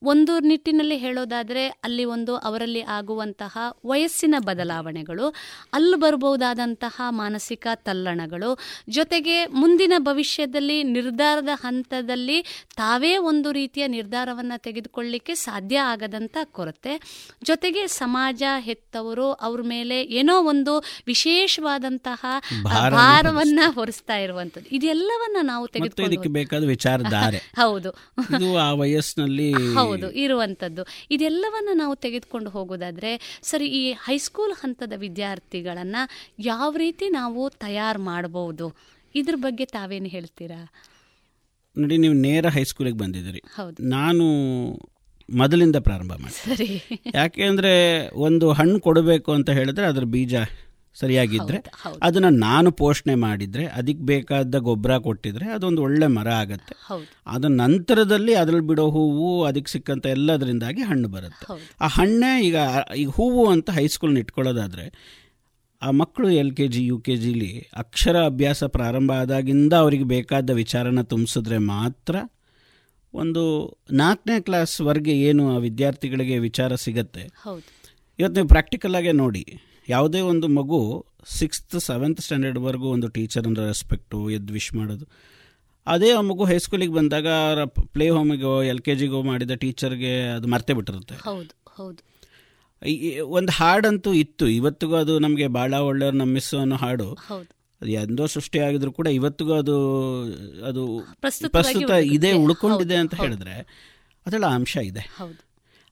ಒಂದು 0.05 0.38
ನಿಟ್ಟಿನಲ್ಲಿ 0.40 0.96
ಹೇಳೋದಾದರೆ 0.96 1.68
ಅಲ್ಲಿ 1.84 2.05
ಒಂದು 2.05 2.36
ಅವರಲ್ಲಿ 2.36 2.82
ಆಗುವಂತಹ 2.82 3.59
ವಯಸ್ಸಿನ 3.86 4.34
ಬದಲಾವಣೆಗಳು 4.38 5.26
ಅಲ್ಲಿ 5.72 5.96
ಬರಬಹುದಾದಂತಹ 5.96 7.02
ಮಾನಸಿಕ 7.09 7.66
ತಲ್ಲಣಗಳು 7.74 8.50
ಜೊತೆಗೆ 8.88 9.46
ಮುಂದಿನ 9.46 9.92
ಭವಿಷ್ಯದಲ್ಲಿ 9.98 10.82
ನಿರ್ಧಾರದ 10.82 11.48
ಹಂತದಲ್ಲಿ 11.55 12.38
ತಾವೇ 12.76 13.16
ಒಂದು 13.16 13.52
ರೀತಿಯ 13.52 13.86
ನಿರ್ಧಾರವನ್ನು 13.88 14.62
ತೆಗೆದುಕೊಳ್ಳಿಕ್ಕೆ 14.62 15.34
ಸಾಧ್ಯ 15.34 15.80
ಆಗದಂಥ 15.80 16.36
ಕೊರತೆ. 16.44 16.94
ಜೊತೆಗೆ 17.42 17.86
ಸಮಾಜ 17.86 18.42
ಹೆತ್ತವರು 18.59 19.32
ಅವ್ರ 19.32 19.61
ಮೇಲೆ 19.62 20.02
ಏನೋ 20.02 20.42
ಒಂದು 20.42 20.72
ವಿಶೇಷವಾದಂತಹ 21.07 22.22
ಭಾರವನ್ನ 22.64 23.61
ಹೊರಿಸ್ತಾ 23.74 24.16
ಇರುವಂತದ್ದು 24.16 24.68
ಇದೆಲ್ಲವನ್ನ 24.68 25.36
ನಾವು 25.42 25.66
ತೆಗೆದುಕೊಳ್ಳಿ 25.66 26.66
ವಿಚಾರಧಾರೆ? 26.66 27.40
ಹೌದು. 27.57 27.90
ಆ 28.59 28.72
ವಯಸ್ಸಿನಲ್ಲಿ 28.72 29.48
ಹೌದು 29.95 30.12
ಇರುವಂಥದ್ದು 30.12 30.86
ಇದೆಲ್ಲವನ್ನ 31.11 31.68
ನಾವು 31.74 31.95
ತೆಗೆದುಕೊಂಡು 31.95 32.51
ಹೋಗೋದಾದ್ರೆ 32.51 33.40
ಸರಿ 33.42 33.66
ಈ 33.66 33.92
ಹೈಸ್ಕೂಲ್ 33.92 34.53
ಹಂತದ 34.53 34.92
ವಿದ್ಯಾರ್ಥಿಗಳನ್ನ 34.97 35.97
ಯಾವ 36.38 36.76
ರೀತಿ 36.76 37.09
ನಾವು 37.09 37.51
ತಯಾರು 37.51 38.01
ಮಾಡಬಹುದು 38.01 38.95
ಇದ್ರ 39.14 39.34
ಬಗ್ಗೆ 39.36 39.64
ತಾವೇನು 39.64 40.07
ಹೇಳ್ತೀರಾ? 40.07 40.72
ನೋಡಿ 41.78 41.97
ನೀವು 41.99 42.14
ನೇರ 42.14 42.49
ಹೈಸ್ಕೂಲಿಗೆ 42.49 42.97
ಬಂದಿದ್ದೀರಿ. 42.97 43.42
ನಾನು 43.80 44.24
ಮೊದಲಿಂದ 45.30 45.76
ಪ್ರಾರಂಭ 45.76 46.12
ಮಾಡಿ 46.12 46.57
ಸರಿ. 46.57 46.82
ಯಾಕೆ 47.14 47.42
ಅಂದರೆ 47.42 48.09
ಒಂದು 48.09 48.53
ಹಣ್ಣು 48.53 48.80
ಕೊಡಬೇಕು 48.80 49.32
ಅಂತ 49.32 49.51
ಹೇಳಿದ್ರೆ 49.51 49.86
ಅದ್ರ 49.86 50.05
ಬೀಜ 50.05 50.34
ಸರಿಯಾಗಿದ್ದರೆ 50.97 51.59
ಅದನ್ನು 52.03 52.30
ನಾನು 52.30 52.70
ಪೋಷಣೆ 52.70 53.14
ಮಾಡಿದರೆ 53.14 53.66
ಅದಕ್ಕೆ 53.66 54.05
ಬೇಕಾದ 54.05 54.59
ಗೊಬ್ಬರ 54.59 54.99
ಕೊಟ್ಟಿದ್ರೆ 54.99 55.51
ಅದೊಂದು 55.51 55.82
ಒಳ್ಳೆ 55.82 56.07
ಮರ 56.07 56.28
ಆಗುತ್ತೆ. 56.28 56.74
ಅದರ 57.26 57.49
ನಂತರದಲ್ಲಿ 57.49 58.34
ಅದ್ರಲ್ಲಿ 58.34 58.66
ಬಿಡೋ 58.66 58.90
ಹೂವು 58.90 59.45
ಅದಕ್ಕೆ 59.45 59.70
ಸಿಕ್ಕಂಥ 59.70 60.07
ಎಲ್ಲದರಿಂದಾಗಿ 60.07 60.82
ಹಣ್ಣು 60.82 61.09
ಬರುತ್ತೆ. 61.09 61.47
ಆ 61.80 61.86
ಹಣ್ಣೇ 61.86 62.45
ಈಗ 62.45 62.57
ಈಗ 62.97 63.09
ಹೂವು 63.09 63.51
ಅಂತ 63.51 63.70
ಹೈಸ್ಕೂಲ್ನ 63.70 64.18
ಇಟ್ಕೊಳ್ಳೋದಾದರೆ 64.18 64.86
ಆ 65.82 65.90
ಮಕ್ಕಳು 65.90 66.30
L 66.30 66.57
K 66.57 66.66
G 66.66 66.86
U 66.86 66.99
K 66.99 67.16
ಜಿಲಿ 67.16 67.68
ಅಕ್ಷರ 67.76 68.16
ಅಭ್ಯಾಸ 68.24 68.64
ಪ್ರಾರಂಭ 68.64 69.12
ಆದಾಗಿಂದ 69.12 69.72
ಅವರಿಗೆ 69.72 70.05
ಬೇಕಾದ 70.05 70.51
ವಿಚಾರನ 70.51 71.03
ತುಂಬಿಸಿದ್ರೆ 71.03 71.59
ಮಾತ್ರ 71.59 72.16
ಒಂದು 73.14 73.42
ನಾಲ್ಕನೇ 73.92 74.40
ಕ್ಲಾಸ್ವರೆಗೆ 74.40 75.20
ಏನು 75.20 75.55
ಆ 75.55 75.59
ವಿದ್ಯಾರ್ಥಿಗಳಿಗೆ 75.59 76.38
ವಿಚಾರ 76.38 76.74
ಸಿಗತ್ತೆ? 76.74 77.22
ಇವತ್ತು 78.18 78.34
ನೀವು 78.34 78.49
ಪ್ರಾಕ್ಟಿಕಲ್ 78.49 78.95
ಆಗೇ 78.95 79.12
ನೋಡಿ. 79.12 79.45
ಯಾವುದೇ 79.89 80.20
ಒಂದು 80.20 80.49
ಮಗು 80.49 81.07
ಸಿಕ್ಸ್ತ್ 81.28 81.80
ಸೆವೆಂತ್ 81.80 82.20
ಸ್ಟ್ಯಾಂಡರ್ಡ್ವರೆಗೂ 82.20 82.89
ಒಂದು 82.89 83.09
ಟೀಚರ್ನ 83.09 83.66
ರೆಸ್ಪೆಕ್ಟು 83.66 84.30
ಎದ್ದು 84.30 84.53
ವಿಶ್ 84.53 84.74
ಮಾಡೋದು. 84.74 85.09
ಅದೇ 85.87 86.11
ಆ 86.12 86.20
ಮಗು 86.20 86.45
ಹೈಸ್ಕೂಲಿಗೆ 86.45 86.93
ಬಂದಾಗ 86.93 87.28
ಪ್ಲೇ 87.64 88.09
ಹೋಮಿಗೋ 88.09 88.62
ಎಲ್ 88.62 88.80
ಕೆ 88.80 88.95
ಜಿಗೋ 88.95 89.22
ಮಾಡಿದ 89.22 89.51
ಟೀಚರ್ಗೆ 89.51 90.22
ಅದು 90.22 90.49
ಮರ್ತೇ 90.49 90.72
ಬಿಟ್ಟಿರುತ್ತೆ. 90.72 91.14
ಹೌದು 91.14 91.55
ಹೌದು. 91.76 92.01
ಒಂದು 93.24 93.53
ಹಾಡಂತೂ 93.53 94.12
ಇತ್ತು. 94.12 94.49
ಇವತ್ತಿಗೂ 94.49 94.95
ಅದು 94.95 95.18
ನಮಗೆ 95.18 95.47
ಭಾಳ 95.47 95.74
ಒಳ್ಳೆಯವ್ರು 95.74 96.18
ನಮ್ಮಿಸು 96.18 96.59
ಅನ್ನೋ 96.59 96.76
ಹಾಡು. 96.76 97.18
ಅದು 97.80 97.91
ಎಂದೋ 97.91 98.26
ಸೃಷ್ಟಿ 98.26 98.59
ಆಗಿದ್ರು 98.59 98.93
ಕೂಡ 98.93 99.07
ಇವತ್ತಿಗೂ 99.07 99.53
ಅದು 99.53 99.76
ಅದು 100.64 101.01
ಪ್ರಸ್ತುತ 101.20 101.91
ಇದೆ 101.91 102.32
ಉಳ್ಕೊಂಡಿದೆ 102.32 102.97
ಅಂತ 102.97 103.14
ಹೇಳಿದ್ರೆ 103.14 103.55
ಅದರ 104.26 104.45
ಅಂಶ 104.45 104.76
ಇದೆ. 104.76 105.11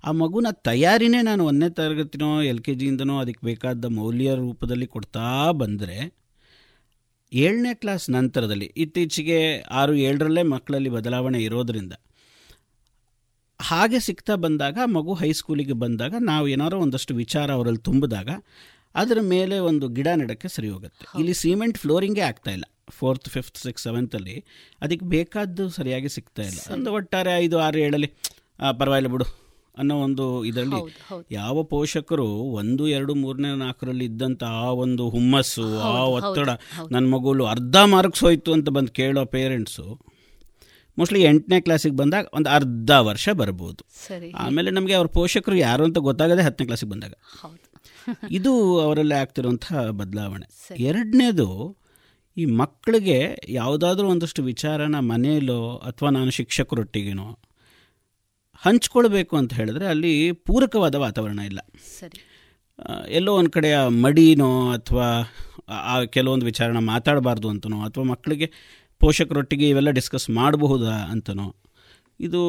ಆ 0.04 0.12
ಮಗುನ 0.12 0.46
ತಯಾರಿನೇ 0.68 1.22
ನಾನು 1.22 1.44
ಒಂದನೇ 1.44 1.68
ತರಗತಿನೋ 1.70 2.42
ಎಲ್ 2.42 2.60
ಕೆ 2.60 2.74
ಜಿಯಿಂದನೋ 2.74 3.18
ಅದಕ್ಕೆ 3.18 3.46
ಬೇಕಾದ 3.46 3.84
ಮೌಲ್ಯ 3.84 4.34
ರೂಪದಲ್ಲಿ 4.34 4.86
ಕೊಡ್ತಾ 4.86 5.26
ಬಂದರೆ 5.52 5.98
ಏಳನೇ 7.32 7.74
ಕ್ಲಾಸ್ 7.74 8.10
ನಂತರದಲ್ಲಿ 8.10 8.68
ಇತ್ತೀಚೆಗೆ 8.76 9.58
ಆರು 9.80 9.94
ಏಳರಲ್ಲೇ 9.94 10.42
ಮಕ್ಕಳಲ್ಲಿ 10.42 10.88
ಬದಲಾವಣೆ 10.88 11.42
ಇರೋದರಿಂದ 11.42 11.92
ಹಾಗೆ 13.60 13.98
ಸಿಗ್ತಾ 14.00 14.34
ಬಂದಾಗ 14.34 14.78
ಮಗು 14.96 15.14
ಹೈಸ್ಕೂಲಿಗೆ 15.14 15.72
ಬಂದಾಗ 15.72 16.14
ನಾವು 16.18 16.48
ಏನಾರೋ 16.48 16.78
ಒಂದಷ್ಟು 16.78 17.14
ವಿಚಾರ 17.14 17.48
ಅವರಲ್ಲಿ 17.50 17.82
ತುಂಬಿದಾಗ 17.88 18.30
ಅದರ 18.94 19.18
ಮೇಲೆ 19.34 19.58
ಒಂದು 19.58 19.88
ಗಿಡ 19.88 20.08
ನೆಡಕ್ಕೆ 20.20 20.48
ಸರಿ 20.48 20.68
ಹೋಗುತ್ತೆ. 20.68 21.04
ಇಲ್ಲಿ 21.20 21.34
ಸಿಮೆಂಟ್ 21.34 21.78
ಫ್ಲೋರಿಂಗೇ 21.78 22.20
ಆಗ್ತಾ 22.20 22.50
ಇಲ್ಲ. 22.50 22.66
ಫೋರ್ತ್ 22.90 23.28
ಫಿಫ್ತ್ 23.28 23.58
ಸಿಕ್ಸ್ 23.58 23.84
ಸೆವೆಂತಲ್ಲಿ 23.84 24.44
ಅದಕ್ಕೆ 24.82 25.06
ಬೇಕಾದ್ದು 25.14 25.64
ಸರಿಯಾಗಿ 25.70 26.08
ಸಿಗ್ತಾ 26.08 26.42
ಇಲ್ಲ. 26.42 26.60
ಒಂದು 26.74 26.92
ಒಟ್ಟಾರೆ 26.92 27.32
ಐದು 27.44 27.58
ಆರು 27.58 27.78
ಏಳಲ್ಲಿ 27.78 28.08
ಪರವಾಗಿಲ್ಲ 28.80 29.10
ಬಿಡು. 29.14 29.26
ಅನ್ನೋ 29.78 29.98
ಒಂದು 29.98 30.44
ಇದರಲ್ಲಿ 30.44 30.80
ಯಾವ 31.30 31.62
ಪೋಷಕರು 31.62 32.26
ಒಂದು 32.26 32.88
ಎರಡು 32.88 33.14
ಮೂರನೇ 33.14 33.54
ನಾಲ್ಕರಲ್ಲಿ 33.54 34.04
ಇದ್ದಂಥ 34.04 34.44
ಆ 34.44 34.70
ಒಂದು 34.70 35.08
ಹುಮ್ಮಸ್ಸು 35.08 35.80
ಆ 35.80 36.04
ಒತ್ತಡ 36.04 36.48
ನನ್ನ 36.90 37.14
ಮಗುಲು 37.14 37.44
ಅರ್ಧ 37.44 37.76
ಮಾರ್ಕ್ಸ್ 37.76 38.24
ಹೋಯ್ತು 38.24 38.52
ಅಂತ 38.52 38.68
ಬಂದು 38.68 38.92
ಕೇಳೋ 38.92 39.24
ಪೇರೆಂಟ್ಸು 39.24 40.12
ಮೋಸ್ಟ್ಲಿ 40.98 41.22
ಎಂಟನೇ 41.22 41.60
ಕ್ಲಾಸಿಗೆ 41.60 41.96
ಬಂದಾಗ 41.96 42.26
ಒಂದು 42.34 42.50
ಅರ್ಧ 42.50 42.90
ವರ್ಷ 42.90 43.28
ಬರ್ಬೋದು. 43.28 43.84
ಆಮೇಲೆ 44.34 44.70
ನಮಗೆ 44.70 44.94
ಅವ್ರ 44.94 45.06
ಪೋಷಕರು 45.06 45.56
ಯಾರು 45.56 45.84
ಅಂತ 45.84 45.98
ಗೊತ್ತಾಗದೆ 45.98 46.42
ಹತ್ತನೇ 46.42 46.66
ಕ್ಲಾಸಿಗೆ 46.66 46.90
ಬಂದಾಗ. 46.90 47.12
ಇದು 48.30 48.80
ಅವರಲ್ಲಿ 48.80 49.14
ಆಗ್ತಿರುವಂತಹ 49.14 49.90
ಬದಲಾವಣೆ. 49.90 50.76
ಎರಡನೇದು 50.76 51.76
ಈ 52.36 52.44
ಮಕ್ಕಳಿಗೆ 52.44 53.38
ಯಾವುದಾದ್ರೂ 53.48 54.08
ಒಂದಷ್ಟು 54.08 54.42
ವಿಚಾರನ 54.42 54.98
ಮನೆಯಲ್ಲೋ 54.98 55.76
ಅಥವಾ 55.76 56.10
ನಾನು 56.10 56.30
ಶಿಕ್ಷಕರೊಟ್ಟಿಗೇನೋ 56.30 57.38
ಹಂಚ್ಕೊಳ್ಬೇಕು 58.62 59.36
ಅಂತ 59.36 59.54
ಹೇಳಿದ್ರೆ 59.54 59.86
ಅಲ್ಲಿ 59.86 60.32
ಪೂರಕವಾದ 60.32 60.94
ವಾತಾವರಣ 60.94 61.38
ಇಲ್ಲ. 61.38 61.60
ಸರಿ. 62.00 62.22
ಎಲ್ಲೋ 63.08 63.34
ಒಂದು 63.34 63.50
ಕಡೆಯ 63.50 63.76
ಮಡಿನೋ 63.88 64.70
ಅಥವಾ 64.70 65.32
ಆ 65.68 66.04
ಕೆಲವೊಂದು 66.04 66.46
ವಿಚಾರಣ 66.46 66.78
ಮಾತಾಡಬಾರ್ದು 66.78 67.48
ಅಂತನೋ 67.48 67.82
ಅಥವಾ 67.82 68.04
ಮಕ್ಕಳಿಗೆ 68.04 68.52
ಪೋಷಕರೊಟ್ಟಿಗೆ 69.00 69.68
ಇವೆಲ್ಲ 69.68 69.90
ಡಿಸ್ಕಸ್ 69.90 70.30
ಮಾಡಬಹುದಾ 70.30 70.90
ಅಂತನೋ 70.90 71.56
ಇದು 72.20 72.42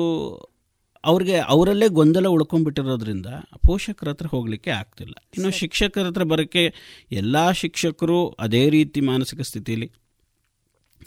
ಅವ್ರಿಗೆ 1.03 1.37
ಅವರಲ್ಲೇ 1.37 1.87
ಗೊಂದಲ 1.87 2.27
ಉಳ್ಕೊಂಡ್ಬಿಟ್ಟಿರೋದ್ರಿಂದ 2.27 3.25
ಪೋಷಕರ 3.67 4.09
ಹತ್ರ 4.09 4.27
ಹೋಗಲಿಕ್ಕೆ 4.27 4.71
ಆಗ್ತಿಲ್ಲ. 4.71 5.13
ಇನ್ನು 5.37 5.51
ಶಿಕ್ಷಕರ 5.51 6.05
ಹತ್ರ 6.05 6.23
ಬರೋಕ್ಕೆ 6.23 6.73
ಎಲ್ಲ 7.11 7.51
ಶಿಕ್ಷಕರು 7.51 8.29
ಅದೇ 8.29 8.69
ರೀತಿ 8.69 9.01
ಮಾನಸಿಕ 9.01 9.41
ಸ್ಥಿತಿಯಲ್ಲಿ 9.41 9.91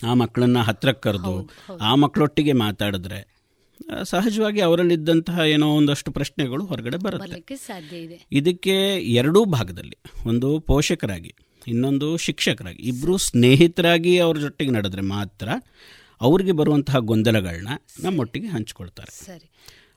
ಆ 0.07 0.14
ಮಕ್ಕಳನ್ನು 0.14 0.62
ಹತ್ತಿರಕ್ಕೆ 0.62 1.02
ಕರೆದು 1.02 1.50
ಆ 1.80 1.94
ಮಕ್ಕಳೊಟ್ಟಿಗೆ 1.94 2.52
ಮಾತಾಡಿದ್ರೆ 2.52 3.36
ಸಹಜವಾಗಿ 4.03 4.61
ಅವರಲ್ಲಿದ್ದಂತಹ 4.61 5.39
ಏನೋ 5.39 5.68
ಒಂದಷ್ಟು 5.68 6.12
ಪ್ರಶ್ನೆಗಳು 6.12 6.64
ಹೊರಗಡೆ 6.64 6.97
ಬರುತ್ತೆ. 6.97 7.57
ಇದಕ್ಕೆ 8.33 8.99
ಎರಡೂ 8.99 9.45
ಭಾಗದಲ್ಲಿ 9.45 9.97
ಒಂದು 10.27 10.61
ಪೋಷಕರಾಗಿ 10.61 11.35
ಇನ್ನೊಂದು 11.66 12.16
ಶಿಕ್ಷಕರಾಗಿ 12.16 12.83
ಇಬ್ಬರು 12.83 13.16
ಸ್ನೇಹಿತರಾಗಿ 13.16 14.18
ಅವ್ರ 14.18 14.39
ಜೊತೆಗೆ 14.39 14.70
ನಡೆದ್ರೆ 14.70 15.03
ಮಾತ್ರ 15.03 15.49
ಅವ್ರಿಗೆ 16.20 16.53
ಬರುವಂತಹ 16.53 16.99
ಗೊಂದಲಗಳನ್ನ 16.99 17.68
ನಮ್ಮೊಟ್ಟಿಗೆ 18.01 18.47
ಹಂಚ್ಕೊಳ್ತಾರೆ. 18.47 19.12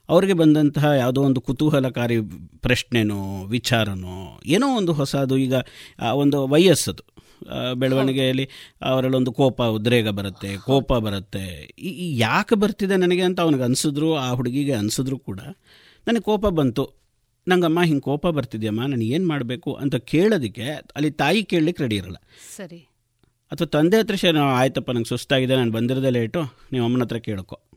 ಅವ್ರಿಗೆ 0.10 0.34
ಬಂದಂತಹ 0.34 0.86
ಯಾವುದೋ 0.86 1.22
ಒಂದು 1.22 1.42
ಕುತೂಹಲಕಾರಿ 1.42 2.18
ಪ್ರಶ್ನೆನೋ 2.58 3.44
ವಿಚಾರನೋ 3.46 4.42
ಏನೋ 4.46 4.78
ಒಂದು 4.78 4.94
ಹೊಸದು 4.94 5.38
ಈಗ 5.38 5.54
ಒಂದು 6.14 6.48
ವಯಸ್ಸದು. 6.48 7.19
ಬೆಳವಣಿಗೆಯಲ್ಲಿ 7.74 8.50
ಅವರಲ್ಲೊಂದು 8.82 9.32
ಕೋಪ 9.32 9.62
ಉದ್ರೇಗ 9.62 10.10
ಬರುತ್ತೆ 10.10 10.58
ಕೋಪ 10.58 10.94
ಬರುತ್ತೆ. 10.94 11.74
ಈ 11.80 12.18
ಯಾಕೆ 12.18 12.56
ಬರ್ತಿದೆ 12.56 12.96
ನನಗೆ 12.96 13.22
ಅಂತ 13.22 13.40
ಅವನಿಗೆ 13.42 13.64
ಅನಿಸಿದ್ರು 13.64 14.16
ಆ 14.16 14.32
ಹುಡುಗಿಗೆ 14.32 14.74
ಅನಿಸಿದ್ರು 14.74 15.18
ಕೂಡ 15.18 15.40
ನನಗೆ 16.08 16.22
ಕೋಪ 16.22 16.48
ಬಂತು. 16.48 17.00
ನಂಗಮ್ಮ 17.48 17.84
ಹಿಂಗೆ 17.84 18.02
ಕೋಪ 18.02 18.28
ಬರ್ತಿದ್ಯಮ್ಮ 18.28 18.82
ನಾನು 18.82 19.04
ಏನು 19.04 19.28
ಮಾಡಬೇಕು 19.28 19.74
ಅಂತ 19.74 19.96
ಕೇಳೋದಕ್ಕೆ 19.96 20.64
ಅಲ್ಲಿ 20.96 21.12
ತಾಯಿ 21.12 21.44
ಕೇಳಲಿಕ್ಕೆ 21.44 21.84
ರೆಡಿ 21.84 21.96
ಇರಲ್ಲ. 21.96 22.18
ಸರಿ. 22.58 22.78
ಅಥವಾ 23.52 23.68
ತಂದೆ 23.68 23.98
ಹತ್ರ 23.98 24.16
ಶೇ 24.16 24.38
ಆಯ್ತಪ್ಪ 24.38 24.92
ನಂಗೆ 24.92 25.10
ಸುಸ್ತಾಗಿದೆ 25.10 25.56
ನಾನು 25.56 25.72
ಬಂದಿರೋದೇ 25.72 26.10
ಲೇಟು 26.10 26.42
ನೀವು 26.72 26.86
ಅಮ್ಮನ 26.86 27.04
ಹತ್ರ 27.04 27.18
ಕೇಳ್ಕೊ. 27.18 27.69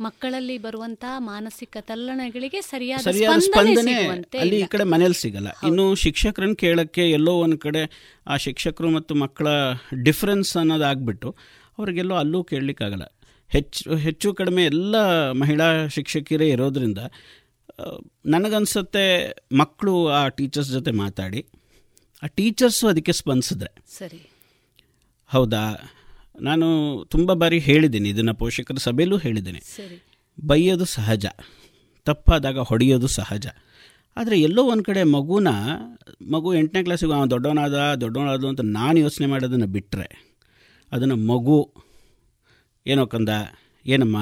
ಮಕ್ಕಳಲ್ಲಿ 0.00 0.58
ಬರುವಂತಹ 0.58 1.14
ಮಾನಸಿಕ 1.18 1.76
ತಲ್ಲಣಗಳಿಗೆ 1.80 2.60
ಸರಿಯಾದ 2.60 3.00
ಸ್ಪಂದನೆ 3.38 3.94
ಅಲ್ಲಿ 4.40 4.60
ಈ 4.60 4.66
ಕಡೆ 4.66 4.84
ಮನೇಲಿ 4.84 5.14
ಸಿಗಲ್ಲ. 5.14 5.48
ಇನ್ನು 5.66 5.94
ಶಿಕ್ಷಕರನ್ನ 5.94 6.54
ಕೇಳಕ್ಕೆ 6.54 7.10
ಎಲ್ಲೋ 7.10 7.32
ಒಂದು 7.32 7.58
ಕಡೆ 7.58 7.82
ಆ 8.26 8.36
ಶಿಕ್ಷಕರು 8.36 8.90
ಮತ್ತು 8.90 9.14
ಮಕ್ಕಳ 9.14 9.46
ಡಿಫ್ರೆನ್ಸ್ 10.02 10.56
ಅನ್ನೋದಾಗ್ಬಿಟ್ಟು 10.56 11.36
ಅವ್ರಿಗೆಲ್ಲೋ 11.78 12.16
ಅಲ್ಲೂ 12.16 12.44
ಕೇಳಲಿಕ್ಕಾಗಲ್ಲ. 12.44 13.06
ಹೆಚ್ಚು 13.48 13.96
ಹೆಚ್ಚು 13.96 14.34
ಕಡಿಮೆ 14.34 14.64
ಎಲ್ಲ 14.64 14.96
ಮಹಿಳಾ 15.32 15.86
ಶಿಕ್ಷಕಿಯರೇ 15.86 16.48
ಇರೋದ್ರಿಂದ 16.48 16.98
ನನಗನ್ಸುತ್ತೆ 18.26 19.04
ಮಕ್ಕಳು 19.58 20.08
ಆ 20.08 20.28
ಟೀಚರ್ಸ್ 20.28 20.70
ಜೊತೆ 20.70 20.90
ಮಾತಾಡಿ 20.90 21.46
ಆ 22.22 22.26
ಟೀಚರ್ಸು 22.26 22.88
ಅದಕ್ಕೆ 22.88 23.12
ಸ್ಪಂದಿಸಿದ್ರೆ. 23.12 23.70
ಸರಿ. 23.98 24.20
ಹೌದಾ? 25.26 25.64
ನಾನು 26.40 26.66
ತುಂಬ 27.04 27.32
ಬಾರಿ 27.32 27.58
ಹೇಳಿದ್ದೀನಿ 27.58 28.08
ಇದನ್ನು 28.08 28.34
ಪೋಷಕರ 28.34 28.76
ಸಭೆಯಲ್ಲೂ 28.76 29.16
ಹೇಳಿದ್ದೀನಿ. 29.16 29.60
ಬೈಯೋದು 30.46 30.84
ಸಹಜ 30.84 31.26
ತಪ್ಪಾದಾಗ 32.04 32.58
ಹೊಡೆಯೋದು 32.58 33.06
ಸಹಜ. 33.06 33.46
ಆದರೆ 34.16 34.40
ಎಲ್ಲೋ 34.40 34.62
ಒಂದು 34.64 34.84
ಕಡೆ 34.84 35.02
ಮಗುನ 35.02 35.48
ಮಗು 36.30 36.54
ಎಂಟನೇ 36.54 36.82
ಕ್ಲಾಸಿಗೆ 36.82 37.12
ಅವನು 37.12 37.30
ದೊಡ್ಡವನಾದ 37.30 37.94
ದೊಡ್ಡವನಾದ 37.94 38.44
ಅಂತ 38.44 38.60
ನಾನು 38.60 38.98
ಯೋಚನೆ 38.98 39.26
ಮಾಡೋದನ್ನು 39.26 39.66
ಬಿಟ್ಟರೆ 39.66 40.30
ಅದನ್ನು 40.92 41.16
ಮಗು 41.16 41.74
ಏನೋ 42.86 43.06
ಕಂದ 43.06 43.28
ಏನಮ್ಮ 43.86 44.16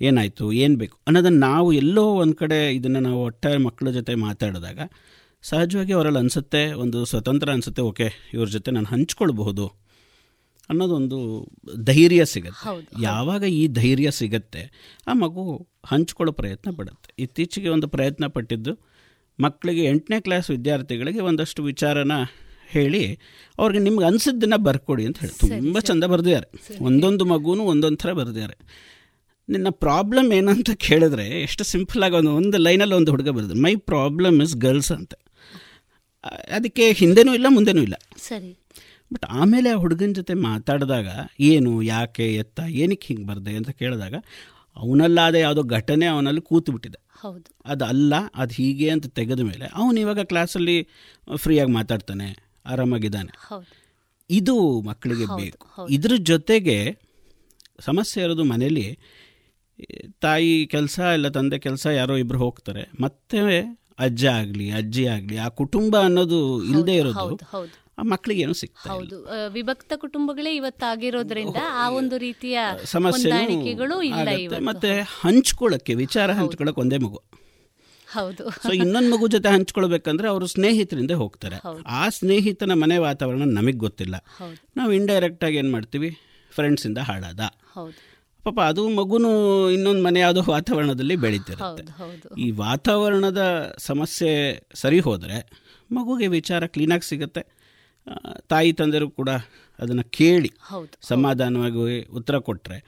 ಏನಾಯಿತು 0.00 0.52
ಏನು 0.52 0.76
ಬೇಕು? 0.76 0.98
ಅನ್ನೋದನ್ನು 1.06 1.38
ನಾವು 1.38 1.72
ಎಲ್ಲೋ 1.72 2.04
ಒಂದು 2.04 2.34
ಕಡೆ 2.34 2.74
ಇದನ್ನು 2.74 3.00
ನಾವು 3.00 3.22
ಒಟ್ಟ 3.24 3.46
ಮಕ್ಕಳ 3.46 3.90
ಜೊತೆ 3.90 4.14
ಮಾತಾಡಿದಾಗ 4.14 4.78
ಸಹಜವಾಗಿ 5.42 5.92
ಅವರಲ್ಲಿ 5.92 6.18
ಅನಿಸುತ್ತೆ 6.18 6.72
ಒಂದು 6.72 7.04
ಸ್ವತಂತ್ರ 7.04 7.50
ಅನಿಸುತ್ತೆ 7.50 7.82
ಓಕೆ 7.82 8.10
ಇವ್ರ 8.34 8.48
ಜೊತೆ 8.48 8.70
ನಾನು 8.70 8.86
ಹಂಚ್ಕೊಳ್ಬಹುದು. 8.86 9.85
ಅನ್ನೋದೊಂದು 10.68 11.48
ಧೈರ್ಯ 11.84 12.24
ಸಿಗುತ್ತೆ. 12.24 13.02
ಯಾವಾಗ 13.02 13.42
ಈ 13.42 13.66
ಧೈರ್ಯ 13.66 14.10
ಸಿಗತ್ತೆ 14.10 14.94
ಆ 15.06 15.12
ಮಗು 15.12 15.68
ಹಂಚ್ಕೊಳ್ಳೋ 15.84 16.32
ಪ್ರಯತ್ನ 16.32 16.70
ಪಡುತ್ತೆ. 16.76 17.14
ಇತ್ತೀಚೆಗೆ 17.18 17.68
ಒಂದು 17.68 17.88
ಪ್ರಯತ್ನ 17.88 18.26
ಪಟ್ಟಿದ್ದು 18.26 18.78
ಮಕ್ಕಳಿಗೆ 19.40 19.84
ಎಂಟನೇ 19.84 20.20
ಕ್ಲಾಸ್ 20.20 20.50
ವಿದ್ಯಾರ್ಥಿಗಳಿಗೆ 20.50 21.20
ಒಂದಷ್ಟು 21.20 21.62
ವಿಚಾರನ 21.62 22.12
ಹೇಳಿ 22.68 23.18
ಅವ್ರಿಗೆ 23.58 23.80
ನಿಮ್ಗೆ 23.80 24.04
ಅನಿಸಿದ್ದನ್ನ 24.04 24.54
ಬರ್ಕೊಡಿ 24.56 25.06
ಅಂತ 25.06 25.18
ಹೇಳಿ. 25.18 25.32
ತುಂಬ 25.38 25.78
ಚಂದ 25.78 26.04
ಬರೆದಿದ್ದಾರೆ. 26.04 26.78
ಒಂದೊಂದು 26.84 27.24
ಮಗುನು 27.24 27.64
ಒಂದೊಂದು 27.64 27.96
ಥರ 27.96 28.12
ಬರೆದಿದ್ದಾರೆ. 28.12 28.58
ನಿನ್ನ 29.48 29.66
ಪ್ರಾಬ್ಲಮ್ 29.70 30.32
ಏನಂತ 30.32 30.70
ಕೇಳಿದ್ರೆ 30.70 31.42
ಎಷ್ಟು 31.42 31.64
ಸಿಂಪಲ್ 31.64 32.02
ಆಗಿ 32.02 32.14
ಒಂದು 32.14 32.30
ಒಂದು 32.30 32.58
ಲೈನಲ್ಲಿ 32.58 32.94
ಒಂದು 32.94 33.10
ಹುಡುಗ 33.10 33.28
ಬರೆದು 33.28 33.54
ಮೈ 33.54 33.76
ಪ್ರಾಬ್ಲಮ್ 33.76 34.42
ಇಸ್ 34.42 34.56
ಗರ್ಲ್ಸ್ 34.56 34.92
ಅಂತ. 34.92 35.14
ಅದಕ್ಕೆ 36.52 36.92
ಹಿಂದೆನೂ 36.92 37.34
ಇಲ್ಲ 37.34 37.46
ಮುಂದೆನೂ 37.48 37.82
ಇಲ್ಲ. 37.82 37.94
ಸರಿ. 38.16 38.65
ಬಟ್ 39.10 39.24
ಆಮೇಲೆ 39.30 39.70
ಆ 39.70 39.74
ಹುಡುಗನ 39.74 40.12
ಜೊತೆ 40.12 40.34
ಮಾತಾಡಿದಾಗ 40.34 41.08
ಏನು 41.40 41.82
ಯಾಕೆ 41.82 42.34
ಎತ್ತ 42.34 42.60
ಏನಕ್ಕೆ 42.74 43.06
ಹಿಂಗೆ 43.06 43.26
ಬರ್ದೆ 43.26 43.56
ಅಂತ 43.56 43.70
ಕೇಳಿದಾಗ 43.70 44.14
ಅವನಲ್ಲಾದ 44.76 45.34
ಯಾವುದೋ 45.34 45.62
ಘಟನೆ 45.62 46.06
ಅವನಲ್ಲಿ 46.06 46.40
ಕೂತು 46.40 46.72
ಬಿಟ್ಟಿದೆ 46.72 46.98
ಹೌದು. 47.20 47.46
ಅದು 47.66 47.84
ಅಲ್ಲ 47.84 48.14
ಅದು 48.34 48.54
ಹೀಗೆ 48.54 48.90
ಅಂತ 48.90 49.06
ತೆಗೆದ 49.06 49.40
ಮೇಲೆ 49.40 49.66
ಅವನು 49.74 50.00
ಇವಾಗ 50.00 50.20
ಕ್ಲಾಸಲ್ಲಿ 50.22 50.76
ಫ್ರೀಯಾಗಿ 51.36 51.72
ಮಾತಾಡ್ತಾನೆ 51.72 52.26
ಆರಾಮಾಗಿದ್ದಾನೆ. 52.66 53.32
ಇದು 54.30 54.54
ಮಕ್ಕಳಿಗೆ 54.80 55.26
ಬೇಕು. 55.36 55.86
ಇದ್ರ 55.90 56.16
ಜೊತೆಗೆ 56.22 56.76
ಸಮಸ್ಯೆ 57.80 58.22
ಇರೋದು 58.22 58.44
ಮನೇಲಿ 58.44 58.86
ತಾಯಿ 60.20 60.66
ಕೆಲಸ 60.66 60.98
ಇಲ್ಲ 61.14 61.28
ತಂದೆ 61.28 61.58
ಕೆಲಸ 61.58 61.86
ಯಾರೋ 61.92 62.16
ಇಬ್ಬರು 62.16 62.38
ಹೋಗ್ತಾರೆ. 62.38 62.88
ಮತ್ತೆ 63.00 63.40
ಅಜ್ಜ 63.98 64.26
ಆಗಲಿ 64.34 64.70
ಅಜ್ಜಿ 64.70 65.06
ಆಗಲಿ 65.06 65.36
ಆ 65.38 65.48
ಕುಟುಂಬ 65.48 65.96
ಅನ್ನೋದು 66.00 66.64
ಇಲ್ಲದೆ 66.64 66.94
ಇರೋದು. 66.96 67.36
ಆ 67.98 68.02
ಮಕ್ಕಳಿಗೆ 68.02 68.42
ಏನು 68.42 68.54
ಸಿಗ್ತಾ 68.54 68.90
ಹೌದು. 68.90 69.26
ವಿಭಕ್ತ 69.52 69.92
ಕುಟುಂಬಗಳೇ 69.96 70.54
ಇವತ್ತಾಗಿರೋದ್ರಿಂದ 70.54 71.56
ಆ 71.72 71.88
ಒಂದು 71.90 72.18
ರೀತಿಯ 72.18 72.58
ಸಮಸ್ಯೆ 72.84 73.32
ಮತ್ತೆ 74.58 75.00
ಹಂಚ್ಕೊಳ್ಳಕ್ಕೆ 75.00 75.94
ವಿಚಾರ 75.94 76.32
ಹಂಚ್ಕೊಳ್ಳಕ್ಕೆ 76.32 76.80
ಒಂದೇ 76.80 76.98
ಮಗು. 76.98 77.24
ಹೌದು. 78.12 78.50
ಸೊ 78.50 78.72
ಇನ್ನೊಂದು 78.72 79.10
ಮಗು 79.10 79.28
ಜೊತೆ 79.28 79.48
ಹಂಚ್ಕೊಳ್ಬೇಕಂದ್ರೆ 79.48 80.28
ಅವರು 80.28 80.46
ಸ್ನೇಹಿತರಿಂದ 80.46 81.10
ಹೋಗ್ತಾರೆ. 81.10 81.56
ಆ 81.86 82.08
ಸ್ನೇಹಿತನ 82.08 82.72
ಮನೆ 82.72 82.98
ವಾತಾವರಣ 82.98 83.42
ನಮಗೆ 83.44 83.76
ಗೊತ್ತಿಲ್ಲ. 83.76 84.14
ನಾವು 84.76 84.92
ಇಂಡೈರೆಕ್ಟ್ 84.92 85.44
ಆಗಿ 85.44 85.56
ಏನು 85.56 85.72
ಮಾಡ್ತೀವಿ? 85.72 86.18
ಫ್ರೆಂಡ್ಸಿಂದ 86.50 86.98
ಹಾಳಾದ. 86.98 87.40
ಪಾಪ 88.44 88.60
ಅದು 88.60 88.88
ಮಗುನು 88.88 89.70
ಇನ್ನೊಂದು 89.70 90.02
ಮನೆ 90.02 90.20
ಯಾವುದೋ 90.20 90.42
ವಾತಾವರಣದಲ್ಲಿ 90.48 91.16
ಬೆಳೀತಿರುತ್ತೆ. 91.16 91.84
ಈ 92.38 92.50
ವಾತಾವರಣದ 92.50 93.72
ಸಮಸ್ಯೆ 93.78 94.60
ಸರಿ 94.74 95.00
ಹೋದರೆ 95.00 95.66
ಮಗುಗೆ 95.92 96.26
ವಿಚಾರ 96.26 96.66
ಕ್ಲೀನಾಗಿ 96.66 97.08
ಸಿಗುತ್ತೆ. 97.08 97.55
ತಾಯಿ 98.48 98.72
ತಂದೆಯರು 98.72 99.08
ಕೂಡ 99.10 99.30
ಅದನ್ನು 99.78 100.04
ಕೇಳಿ 100.18 100.52
ಸಮಾಧಾನವಾಗಿ 101.12 101.98
ಉತ್ತರ 102.20 102.38
ಕೊಟ್ಟರೆ 102.50 102.78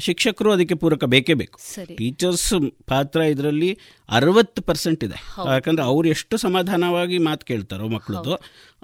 ಶಿಕ್ಷಕರು 0.00 0.50
ಅದಕ್ಕೆ 0.52 0.74
ಪೂರಕ 0.82 1.04
ಬೇಕೇ 1.04 1.34
ಬೇಕು. 1.40 1.58
ಟೀಚರ್ಸ್ 1.96 2.52
ಪಾತ್ರ 2.90 3.20
ಇದರಲ್ಲಿ 3.32 3.68
ಅರವತ್ತು 4.08 4.60
ಪರ್ಸೆಂಟ್ 4.62 5.02
ಇದೆ. 5.04 5.18
ಯಾಕಂದ್ರೆ 5.52 5.84
ಅವ್ರು 5.90 6.06
ಎಷ್ಟು 6.08 6.36
ಸಮಾಧಾನವಾಗಿ 6.36 7.16
ಮಾತು 7.26 7.44
ಕೇಳ್ತಾರೋ 7.46 7.88
ಮಕ್ಕಳದು 7.88 8.34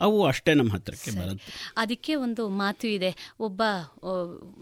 ಅವು 0.06 0.18
ಅಷ್ಟೇ 0.26 0.52
ನಮ್ಮ 0.54 0.72
ಹತ್ರಕ್ಕೆ 0.74 1.10
ಬರುತ್ತೆ. 1.18 1.52
ಅದಕ್ಕೆ 1.76 2.12
ಒಂದು 2.24 2.42
ಮಾತು 2.60 2.86
ಇದೆ. 2.88 3.10
ಒಬ್ಬ 3.40 3.62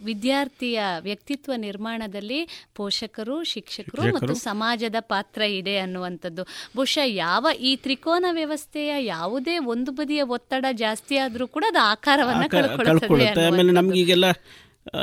ವಿದ್ಯಾರ್ಥಿಯ 0.05 0.81
ವ್ಯಕ್ತಿತ್ವ 1.01 1.53
ನಿರ್ಮಾಣದಲ್ಲಿ 1.67 2.41
ಪೋಷಕರು 2.75 3.37
ಶಿಕ್ಷಕರು 3.45 4.05
ಮತ್ತು 4.17 4.35
ಸಮಾಜದ 4.35 5.01
ಪಾತ್ರ 5.13 5.43
ಇದೆ 5.61 5.77
ಅನ್ನುವಂಥದ್ದು. 5.79 6.45
ಬಹುಶಃ 6.77 7.07
ಯಾವ 7.25 7.47
ಈ 7.71 7.73
ತ್ರಿಕೋನ 7.77 8.27
ವ್ಯವಸ್ಥೆಯ 8.41 8.93
ಯಾವುದೇ 9.07 9.57
ಒಂದು 9.75 9.93
ಬದಿಯ 9.93 10.23
ಒತ್ತಡ 10.37 10.65
ಜಾಸ್ತಿ 10.85 11.17
ಆದರೂ 11.17 11.49
ಕೂಡ 11.57 11.65
ಅದು 11.69 11.83
ಆಕಾರವನ್ನ 11.93 12.49
ಕಳ್ಕೊಳ್ಳುತ್ತೆ 12.51 13.47
ಆಮೇಲೆ 13.47 13.73
ನಮ್ಗೀಗೆಲ್ಲ 13.73 14.25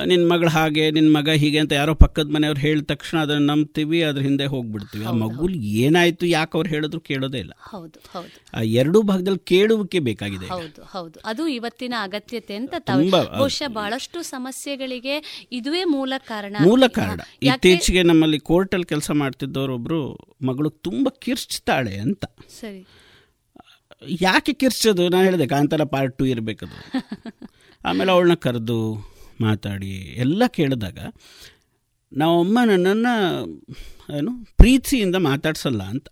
ನಿನ್ನ 0.05 0.33
ಮಗಳು 0.33 0.49
ಹಾಗೆ 0.49 0.91
ನಿನ್ನ 0.91 1.17
ಮಗ 1.17 1.29
ಹೀಗೆ 1.29 1.59
ಅಂತ 1.59 1.73
ಯಾರೋ 1.73 1.93
ಪಕ್ಕದ 1.95 2.29
ಮನೆಯವ್ರು 2.29 2.61
ಹೇಳಿದ 2.61 2.83
ತಕ್ಷಣ 2.83 3.21
ಅದನ್ನ 3.21 3.51
ನಂಬ್ತೀವಿ 3.51 4.03
ಅದ್ರ 4.03 4.21
ಹಿಂದೆ 4.21 4.45
ಹೋಗ್ಬಿಡ್ತೀವಿ. 4.45 5.05
ಆ 5.05 5.11
ಮಗುಲ್ 5.11 5.55
ಏನಾಯ್ತು 5.55 6.25
ಯಾಕೆ 6.25 6.57
ಅವ್ರು 6.57 6.69
ಹೇಳಿದ್ರು 6.69 6.99
ಕೇಳೋದೇ 6.99 7.37
ಇಲ್ಲ. 7.37 7.51
ಹೌದು 7.59 7.99
ಹೌದು. 8.13 8.57
ಆ 8.57 8.61
ಎರಡೂ 8.61 9.01
ಭಾಗದಲ್ಲಿ 9.01 9.39
ಕೇಳುವಿಕೆ 9.39 9.99
ಬೇಕಾಗಿದೆ 9.99 10.45
ಹೌದು 10.45 10.83
ಹೌದು. 10.83 11.19
ಅದು 11.25 11.47
ಇವತ್ತಿನ 11.47 11.93
ಅಗತ್ಯತೆ 12.01 12.55
ಅಂತ 12.55 12.73
ಬಹುಶಃ 13.37 13.67
ಬಹಳಷ್ಟು 13.67 14.21
ಸಮಸ್ಯೆಗಳಿಗೆ 14.21 15.47
ಇದುವೇ 15.51 15.83
ಮೂಲ 15.83 16.13
ಕಾರಣ. 16.17 16.55
ಮೂಲ 16.61 16.87
ಕಾರಣ. 16.87 17.19
ಇತ್ತೀಚೆಗೆ 17.43 18.03
ನಮ್ಮಲ್ಲಿ 18.03 18.39
ಕೋರ್ಟಲ್ಲಿ 18.39 18.85
ಕೆಲಸ 18.85 19.11
ಮಾಡ್ತಿದ್ದವರೊಬ್ರು 19.11 20.17
ಮಗಳು 20.41 20.69
ತುಂಬಾ 20.69 21.17
ಕಿರ್ಚ್ತಾಳೆ 21.21 21.97
ಅಂತ. 21.97 22.25
ಸರಿ. 22.61 22.87
ಯಾಕೆ 24.03 24.53
ಕಿರ್ಚೋದು? 24.53 25.09
ನಾನು 25.09 25.23
ಹೇಳಿದೆ 25.23 25.47
ಕಾಂತಾರ 25.47 25.83
ಪಾರ್ಟ್ 25.83 26.17
ಟು 26.17 26.25
ಇರಬೇಕದು. 26.25 27.01
ಆಮೇಲೆ 27.85 28.11
ಅವಳನ್ನ 28.11 28.33
ಕರೆದು 28.33 28.95
ಮಾತಾಡಿ 29.41 29.89
ಎಲ್ಲ 29.89 30.43
ಕೇಳಿದಾಗ 30.47 30.99
ನಮ್ಮಮ್ಮ 32.13 32.59
ನನ್ನನ್ನು 32.65 33.45
ಏನು 34.17 34.45
ಪ್ರೀತಿಯಿಂದ 34.57 35.15
ಮಾತಾಡ್ಸಲ್ಲ 35.15 35.83
ಅಂತ. 35.83 36.07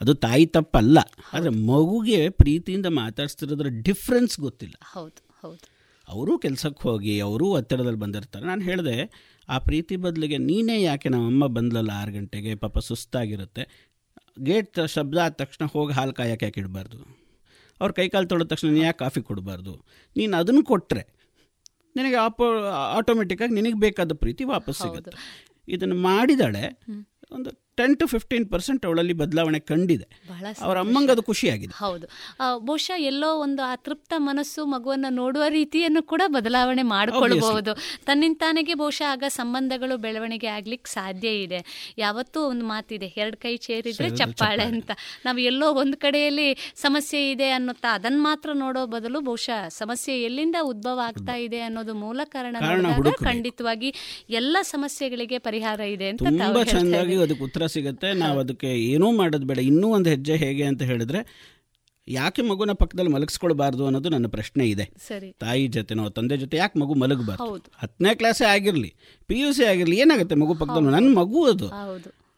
ಅದು 0.00 0.14
ತಾಯಿ 0.14 0.46
ತಪ್ಪಲ್ಲ 0.46 0.98
ಆದರೆ 1.32 1.50
ಮಗುಗೆ 1.50 2.28
ಪ್ರೀತಿಯಿಂದ 2.28 2.86
ಮಾತಾಡ್ಸ್ತಿರೋದ್ರ 2.86 3.66
ಡಿಫ್ರೆನ್ಸ್ 3.68 4.40
ಗೊತ್ತಿಲ್ಲ. 4.40 4.74
ಹೌದು 4.82 5.26
ಹೌದು. 5.42 5.68
ಅವರು 6.08 6.38
ಕೆಲಸಕ್ಕೆ 6.38 6.82
ಹೋಗಿ 6.82 7.20
ಅವರೂ 7.20 7.46
ಒತ್ತಡದಲ್ಲಿ 7.46 7.98
ಬಂದಿರ್ತಾರೆ. 7.98 8.46
ನಾನು 8.46 8.62
ಹೇಳಿದೆ 8.62 8.96
ಆ 9.48 9.58
ಪ್ರೀತಿ 9.58 9.96
ಬದಲಿಗೆ 9.96 10.38
ನೀನೇ 10.38 10.82
ಯಾಕೆ 10.82 11.08
ನಮ್ಮಮ್ಮ 11.08 11.46
ಬಂದಲಲ್ಲ 11.46 11.90
ಆರು 11.94 12.12
ಗಂಟೆಗೆ? 12.12 12.54
ಪಾಪ 12.54 12.78
ಸುಸ್ತಾಗಿರುತ್ತೆ. 12.78 13.93
ಗೇಟ್ 14.42 14.86
ಶಬ್ದ 14.86 15.18
ಆದ 15.18 15.32
ತಕ್ಷಣ 15.32 15.66
ಹೋಗಿ 15.66 15.92
ಹಾಲು 15.92 16.12
ಕಾಯಕ್ಕೆ 16.12 16.46
ಯಾಕೆ 16.46 16.60
ಇಡಬಾರ್ದು? 16.60 16.98
ಅವ್ರು 17.80 17.94
ಕೈಕಾಲು 17.94 18.28
ತೊಳೆದ 18.28 18.46
ತಕ್ಷಣ 18.46 18.68
ನೀನು 18.68 18.84
ಯಾಕೆ 18.84 18.98
ಕಾಫಿ 18.98 19.20
ಕೊಡಬಾರ್ದು? 19.22 19.86
ನೀನು 20.16 20.36
ಅದನ್ನು 20.36 20.64
ಕೊಟ್ಟರೆ 20.64 21.02
ನಿನಗೆ 21.96 22.14
ಆಪೋ 22.14 22.64
ಆಟೋಮೆಟಿಕ್ಕಾಗಿ 22.66 23.54
ನಿನಗೆ 23.54 23.78
ಬೇಕಾದ 23.80 24.12
ಪ್ರೀತಿ 24.12 24.44
ವಾಪಸ್ 24.44 24.78
ಸಿಗುತ್ತೆ. 24.78 25.10
ಇದನ್ನು 25.68 25.96
ಮಾಡಿದಾಳೆ 25.96 26.82
ಒಂದು 27.32 27.63
ಟೆನ್ 27.76 27.98
ಟು 27.98 28.06
ಫಿಫ್ಟೀನ್ 28.06 28.50
ಪರ್ಸೆಂಟ್ 28.50 28.86
ಅವಳಲ್ಲಿ 28.86 29.12
ಬದಲಾವಣೆ 29.12 29.58
ಕಂಡಿದೆ. 29.60 30.06
ಅವರ 30.62 30.78
ಅಮ್ಮಂಗೆ 30.78 31.12
ಅದು 31.12 31.22
ಖುಷಿಯಾಗಿದೆ. 31.22 31.74
ಹೌದು. 31.78 32.06
ಬಹುಶಃ 32.58 32.96
ಎಲ್ಲೋ 32.96 33.36
ಒಂದು 33.36 33.62
ಅತೃಪ್ತ 33.62 34.12
ಮನಸ್ಸು 34.16 34.64
ಮಗುವನ್ನು 34.64 35.08
ನೋಡುವ 35.08 35.44
ರೀತಿಯನ್ನು 35.48 36.02
ಕೂಡ 36.02 36.22
ಬದಲಾವಣೆ 36.26 36.82
ಮಾಡಿಕೊಳ್ಳಬಹುದು 36.82 37.74
ತನ್ನಿಂತಾನೆಗೆ 38.06 38.74
ಬಹುಶಃ 38.74 39.04
ಆಗ 39.12 39.24
ಸಂಬಂಧಗಳು 39.28 39.96
ಬೆಳವಣಿಗೆ 39.96 40.46
ಆಗ್ಲಿಕ್ಕೆ 40.46 40.90
ಸಾಧ್ಯ 40.90 41.28
ಇದೆ. 41.28 41.60
ಯಾವತ್ತೂ 41.98 42.40
ಒಂದು 42.48 42.64
ಮಾತಿದೆ 42.64 43.06
ಎರಡು 43.16 43.36
ಕೈ 43.36 43.56
ಚೇರಿದ್ರೆ 43.56 44.10
ಚಪ್ಪಾಳೆ 44.16 44.62
ಅಂತ. 44.62 44.90
ನಾವು 45.24 45.38
ಎಲ್ಲೋ 45.38 45.72
ಒಂದು 45.72 45.96
ಕಡೆಯಲ್ಲಿ 45.96 46.48
ಸಮಸ್ಯೆ 46.76 47.30
ಇದೆ 47.30 47.50
ಅನ್ನುತ್ತಾ 47.50 47.94
ಅದನ್ನ 47.94 48.20
ಮಾತ್ರ 48.22 48.50
ನೋಡೋ 48.54 48.86
ಬದಲು 48.86 49.20
ಬಹುಶಃ 49.20 49.68
ಸಮಸ್ಯೆ 49.68 50.22
ಎಲ್ಲಿಂದ 50.22 50.56
ಉದ್ಭವ 50.62 51.00
ಆಗ್ತಾ 51.06 51.34
ಇದೆ 51.36 51.60
ಅನ್ನೋದು 51.60 51.94
ಮೂಲ 51.94 52.20
ಕಾರಣ 52.24 52.56
ಖಂಡಿತವಾಗಿ 53.24 53.94
ಎಲ್ಲ 54.30 54.56
ಸಮಸ್ಯೆಗಳಿಗೆ 54.62 55.38
ಪರಿಹಾರ 55.38 55.80
ಇದೆ 55.80 56.08
ಅಂತ 56.08 56.22
ಸಿಗುತ್ತೆ. 57.66 58.08
ನಾವು 58.12 58.38
ಅದಕ್ಕೆ 58.38 58.70
ಏನೂ 58.92 59.08
ಮಾಡೋದು 59.12 59.46
ಬೇಡ. 59.46 59.58
ಇನ್ನೂ 59.58 59.88
ಒಂದು 59.88 60.08
ಹೆಜ್ಜೆ 60.10 60.36
ಹೇಗೆ 60.36 60.64
ಅಂತ 60.64 60.82
ಹೇಳಿದ್ರೆ 60.82 61.20
ಯಾಕೆ 62.08 62.42
ಮಗುನ 62.42 62.72
ಪಕ್ಕದಲ್ಲಿ 62.72 63.10
ಮಲಗಿಸ್ಕೊಳ್ಬಾರ್ದು 63.10 63.82
ಅನ್ನೋದು 63.84 64.08
ನನ್ನ 64.08 64.26
ಪ್ರಶ್ನೆ 64.26 64.64
ಇದೆ. 64.64 64.86
ತಾಯಿ 65.38 65.66
ಜೊತೆನೋ 65.66 66.04
ತಂದೆ 66.08 66.36
ಜೊತೆ 66.36 66.56
ಯಾಕೆ 66.56 66.78
ಮಗು 66.78 66.94
ಮಲಗಬಾರ್ದು? 66.94 67.62
ಹತ್ತನೇ 67.76 68.14
ಕ್ಲಾಸೇ 68.14 68.44
ಆಗಿರಲಿ 68.44 68.90
ಪಿ 69.26 69.36
ಯು 69.40 69.52
ಸಿ 69.52 69.64
ಆಗಿರಲಿ 69.64 69.96
ಏನಾಗುತ್ತೆ 69.96 70.34
ಮಗು 70.34 70.54
ಪಕ್ಕದಲ್ಲಿ 70.54 70.90
ನನ್ನ 70.90 71.12
ಮಗು 71.18 71.42
ಅದು. 71.44 71.68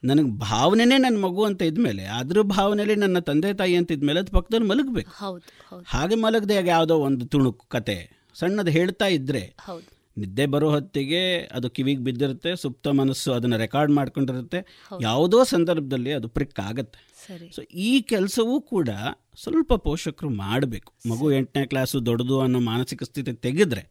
ನನಗೆ 0.03 0.31
ಭಾವನೆನೇ 0.39 0.97
ನನ್ನ 0.99 1.19
ಮಗು 1.25 1.43
ಅಂತ 1.45 1.63
ಇದ್ಮೇಲೆ 1.63 2.05
ಅದ್ರ 2.19 2.41
ಭಾವನೆಯಲ್ಲಿ 2.41 2.95
ನನ್ನ 2.95 3.19
ತಂದೆ 3.19 3.51
ತಾಯಿ 3.55 3.75
ಅಂತ 3.77 3.91
ಇದ್ಮೇಲೆ 3.93 4.21
ಅದು 4.21 4.33
ಪಕ್ಕದಲ್ಲಿ 4.33 4.67
ಮಲಗಬೇಕು. 4.67 5.13
ಹಾಗೆ 5.87 6.15
ಮಲಗದೆ 6.15 6.55
ಯಾವುದೋ 6.67 6.97
ಒಂದು 6.99 7.27
ತುಣುಕು 7.27 7.67
ಕತೆ. 7.69 7.99
ಸಣ್ಣದು 8.35 8.71
ಹೇಳ್ತಾ 8.71 9.07
ಇದ್ರೆ 9.07 9.43
ನಿದ್ದೆ 10.19 10.47
ಬರೋ 10.47 10.71
ಹೊತ್ತಿಗೆ 10.71 11.41
ಅದು 11.53 11.71
ಕಿವಿಗೆ 11.71 12.01
ಬಿದ್ದಿರುತ್ತೆ 12.01 12.57
ಸುಪ್ತ 12.57 12.89
ಮನಸ್ಸು 12.89 13.33
ಅದನ್ನು 13.33 13.57
ರೆಕಾರ್ಡ್ 13.57 13.93
ಮಾಡ್ಕೊಂಡಿರುತ್ತೆ. 13.93 14.61
ಯಾವುದೋ 15.01 15.45
ಸಂದರ್ಭದಲ್ಲಿ 15.45 16.13
ಅದು 16.13 16.29
ಪ್ರಿಕ್ 16.29 16.61
ಆಗುತ್ತೆ. 16.61 17.01
ಸೊ 17.55 17.63
ಈ 17.63 18.01
ಕೆಲಸವೂ 18.01 18.61
ಕೂಡ 18.61 18.89
ಸ್ವಲ್ಪ 19.43 19.75
ಪೋಷಕರು 19.75 20.31
ಮಾಡಬೇಕು. 20.31 20.93
ಮಗು 21.09 21.33
ಎಂಟನೇ 21.33 21.67
ಕ್ಲಾಸು 21.67 22.07
ದೊಡ್ಡದು 22.07 22.41
ಅನ್ನೋ 22.41 22.61
ಮಾನಸಿಕ 22.61 23.03
ಸ್ಥಿತಿ 23.03 23.33
ತೆಗೆದ್ರೆ 23.33 23.83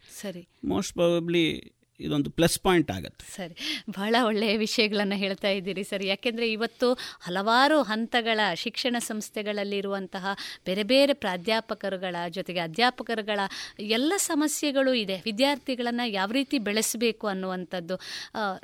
ಮೋಸ್ಟ್ 0.65 0.93
ಪ್ರಾಬಬ್ಲಿ 0.93 1.74
ಇದೊಂದು 1.99 2.29
ಪ್ಲಸ್ 2.29 2.59
ಪಾಯಿಂಟ್ 2.59 2.91
ಆಗುತ್ತೆ. 2.91 3.25
ಸರಿ. 3.35 3.55
ಬಹಳ 3.89 4.15
ಒಳ್ಳೆಯ 4.25 4.57
ವಿಷಯಗಳನ್ನು 4.57 5.15
ಹೇಳ್ತಾ 5.15 5.49
ಇದ್ದೀರಿ 5.49 5.83
ಸರಿ. 5.83 6.07
ಯಾಕೆಂದರೆ 6.07 6.51
ಇವತ್ತು 6.51 6.93
ಹಲವಾರು 6.93 7.81
ಹಂತಗಳ 7.81 8.39
ಶಿಕ್ಷಣ 8.55 8.95
ಸಂಸ್ಥೆಗಳಲ್ಲಿರುವಂತಹ 8.99 10.25
ಬೇರೆ 10.65 10.83
ಬೇರೆ 10.83 11.13
ಪ್ರಾಧ್ಯಾಪಕರುಗಳ 11.13 12.15
ಜೊತೆಗೆ 12.29 12.59
ಅಧ್ಯಾಪಕರುಗಳ 12.59 13.39
ಎಲ್ಲ 13.79 14.13
ಸಮಸ್ಯೆಗಳು 14.17 14.93
ಇದೆ. 14.93 15.21
ವಿದ್ಯಾರ್ಥಿಗಳನ್ನು 15.25 16.09
ಯಾವ 16.09 16.31
ರೀತಿ 16.31 16.59
ಬೆಳೆಸಬೇಕು 16.59 17.27
ಅನ್ನುವಂಥದ್ದು. 17.27 17.95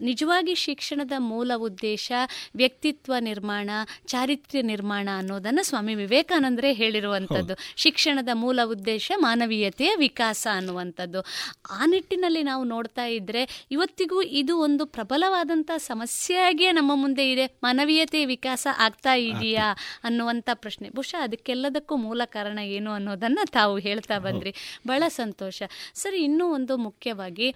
ನಿಜವಾಗಿ 0.02 0.56
ಶಿಕ್ಷಣದ 0.56 1.12
ಮೂಲ 1.18 1.52
ಉದ್ದೇಶ 1.56 2.12
ವ್ಯಕ್ತಿತ್ವ 2.56 3.14
ನಿರ್ಮಾಣ 3.20 3.70
ಚಾರಿತ್ರ್ಯ 4.08 4.62
ನಿರ್ಮಾಣ 4.62 5.10
ಅನ್ನೋದನ್ನು 5.18 5.64
ಸ್ವಾಮಿ 5.64 5.96
ವಿವೇಕಾನಂದರೇ 5.96 6.74
ಹೇಳಿರುವಂಥದ್ದು. 6.74 7.54
ಶಿಕ್ಷಣದ 7.76 8.30
ಮೂಲ 8.34 8.60
ಉದ್ದೇಶ 8.66 9.12
ಮಾನವೀಯತೆಯ 9.18 9.92
ವಿಕಾಸ 9.96 10.48
ಅನ್ನುವಂಥದ್ದು. 10.54 11.22
ಆ 11.70 11.86
ನಿಟ್ಟಿನಲ್ಲಿ 11.86 12.44
ನಾವು 12.44 12.64
ನೋಡ್ತಾ 12.64 13.06
ಇದ್ರೆ 13.22 13.42
ಇವತ್ತಿಗೂ 13.72 14.20
ಇದು 14.42 14.54
ಒಂದು 14.60 14.86
ಪ್ರಬಲವಾದಂಥ 14.96 15.72
ಸಮಸ್ಯೆಯಾಗಿಯೇ 15.90 16.72
ನಮ್ಮ 16.72 16.92
ಮುಂದೆ 16.96 17.26
ಇದೆ. 17.32 17.46
ಮಾನವೀಯತೆ 17.64 18.22
ವಿಕಾಸ 18.26 18.68
ಆಗ್ತಾ 18.78 19.14
ಇದೆಯಾ 19.30 19.68
ಅನ್ನುವಂಥ 20.04 20.50
ಪ್ರಶ್ನೆ. 20.54 20.90
ಬಹುಶಃ 20.90 21.22
ಅದಕ್ಕೆಲ್ಲದಕ್ಕೂ 21.24 21.96
ಮೂಲ 22.06 22.22
ಕಾರಣ 22.26 22.60
ಏನು 22.78 22.92
ಅನ್ನೋದನ್ನು 22.92 23.44
ತಾವು 23.52 23.76
ಹೇಳ್ತಾ 23.80 24.18
ಬಂದ್ರಿ. 24.20 24.54
ಬಹಳ 24.88 25.04
ಸಂತೋಷ. 25.22 25.62
ಸರಿ 25.96 26.22
ಇನ್ನೂ 26.24 26.48
ಒಂದು 26.54 26.76
ಮುಖ್ಯವಾಗಿ 26.88 27.50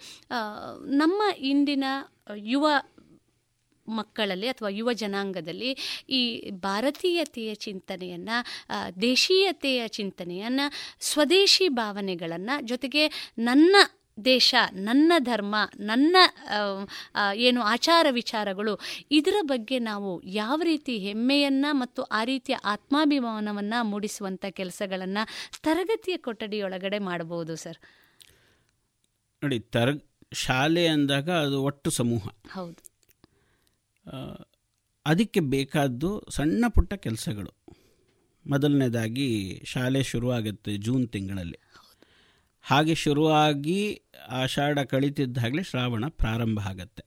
ನಮ್ಮ 0.96 1.22
ಇಂದಿನ 1.46 1.86
ಯುವ 2.54 2.68
ಮಕ್ಕಳಲ್ಲಿ 3.88 4.48
ಅಥವಾ 4.48 4.70
ಯುವ 4.70 4.90
ಜನಾಂಗದಲ್ಲಿ 4.94 5.72
ಈ 6.10 6.22
ಭಾರತೀಯತೆಯ 6.62 7.52
ಚಿಂತನೆಯನ್ನು 7.66 8.38
ದೇಶೀಯತೆಯ 9.02 9.82
ಚಿಂತನೆಯನ್ನು 9.88 10.66
ಸ್ವದೇಶಿ 11.02 11.68
ಭಾವನೆಗಳನ್ನು 11.82 12.56
ಜೊತೆಗೆ 12.66 13.04
ನನ್ನ 13.40 13.76
ದೇಶ 14.24 14.56
ನನ್ನ 14.74 15.14
ಧರ್ಮ 15.20 15.56
ನನ್ನ 15.80 16.18
ಏನು 17.36 17.62
ಆಚಾರ 17.62 18.06
ವಿಚಾರಗಳು 18.12 18.80
ಇದರ 19.12 19.34
ಬಗ್ಗೆ 19.42 19.80
ನಾವು 19.80 20.24
ಯಾವ 20.24 20.62
ರೀತಿ 20.64 20.98
ಹೆಮ್ಮೆಯನ್ನು 20.98 21.76
ಮತ್ತು 21.76 22.02
ಆ 22.02 22.24
ರೀತಿಯ 22.24 22.56
ಆತ್ಮಾಭಿಮಾನವನ್ನು 22.56 23.84
ಮೂಡಿಸುವಂಥ 23.84 24.46
ಕೆಲಸಗಳನ್ನು 24.50 25.24
ತರಗತಿಯ 25.64 26.18
ಕೊಠಡಿಯೊಳಗಡೆ 26.18 27.00
ಮಾಡಬಹುದು 27.00 27.56
ಸರ್? 27.56 27.78
ನೋಡಿ 29.44 29.60
ತರ 29.60 29.90
ಶಾಲೆ 30.34 30.88
ಅಂದಾಗ 30.88 31.30
ಅದು 31.30 31.64
ಒಟ್ಟು 31.64 31.90
ಸಮೂಹ. 31.90 32.28
ಹೌದು. 32.52 32.82
ಅದಕ್ಕೆ 35.06 35.40
ಬೇಕಾದ್ದು 35.40 36.26
ಸಣ್ಣ 36.30 36.66
ಪುಟ್ಟ 36.68 36.94
ಕೆಲಸಗಳು. 36.94 37.52
ಮೊದಲನೇದಾಗಿ 38.46 39.30
ಶಾಲೆ 39.66 40.04
ಶುರುವಾಗುತ್ತೆ 40.04 40.78
ಜೂನ್ 40.78 41.10
ತಿಂಗಳಲ್ಲಿ. 41.10 41.60
ಹಾಗೆ 42.66 42.96
ಶುರುವಾಗಿ 42.96 44.02
ಆಷಾಢ 44.30 44.80
ಕಳಿತಿದ್ದಾಗಲೇ 44.80 45.64
ಶ್ರಾವಣ 45.64 46.08
ಪ್ರಾರಂಭ 46.08 46.60
ಆಗತ್ತೆ. 46.60 47.04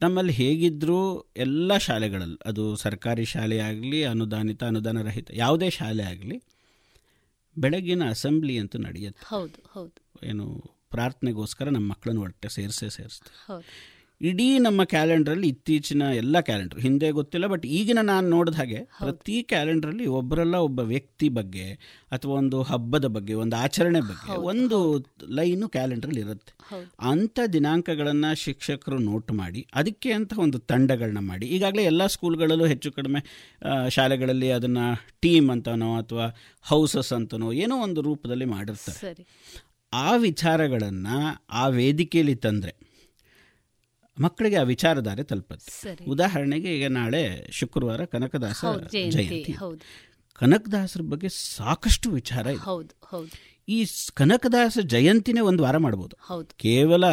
ನಮ್ಮಲ್ಲಿ 0.00 0.32
ಹೇಗಿದ್ದರೂ 0.32 1.30
ಎಲ್ಲ 1.36 1.76
ಶಾಲೆಗಳಲ್ಲಿ 1.76 2.38
ಅದು 2.46 2.76
ಸರ್ಕಾರಿ 2.76 3.24
ಶಾಲೆ 3.24 3.58
ಆಗಲಿ 3.58 4.04
ಅನುದಾನಿತ 4.04 4.64
ಅನುದಾನ 4.64 5.02
ರಹಿತ 5.02 5.30
ಯಾವುದೇ 5.34 5.70
ಶಾಲೆ 5.70 6.02
ಆಗಲಿ 6.02 6.42
ಬೆಳಗಿನ 7.56 8.02
ಅಸೆಂಬ್ಲಿ 8.08 8.58
ಅಂತೂ 8.58 8.78
ನಡೆಯುತ್ತೆ. 8.78 9.26
ಹೌದು 9.28 9.70
ಹೌದು. 9.72 10.26
ಏನು 10.26 10.46
ಪ್ರಾರ್ಥನೆಗೋಸ್ಕರ 10.90 11.68
ನಮ್ಮ 11.68 11.90
ಮಕ್ಕಳನ್ನು 11.90 12.22
ಒಟ್ಟೆ 12.22 12.48
ಸೇರಿಸೇ 12.48 12.88
ಸೇರಿಸ್ತೀವಿ 12.88 13.36
ಹೌದು. 13.46 13.64
ಇಡೀ 14.22 14.58
ನಮ್ಮ 14.58 14.84
ಕ್ಯಾಲೆಂಡ್ರಲ್ಲಿ 14.84 15.48
ಇತ್ತೀಚಿನ 15.48 16.02
ಎಲ್ಲ 16.02 16.40
ಕ್ಯಾಲೆಂಡರ್ 16.40 16.80
ಹಿಂದೆ 16.80 17.10
ಗೊತ್ತಿಲ್ಲ 17.10 17.46
ಬಟ್ 17.46 17.66
ಈಗಿನ 17.66 17.98
ನಾನು 18.02 18.28
ನೋಡಿದ 18.28 18.54
ಹಾಗೆ 18.54 18.76
ಪ್ರತಿ 18.84 19.42
ಕ್ಯಾಲೆಂಡ್ರಲ್ಲಿ 19.42 20.06
ಒಬ್ಬರಲ್ಲ 20.06 20.54
ಒಬ್ಬ 20.54 20.80
ವ್ಯಕ್ತಿ 20.80 21.28
ಬಗ್ಗೆ 21.28 21.72
ಅಥವಾ 22.12 22.34
ಒಂದು 22.34 22.62
ಹಬ್ಬದ 22.62 23.04
ಬಗ್ಗೆ 23.04 23.34
ಒಂದು 23.34 23.56
ಆಚರಣೆ 23.56 24.00
ಬಗ್ಗೆ 24.00 24.36
ಒಂದು 24.36 25.06
ಲೈನು 25.28 25.68
ಕ್ಯಾಲೆಂಡ್ರಲ್ಲಿ 25.68 26.20
ಇರುತ್ತೆ. 26.20 26.54
ಅಂಥ 27.00 27.40
ದಿನಾಂಕಗಳನ್ನು 27.52 28.34
ಶಿಕ್ಷಕರು 28.34 28.98
ನೋಟ್ 28.98 29.32
ಮಾಡಿ 29.32 29.66
ಅದಕ್ಕೆ 29.74 30.12
ಅಂತ 30.12 30.32
ಒಂದು 30.38 30.58
ತಂಡಗಳನ್ನ 30.58 31.18
ಮಾಡಿ 31.18 31.46
ಈಗಾಗಲೇ 31.46 31.82
ಎಲ್ಲ 31.82 32.06
ಸ್ಕೂಲ್ಗಳಲ್ಲೂ 32.06 32.66
ಹೆಚ್ಚು 32.66 32.92
ಕಡಿಮೆ 32.92 33.20
ಶಾಲೆಗಳಲ್ಲಿ 33.88 34.50
ಅದನ್ನು 34.50 35.04
ಟೀಮ್ 35.20 35.50
ಅಂತನೋ 35.50 35.96
ಅಥವಾ 35.96 36.36
ಹೌಸಸ್ 36.62 37.12
ಅಂತನೋ 37.12 37.52
ಏನೋ 37.52 37.82
ಒಂದು 37.82 38.00
ರೂಪದಲ್ಲಿ 38.00 38.44
ಮಾಡಿರ್ತಾರೆ. 38.44 38.98
ಆ 39.92 40.16
ವಿಚಾರಗಳನ್ನು 40.16 41.44
ಆ 41.50 41.68
ವೇದಿಕೆಯಲ್ಲಿ 41.68 42.34
ತಂದರೆ 42.34 42.91
ಮಕ್ಕಳಿಗೆ 44.20 44.56
ಆ 44.56 44.62
ವಿಚಾರಧಾರೆ 44.62 45.22
ತಲುಪುತ್ತೆ. 45.22 46.04
ಉದಾಹರಣೆಗೆ 46.04 46.78
ಈಗ 46.78 46.88
ನಾಳೆ 46.88 47.46
ಶುಕ್ರವಾರ 47.50 48.04
ಕನಕದಾಸ 48.04 48.64
ಜಯಂತಿ 48.92 49.56
ಕನಕದಾಸರ 50.34 51.00
ಬಗ್ಗೆ 51.02 51.28
ಸಾಕಷ್ಟು 51.28 52.10
ವಿಚಾರ 52.10 52.46
ಇದೆ. 52.46 53.42
ಈ 53.68 53.86
ಕನಕದಾಸ 54.14 54.78
ಜಯಂತಿನೇ 54.86 55.40
ಒಂದು 55.40 55.62
ವಾರ 55.62 55.76
ಮಾಡ್ಬೋದು. 55.76 56.16
ಕೇವಲ 56.56 57.04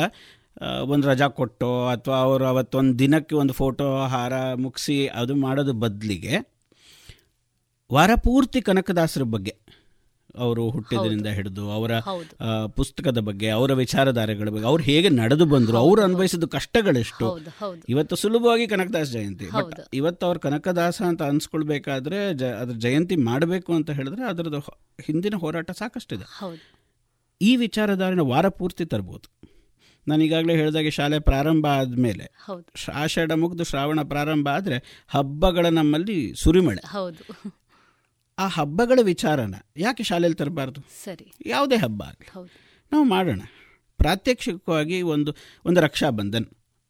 ಒಂದು 0.82 1.08
ರಜಾ 1.08 1.28
ಕೊಟ್ಟು 1.28 1.88
ಅಥವಾ 1.88 2.18
ಅವರು 2.18 2.46
ಅವತ್ತೊಂದು 2.46 3.00
ದಿನಕ್ಕೆ 3.00 3.36
ಒಂದು 3.36 3.54
ಫೋಟೋ 3.54 3.98
ಹಾರ 3.98 4.54
ಮುಗಿಸಿ 4.54 5.08
ಅದು 5.08 5.36
ಮಾಡೋದು 5.36 5.74
ಬದಲಿಗೆ 5.74 6.38
ವಾರ 7.94 8.12
ಪೂರ್ತಿ 8.24 8.62
ಕನಕದಾಸರ 8.62 9.22
ಬಗ್ಗೆ 9.22 9.60
ಅವರು 10.38 10.70
ಹುಟ್ಟಿದ್ರಿಂದ 10.70 11.28
ಹಿಡಿದು 11.28 11.72
ಅವರ 11.72 12.00
ಪುಸ್ತಕದ 12.68 13.18
ಬಗ್ಗೆ 13.18 13.50
ಅವರ 13.50 13.74
ವಿಚಾರಧಾರೆಗಳ 13.74 14.50
ಬಗ್ಗೆ 14.50 14.66
ಅವ್ರು 14.66 14.84
ಹೇಗೆ 14.84 15.10
ನಡೆದು 15.10 15.46
ಬಂದರು 15.46 15.78
ಅವರು 15.78 16.02
ಅನುಭವಿಸಿದ 16.02 16.44
ಕಷ್ಟಗಳೆಷ್ಟು? 16.44 17.40
ಇವತ್ತು 17.90 18.16
ಸುಲಭವಾಗಿ 18.16 18.68
ಕನಕದಾಸ 18.68 19.08
ಜಯಂತಿ. 19.08 19.48
ಬಟ್ 19.50 19.80
ಇವತ್ತು 19.94 20.26
ಅವ್ರ 20.26 20.38
ಕನಕದಾಸ 20.38 21.02
ಅಂತ 21.02 21.24
ಅನ್ಸ್ಕೊಳ್ಬೇಕಾದ್ರೆ 21.24 22.34
ಜ 22.34 22.44
ಅದ್ರ 22.44 22.76
ಜಯಂತಿ 22.76 23.16
ಮಾಡಬೇಕು 23.16 23.74
ಅಂತ 23.74 23.90
ಹೇಳಿದ್ರೆ 23.90 24.24
ಅದರದ್ದು 24.24 24.60
ಹಿಂದಿನ 25.06 25.36
ಹೋರಾಟ 25.36 25.72
ಸಾಕಷ್ಟಿದೆ. 25.72 26.46
ಇದೆ 26.54 26.80
ಈ 27.42 27.56
ವಿಚಾರಧಾರೆನ 27.56 28.20
ವಾರ 28.20 28.48
ಪೂರ್ತಿ 28.50 28.86
ತರ್ಬೋದು. 28.86 29.40
ನಾನು 30.08 30.24
ಈಗಾಗಲೇ 30.24 30.56
ಹೇಳಿದಾಗೆ 30.56 30.90
ಶಾಲೆ 30.90 31.20
ಪ್ರಾರಂಭ 31.20 31.68
ಆದಮೇಲೆ 31.68 32.32
ಆಷಾಢ 32.94 33.32
ಮುಗಿದು 33.32 33.64
ಶ್ರಾವಣ 33.64 34.02
ಪ್ರಾರಂಭ 34.02 34.50
ಆದರೆ 34.50 35.06
ಹಬ್ಬಗಳ 35.10 35.66
ನಮ್ಮಲ್ಲಿ 35.66 36.34
ಸುರಿಮಳೆ. 36.36 36.82
ಆ 38.40 38.48
ಹಬ್ಬಗಳ 38.48 39.00
ವಿಚಾರನ 39.04 39.56
ಯಾಕೆ 39.78 40.04
ಶಾಲೆಯಲ್ಲಿ 40.04 40.38
ತರಬಾರ್ದು? 40.38 40.82
ಸರಿ. 41.06 41.34
ಯಾವುದೇ 41.46 41.76
ಹಬ್ಬ 41.76 42.04
ಆಗಲಿ. 42.04 42.30
ಹೌದು. 42.34 42.50
ನಾವು 42.92 43.04
ಮಾಡೋಣ. 43.04 43.42
ಪ್ರಾತ್ಯಕ್ಷಿಕವಾಗಿ 43.98 45.02
ಒಂದು 45.02 45.36
ಒಂದು 45.66 45.82
ರಕ್ಷಾಬಂಧನ್. 45.82 46.46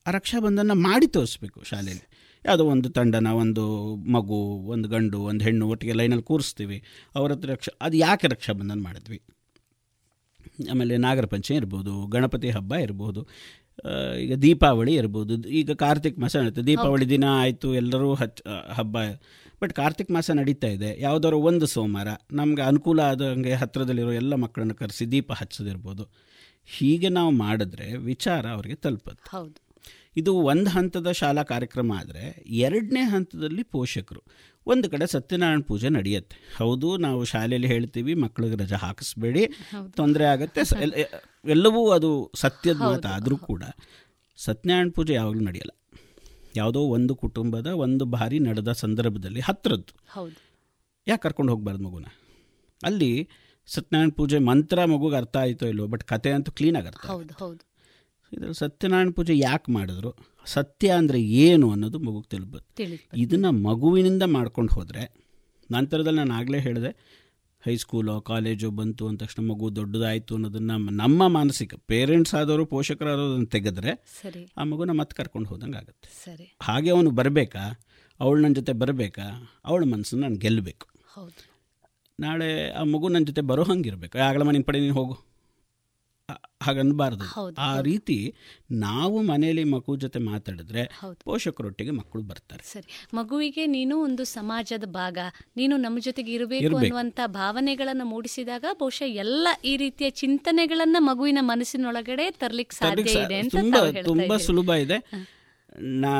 ಆ 0.08 0.12
ರಕ್ಷಾಬಂಧನ 0.12 0.72
ಮಾಡಿ 0.74 1.08
ತೋರಿಸ್ಬೇಕು 1.08 1.64
ಶಾಲೆಯಲ್ಲಿ. 1.64 2.06
ಯಾವುದೋ 2.46 2.66
ಒಂದು 2.66 2.90
ತಂಡನ 2.90 3.28
ಒಂದು 3.28 3.96
ಮಗು 3.96 4.36
ಒಂದು 4.68 4.90
ಗಂಡು 4.90 5.20
ಒಂದು 5.20 5.46
ಹೆಣ್ಣು 5.46 5.68
ಒಟ್ಟಿಗೆ 5.68 5.94
ಲೈನಲ್ಲಿ 5.94 6.24
ಕೂರಿಸ್ತೀವಿ. 6.24 6.84
ಅವ್ರ 7.16 7.32
ಹತ್ರ 7.32 7.52
ರಕ್ಷಾ 7.52 7.78
ಅದು 7.82 7.98
ಯಾಕೆ 7.98 8.28
ರಕ್ಷಾಬಂಧನ 8.28 8.80
ಮಾಡಿದ್ವಿ? 8.84 9.22
ಆಮೇಲೆ 10.72 10.98
ನಾಗರ 10.98 11.26
ಪಂಚಮಿ 11.26 11.58
ಇರ್ಬೋದು 11.58 12.08
ಗಣಪತಿ 12.08 12.50
ಹಬ್ಬ 12.50 12.76
ಇರ್ಬೋದು 12.76 13.28
ಈಗ 14.20 14.34
ದೀಪಾವಳಿ 14.36 14.94
ಇರ್ಬೋದು. 14.96 15.50
ಈಗ 15.50 15.72
ಕಾರ್ತಿಕ್ 15.72 16.20
ಮಾಸ 16.20 16.36
ಇರುತ್ತೆ 16.36 16.62
ದೀಪಾವಳಿ 16.62 17.10
ದಿನ 17.10 17.24
ಆಯಿತು. 17.30 17.76
ಎಲ್ಲರೂ 17.76 18.14
ಹಚ್ಚ 18.14 18.42
ಹಬ್ಬ 18.74 18.98
ಬಟ್ 19.62 19.74
ಕಾರ್ತಿಕ್ 19.74 20.12
ಮಾಸ 20.12 20.32
ನಡೀತಾ 20.32 20.68
ಇದೆ. 20.68 21.02
ಯಾವುದಾದ್ರು 21.02 21.40
ಒಂದು 21.40 21.66
ಸೋಮವಾರ 21.66 22.08
ನಮಗೆ 22.32 22.62
ಅನುಕೂಲ 22.62 23.00
ಆದಂಗೆ 23.00 23.54
ಹತ್ತಿರದಲ್ಲಿರೋ 23.54 24.12
ಎಲ್ಲ 24.12 24.34
ಮಕ್ಕಳನ್ನು 24.36 24.76
ಕರೆಸಿ 24.76 25.06
ದೀಪ 25.12 25.34
ಹಚ್ಚೋದಿರ್ಬೋದು. 25.34 26.10
ಹೀಗೆ 26.66 27.10
ನಾವು 27.10 27.32
ಮಾಡಿದ್ರೆ 27.32 27.98
ವಿಚಾರ 27.98 28.46
ಅವರಿಗೆ 28.48 28.76
ತಲುಪುತ್ತೆ. 28.76 29.38
ಹೌದು. 29.38 29.70
ಇದು 30.18 30.34
ಒಂದು 30.34 30.70
ಹಂತದ 30.70 31.12
ಶಾಲಾ 31.12 31.44
ಕಾರ್ಯಕ್ರಮ 31.44 31.92
ಆದರೆ 32.00 32.46
ಎರಡನೇ 32.48 33.02
ಹಂತದಲ್ಲಿ 33.02 33.64
ಪೋಷಕರು. 33.64 34.22
ಒಂದು 34.68 34.90
ಕಡೆ 34.90 35.08
ಸತ್ಯನಾರಾಯಣ 35.08 35.62
ಪೂಜೆ 35.68 35.90
ನಡೆಯುತ್ತೆ. 35.90 36.38
ಹೌದು 36.58 36.98
ನಾವು 36.98 37.24
ಶಾಲೆಯಲ್ಲಿ 37.24 37.68
ಹೇಳ್ತೀವಿ 37.68 38.14
ಮಕ್ಕಳಿಗೆ 38.14 38.56
ರಜೆ 38.56 38.76
ಹಾಕಿಸ್ಬೇಡಿ. 38.76 39.48
ತೊಂದರೆ 39.96 40.26
ಆಗುತ್ತೆ. 40.26 40.62
ಎಲ್ಲವೂ 41.50 41.92
ಅದು 41.92 42.32
ಸತ್ಯದ 42.36 42.78
ಮಾತಾದರೂ 42.78 43.16
ಆದರೂ 43.16 43.38
ಕೂಡ 43.38 43.64
ಸತ್ಯನಾರಾಯಣ 44.38 44.90
ಪೂಜೆ 44.96 45.14
ಯಾವಾಗಲೂ 45.14 45.40
ನಡೆಯಲ್ಲ. 45.40 45.74
ಯಾವುದೋ 46.56 46.82
ಒಂದು 46.88 47.16
ಕುಟುಂಬದ 47.16 47.68
ಒಂದು 47.68 48.06
ಬಾರಿ 48.06 48.40
ನಡೆದ 48.40 48.72
ಸಂದರ್ಭದಲ್ಲಿ 48.72 49.40
ಹತ್ತಿರದ್ದು 49.40 49.94
ಹೌದು. 50.10 50.38
ಯಾಕೆ 51.08 51.22
ಕರ್ಕೊಂಡು 51.22 51.52
ಹೋಗ್ಬಾರ್ದು 51.54 51.84
ಮಗುನ? 51.84 52.08
ಅಲ್ಲಿ 52.82 53.12
ಸತ್ಯನಾರಾಯಣ 53.68 54.12
ಪೂಜೆ 54.16 54.40
ಮಂತ್ರ 54.40 54.86
ಮಗುಗೆ 54.86 55.16
ಅರ್ಥ 55.16 55.38
ಆಯಿತೋ 55.38 55.66
ಇಲ್ಲೋ 55.66 55.88
ಬಟ್ 55.88 56.04
ಕತೆ 56.04 56.32
ಅಂತೂ 56.32 56.52
ಕ್ಲೀನಾಗಿ 56.52 56.88
ಅರ್ಥ 56.88 57.06
ಆಗುತ್ತೆ. 57.06 57.34
ಹೌದು. 57.34 57.34
ಹೌದು 57.34 57.64
ಇದರಲ್ಲಿ 58.32 58.56
ಸತ್ಯನಾರಾಯಣ 58.56 59.10
ಪೂಜೆ 59.10 59.38
ಯಾಕೆ 59.38 59.72
ಮಾಡಿದ್ರು? 59.72 60.12
ಸತ್ಯ 60.46 60.90
ಅಂದರೆ 60.92 61.22
ಏನು 61.22 61.72
ಅನ್ನೋದು 61.72 62.00
ಮಗುಗೆ 62.00 62.28
ತಿಳಿಬೋದು 62.30 62.66
ಇದನ್ನು 63.18 63.52
ಮಗುವಿನಿಂದ 63.52 64.24
ಮಾಡ್ಕೊಂಡು 64.24 64.74
ಹೋದರೆ 64.74 65.04
ನಂತರದಲ್ಲಿ 65.72 66.18
ನಾನು 66.18 66.34
ಆಗಲೇ 66.34 66.60
ಹೇಳಿದೆ 66.60 66.92
ಹೈಸ್ಕೂಲೋ 67.66 68.22
ಕಾಲೇಜು 68.22 68.72
ಬಂತು 68.72 69.08
ಅಂದ 69.08 69.18
ತಕ್ಷಣ 69.18 69.44
ಮಗು 69.44 69.76
ದೊಡ್ಡದಾಯಿತು 69.76 70.36
ಅನ್ನೋದನ್ನು 70.36 70.78
ನಮ್ಮ 70.78 71.28
ಮಾನಸಿಕ 71.28 71.74
ಪೇರೆಂಟ್ಸ್ 71.76 72.36
ಆದವರು 72.36 72.66
ಪೋಷಕರಾದವ್ರನ್ನ 72.66 73.46
ತೆಗೆದ್ರೆ 73.46 74.06
ಆ 74.58 74.64
ಮಗುನ 74.64 74.92
ಮತ್ತೆ 74.92 75.16
ಕರ್ಕೊಂಡು 75.16 75.50
ಹೋದಂಗೆ 75.50 75.78
ಆಗುತ್ತೆ. 75.78 76.10
ಸರಿ. 76.26 76.58
ಹಾಗೆ 76.62 76.90
ಅವನು 76.90 77.12
ಬರಬೇಕಾ? 77.12 77.80
ಅವಳು 78.20 78.42
ನನ್ನ 78.42 78.54
ಜೊತೆ 78.54 78.74
ಬರಬೇಕಾ? 78.74 79.54
ಅವಳ 79.66 79.84
ಮನಸ್ಸನ್ನು 79.84 80.24
ನಾನು 80.24 80.36
ಗೆಲ್ಲಬೇಕು 80.36 80.88
ನಾಳೆ 82.20 82.72
ಆ 82.72 82.84
ಮಗು 82.84 83.10
ನನ್ನ 83.10 83.26
ಜೊತೆ 83.26 83.42
ಬರೋ 83.42 83.64
ಹಂಗಿರ್ಬೇಕು. 83.64 84.20
ಆಗಲಮ್ಮ 84.20 84.52
ನಿನ್ನ 84.52 84.64
ಪಡೆ 84.66 84.80
ನೀನು 84.80 84.94
ಹೋಗು. 84.94 85.29
ಹಾಗನ್ಬಾರ್ದು. 86.62 87.26
ಆ 87.58 87.82
ರೀತಿ 87.82 88.34
ನಾವು 88.72 89.22
ಮನೆಯಲ್ಲಿ 89.22 89.64
ಮಗು 89.64 89.96
ಜೊತೆ 89.96 90.20
ಮಾತಾಡಿದ್ರೆ. 90.20 90.84
ಪೋಷಕರೊಟ್ಟಿಗೆ 91.24 91.92
ಮಕ್ಕಳು 91.92 92.24
ಬರ್ತಾರೆ. 92.24 92.64
ಸರಿ. 92.64 93.08
ಮಗುವಿಗೆ 93.14 93.66
ನೀನು 93.66 93.98
ಒಂದು 93.98 94.24
ಸಮಾಜದ 94.24 94.84
ಭಾಗ 94.86 95.18
ನೀನು 95.56 95.78
ನಮ್ಮ 95.78 96.00
ಜೊತೆಗೆ 96.00 96.34
ಇರಬೇಕು. 96.34 96.78
ಅನ್ನುವಂತ 96.78 97.20
ಭಾವನೆಗಳನ್ನು 97.26 98.06
ಮೂಡಿಸಿದಾಗ 98.06 98.66
ಬಹುಶಃ 98.80 99.04
ಎಲ್ಲ 99.06 99.48
ಈ 99.66 99.78
ರೀತಿಯ 99.78 100.10
ಚಿಂತನೆಗಳನ್ನ 100.10 100.98
ಮಗುವಿನ 101.00 101.38
ಮನಸ್ಸಿನೊಳಗಡೆ 101.42 102.32
ತರ್ಲಿಕ್ಕೆ 102.32 102.76
ಸಾಧ್ಯ 102.76 103.12
ಇದೆ 103.12 103.36
ಅಂತ 103.36 103.56
ತುಂಬ 104.06 104.38
ಸುಲಭ 104.38 104.70
ಇದೆ. 104.70 105.00
ನಾ 105.82 106.14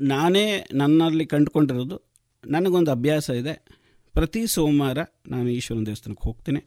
ನಾನೇ 0.00 0.66
ನನ್ನಲ್ಲಿ 0.74 1.26
ಕಂಡುಕೊಂಡಿರೋದು 1.26 1.96
ನನಗೊಂದು 2.46 2.90
ಅಭ್ಯಾಸ 2.90 3.30
ಇದೆ. 3.30 3.54
ಪ್ರತಿ 4.14 4.46
ಸೋಮವಾರ 4.46 4.98
ನಾನು 5.28 5.48
ಈಶ್ವರನ 5.48 5.82
ದೇವಸ್ಥಾನಕ್ಕೆ 5.86 6.24
ಹೋಗ್ತೀನಿ. 6.24 6.60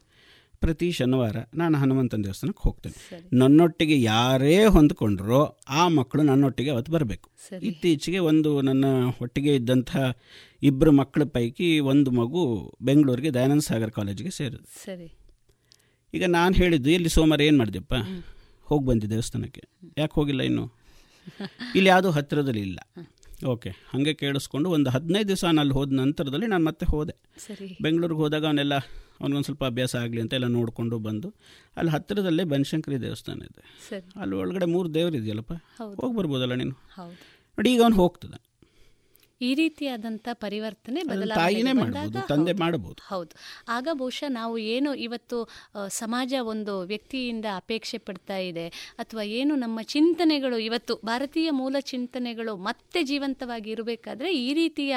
ಪ್ರತಿ 0.61 0.91
ಶನಿವಾರ 0.91 1.35
ನಾನು 1.55 1.77
ಹನುಮಂತನ 1.77 2.21
ದೇವಸ್ಥಾನಕ್ಕೆ 2.21 2.63
ಹೋಗ್ತೇನೆ. 2.63 3.29
ನನ್ನೊಟ್ಟಿಗೆ 3.33 4.01
ಯಾರೇ 4.01 4.65
ಹೊಂದ್ಕೊಂಡ್ರೋ 4.65 5.57
ಆ 5.69 5.87
ಮಕ್ಕಳು 5.87 6.23
ನನ್ನೊಟ್ಟಿಗೆ 6.23 6.69
ಅವತ್ತು 6.69 6.91
ಬರಬೇಕು. 6.91 7.29
ಇತ್ತೀಚೆಗೆ 7.61 8.19
ಒಂದು 8.19 8.61
ನನ್ನ 8.61 8.85
ಒಟ್ಟಿಗೆ 9.21 9.55
ಇದ್ದಂಥ 9.55 9.97
ಇಬ್ಬರು 10.63 10.91
ಮಕ್ಕಳ 10.91 11.23
ಪೈಕಿ 11.23 11.79
ಒಂದು 11.79 12.11
ಮಗು 12.11 12.73
ಬೆಂಗಳೂರಿಗೆ 12.81 13.33
ದಯಾನಂದ 13.33 13.59
ಸಾಗರ್ 13.59 13.91
ಕಾಲೇಜಿಗೆ 13.91 14.29
ಸೇರಿದೆ. 14.29 14.85
ಸರಿ. 14.85 15.17
ಈಗ 16.13 16.23
ನಾನು 16.27 16.55
ಹೇಳಿದ್ದು 16.55 16.89
ಇಲ್ಲಿ 16.89 17.09
ಸೋಮವಾರ 17.09 17.41
ಏನು 17.41 17.57
ಮಾಡಿದೆಪ್ಪ 17.57 17.93
ಹೋಗಿ 18.63 18.85
ಬಂದಿ 18.85 19.09
ದೇವಸ್ಥಾನಕ್ಕೆ. 19.09 19.63
ಯಾಕೆ 19.97 20.11
ಹೋಗಿಲ್ಲ 20.13 20.41
ಇನ್ನು? 20.41 20.73
ಇಲ್ಲಿ 21.75 21.89
ಯಾವುದೂ 21.89 22.09
ಹತ್ತಿರದಲ್ಲಿ 22.09 22.61
ಇಲ್ಲ. 22.61 22.79
ಓಕೆ. 23.45 23.69
ಹಾಗೆ 23.69 24.13
ಕೇಳಿಸ್ಕೊಂಡು 24.13 24.69
ಒಂದು 24.69 24.89
ಹದಿನೈದು 24.89 25.27
ದಿವಸ 25.27 25.45
ನಾನು 25.45 25.59
ಅಲ್ಲಿ 25.59 25.73
ಹೋದ 25.73 25.91
ನಂತರದಲ್ಲಿ 25.91 26.47
ನಾನು 26.47 26.65
ಮತ್ತೆ 26.65 26.85
ಹೋದೆ. 26.85 27.15
ಬೆಂಗಳೂರಿಗೆ 27.81 28.19
ಹೋದಾಗ 28.19 28.45
ಅವನ್ನೆಲ್ಲ 28.45 28.73
ಅವನಿಗೊಂದು 29.21 29.45
ಸ್ವಲ್ಪ 29.45 29.65
ಅಭ್ಯಾಸ 29.65 29.95
ಆಗಲಿ 29.95 30.21
ಅಂತ 30.21 30.33
ಎಲ್ಲ 30.33 30.45
ನೋಡಿಕೊಂಡು 30.45 30.99
ಬಂದು 30.99 31.35
ಅಲ್ಲಿ 31.77 31.91
ಹತ್ತಿರದಲ್ಲೇ 31.91 32.43
ಬನಶಂಕರಿ 32.43 33.01
ದೇವಸ್ಥಾನ 33.01 33.41
ಇದೆ. 33.41 33.63
ಅಲ್ಲಿ 34.15 34.35
ಒಳಗಡೆ 34.35 34.65
ಮೂರು 34.65 34.93
ದೇವರು 34.93 35.17
ಇದೆಯಲ್ಲಪ್ಪ. 35.17 35.53
ಹೋಗಿ 36.01 36.17
ಬರ್ಬೋದಲ್ಲ 36.17 36.53
ನೀನು? 36.53 36.75
ನೋಡಿ 37.57 37.73
ಈಗ 37.73 37.81
ಅವನು 37.81 37.95
ಹೋಗ್ತದೆ. 37.95 38.48
ಈ 39.41 39.51
ರೀತಿಯಾದಂತ 39.55 40.27
ಪರಿವರ್ತನೆ 40.41 41.01
ಬದಲಾವಣೆ 41.09 41.43
ಮಾಡಬಹುದು 41.73 42.21
ತಂದೆ 42.23 42.53
ಹೌದು. 42.53 43.01
ಹೌದು. 43.09 43.33
ಆಗ 43.69 43.87
ಬಹುಶಃ 43.93 44.29
ನಾವು 44.31 44.55
ಏನು 44.69 44.91
ಇವತ್ತು 45.03 45.37
ಸಮಾಜ 45.97 46.33
ಒಂದು 46.47 46.73
ವ್ಯಕ್ತಿಯಿಂದ 46.85 47.47
ಅಪೇಕ್ಷೆ 47.55 47.99
ಪಡ್ತಾ 48.01 48.37
ಇದೆ 48.47 48.65
ಅಥವಾ 48.99 49.23
ಏನು 49.33 49.55
ನಮ್ಮ 49.55 49.79
ಚಿಂತನೆಗಳು 49.89 50.57
ಇವತ್ತು 50.59 50.95
ಭಾರತೀಯ 51.03 51.51
ಮೂಲ 51.59 51.75
ಚಿಂತನೆಗಳು 51.89 52.55
ಮತ್ತೆ 52.67 53.01
ಜೀವಂತವಾಗಿ 53.03 53.71
ಇರಬೇಕಾದ್ರೆ 53.71 54.31
ಈ 54.39 54.49
ರೀತಿಯ 54.53 54.93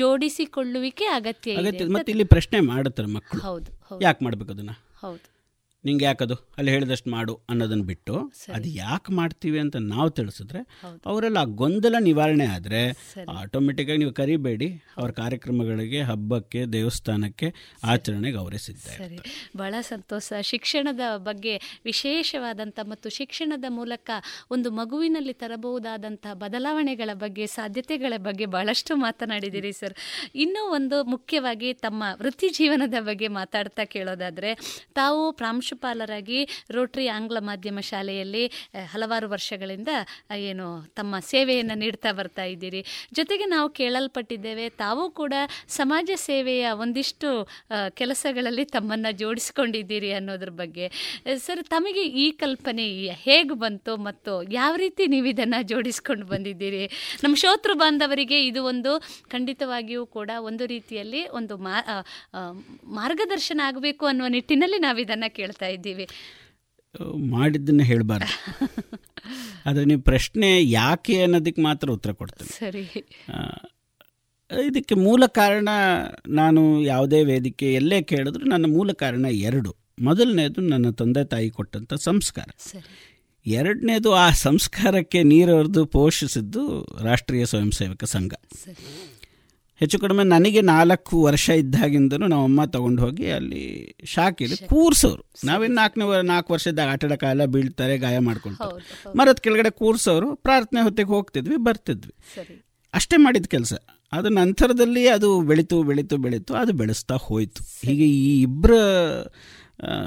ಜೋಡಿಸಿಕೊಳ್ಳುವಿಕೆ 0.00 1.06
ಅಗತ್ಯ 1.16 1.50
ಇದೆ 1.52 1.86
ಮತ್ತೆ 1.96 2.12
ಇಲ್ಲಿ 2.12 2.28
ಪ್ರಶ್ನೆ 2.28 2.60
ಮಾಡುತ್ತಾರೆ 2.70 3.10
ಮಕ್ಕಳು. 3.12 3.42
ಹೌದು. 3.42 3.70
ಯಾಕೆ 4.02 4.22
ಮಾಡ್ಬೇಕು 4.24 4.52
ಅದನ್ನ? 4.52 4.74
ಹೌದು. 5.00 5.26
ನಿಂಗೆ 5.86 6.04
ಯಾಕದು 6.04 6.36
ಅಲ್ಲಿ 6.58 6.70
ಹೇಳಿದಷ್ಟು 6.70 7.10
ಮಾಡು 7.10 7.34
ಅನ್ನೋದನ್ನು 7.50 7.84
ಬಿಟ್ಟು 7.84 8.14
ಅದು 8.54 8.68
ಯಾಕೆ 8.76 9.12
ಮಾಡ್ತೀವಿ 9.12 9.58
ಅಂತ 9.58 9.76
ನಾವು 9.86 10.10
ತಿಳಿಸಿದ್ರೆ 10.10 10.60
ಅವರೆಲ್ಲ 11.06 11.38
ಆ 11.38 11.48
ಗೊಂದಲ 11.54 11.94
ನಿವಾರಣೆ 12.00 12.46
ಆದರೆ 12.46 12.80
ಆಟೋಮೆಟಿಕ್ಕಾಗಿ 13.38 13.98
ನೀವು 13.98 14.12
ಕರಿಬೇಡಿ 14.12 14.68
ಅವ್ರ 14.96 15.10
ಕಾರ್ಯಕ್ರಮಗಳಿಗೆ 15.12 16.02
ಹಬ್ಬಕ್ಕೆ 16.02 16.72
ದೇವಸ್ಥಾನಕ್ಕೆ 16.72 17.48
ಆಚರಣೆಗೆ 17.84 18.38
ಅವರೇ 18.38 18.58
ಸಿದ್ಧ 18.58 18.86
ಸರಿ. 18.96 19.18
ಬಹಳ 19.56 19.74
ಸಂತೋಷ. 19.84 20.32
ಶಿಕ್ಷಣದ 20.42 21.00
ಬಗ್ಗೆ 21.18 21.54
ವಿಶೇಷವಾದಂಥ 21.84 22.78
ಮತ್ತು 22.84 23.08
ಶಿಕ್ಷಣದ 23.10 23.64
ಮೂಲಕ 23.70 24.10
ಒಂದು 24.50 24.70
ಮಗುವಿನಲ್ಲಿ 24.72 25.32
ತರಬಹುದಾದಂಥ 25.34 26.26
ಬದಲಾವಣೆಗಳ 26.34 27.10
ಬಗ್ಗೆ 27.14 27.46
ಸಾಧ್ಯತೆಗಳ 27.56 28.12
ಬಗ್ಗೆ 28.18 28.46
ಬಹಳಷ್ಟು 28.46 28.96
ಮಾತನಾಡಿದ್ದೀರಿ 28.96 29.72
ಸರ್. 29.72 29.94
ಇನ್ನೂ 30.36 30.62
ಒಂದು 30.70 31.04
ಮುಖ್ಯವಾಗಿ 31.06 31.72
ತಮ್ಮ 31.80 32.02
ವೃತ್ತಿ 32.20 32.48
ಜೀವನದ 32.50 32.94
ಬಗ್ಗೆ 33.02 33.28
ಮಾತಾಡ್ತಾ 33.36 33.84
ಕೇಳೋದಾದರೆ 33.86 34.50
ತಾವು 34.94 35.22
ಪ್ರಾಂಶುಪಾಲರಾಗಿ 35.76 36.38
ರೋಟ್ರಿ 36.74 37.06
ಆಂಗ್ಲ 37.16 37.38
ಮಾಧ್ಯಮ 37.48 37.78
ಶಾಲೆಯಲ್ಲಿ 37.90 38.44
ಹಲವಾರು 38.92 39.26
ವರ್ಷಗಳಿಂದ 39.34 39.90
ಏನು 40.48 40.66
ತಮ್ಮ 40.98 41.18
ಸೇವೆಯನ್ನು 41.32 41.74
ನೀಡ್ತಾ 41.82 42.10
ಬರ್ತಾ 42.18 42.44
ಇದ್ದೀರಿ. 42.52 42.80
ಜೊತೆಗೆ 43.18 43.46
ನಾವು 43.54 43.68
ಕೇಳಲ್ಪಟ್ಟಿದ್ದೇವೆ, 43.80 44.66
ತಾವು 44.82 45.04
ಕೂಡ 45.20 45.34
ಸಮಾಜ 45.78 46.08
ಸೇವೆಯ 46.28 46.64
ಒಂದಿಷ್ಟು 46.84 47.30
ಕೆಲಸಗಳಲ್ಲಿ 48.00 48.64
ತಮ್ಮನ್ನು 48.76 49.10
ಜೋಡಿಸಿಕೊಂಡಿದ್ದೀರಿ 49.22 50.10
ಅನ್ನೋದ್ರ 50.18 50.50
ಬಗ್ಗೆ. 50.62 50.86
ಸರ್, 51.46 51.62
ತಮಗೆ 51.74 52.04
ಈ 52.24 52.26
ಕಲ್ಪನೆ 52.42 52.86
ಹೇಗೆ 53.26 53.56
ಬಂತು 53.64 53.92
ಮತ್ತು 54.08 54.32
ಯಾವ 54.58 54.72
ರೀತಿ 54.84 55.06
ನೀವು 55.14 55.28
ಇದನ್ನು 55.34 55.60
ಜೋಡಿಸ್ಕೊಂಡು 55.72 56.26
ಬಂದಿದ್ದೀರಿ? 56.32 56.84
ನಮ್ಮ 57.24 57.34
ಶೋತೃ 57.44 57.74
ಬಾಂಧವರಿಗೆ 57.82 58.40
ಇದು 58.50 58.62
ಒಂದು 58.72 58.92
ಖಂಡಿತವಾಗಿಯೂ 59.34 60.02
ಕೂಡ 60.16 60.30
ಒಂದು 60.50 60.64
ರೀತಿಯಲ್ಲಿ 60.74 61.22
ಒಂದು 61.40 61.56
ಮಾರ್ಗದರ್ಶನ 62.98 63.60
ಆಗಬೇಕು 63.70 64.04
ಅನ್ನುವ 64.10 64.28
ನಿಟ್ಟಿನಲ್ಲಿ 64.36 64.78
ನಾವು 64.86 64.98
ಇದನ್ನು 65.04 65.28
ಕೇಳ್ತಾ 65.38 65.55
ಇದ್ದೀವಿ. 65.62 66.08
ಮಾಡಿದ್ದನ್ನು 67.28 67.84
ಹೇಳಬಾರ್ದು. 67.84 68.68
ಆದರೆ 69.66 69.84
ನೀವು 69.84 70.00
ಪ್ರಶ್ನೆ 70.00 70.70
ಯಾಕೆ 70.70 71.22
ಅನ್ನೋದಕ್ಕೆ 71.22 71.62
ಮಾತ್ರ 71.62 71.90
ಉತ್ತರ 71.90 72.12
ಕೊಡ್ತೀನಿ. 72.12 72.58
ಸರಿ. 72.58 73.06
ಇದಕ್ಕೆ 74.66 74.94
ಮೂಲ 74.94 75.26
ಕಾರಣ 75.26 75.68
ನಾನು 76.28 76.82
ಯಾವುದೇ 76.82 77.24
ವೇದಿಕೆ 77.24 77.74
ಎಲ್ಲೇ 77.74 78.02
ಕೇಳಿದ್ರು 78.02 78.44
ನನ್ನ 78.44 78.66
ಮೂಲ 78.68 78.92
ಕಾರಣ 78.92 79.26
ಎರಡು. 79.30 79.76
ಮೊದಲನೇದು 80.02 80.60
ನನ್ನ 80.60 80.90
ತಂದೆ 80.90 81.24
ತಾಯಿ 81.24 81.50
ಕೊಟ್ಟಂಥ 81.50 81.94
ಸಂಸ್ಕಾರ. 81.94 82.48
ಎರಡನೇದು 83.46 84.12
ಆ 84.12 84.30
ಸಂಸ್ಕಾರಕ್ಕೆ 84.30 85.22
ನೀರವರೆದು 85.22 85.86
ಪೋಷಿಸಿದ್ದು 85.86 86.86
ರಾಷ್ಟ್ರೀಯ 87.02 87.46
ಸ್ವಯಂ 87.46 87.70
ಸೇವಕ 87.70 88.04
ಸಂಘ 88.04 88.32
ಹೆಚ್ಚು 89.76 89.98
ಕಡಿಮೆ 89.98 90.24
ನನಗೆ 90.24 90.60
ನಾಲ್ಕು 90.60 91.22
ವರ್ಷ 91.22 91.48
ಇದ್ದಾಗಿಂದನೂ 91.48 92.26
ನಮ್ಮಮ್ಮ 92.26 92.64
ತಗೊಂಡು 92.64 93.02
ಹೋಗಿ 93.02 93.30
ಅಲ್ಲಿ 93.30 93.94
ಶಾಕಿಲಿ 94.04 94.56
ಕೂರ್ಸೋರು. 94.56 95.22
ನಾವೇನು 95.44 95.74
ನಾಲ್ಕನೇ 95.74 96.22
ನಾಲ್ಕು 96.22 96.52
ವರ್ಷದಾಗ 96.52 96.88
ಆಟ 96.88 97.04
ಕಾಲ 97.04 97.44
ಬೀಳ್ತಾರೆ 97.44 97.98
ಗಾಯ 97.98 98.18
ಮಾಡ್ಕೊಳ್ತಾರೆ. 98.18 99.18
ಮರದ 99.18 99.38
ಕೆಳಗಡೆ 99.40 99.70
ಕೂರ್ಸೋರು 99.70 100.36
ಪ್ರಾರ್ಥನೆ 100.36 100.82
ಹೊತ್ತಿಗೆ 100.82 101.08
ಹೋಗ್ತಿದ್ವಿ 101.08 101.56
ಬರ್ತಿದ್ವಿ. 101.56 102.14
ಅಷ್ಟೇ 102.94 103.16
ಮಾಡಿದ 103.16 103.46
ಕೆಲಸ. 103.46 103.72
ಅದು 104.12 104.28
ನಂತರದಲ್ಲಿ 104.28 105.08
ಅದು 105.08 105.40
ಬೆಳೀತು 105.40 105.82
ಬೆಳೀತು 105.82 106.16
ಬೆಳೀತು 106.16 106.54
ಅದು 106.54 106.72
ಬೆಳೆಸ್ತಾ 106.72 107.14
ಹೋಯಿತು. 107.14 107.64
ಹೀಗೆ 107.84 108.04
ಈ 108.04 108.42
ಇಬ್ಬರ 108.42 108.70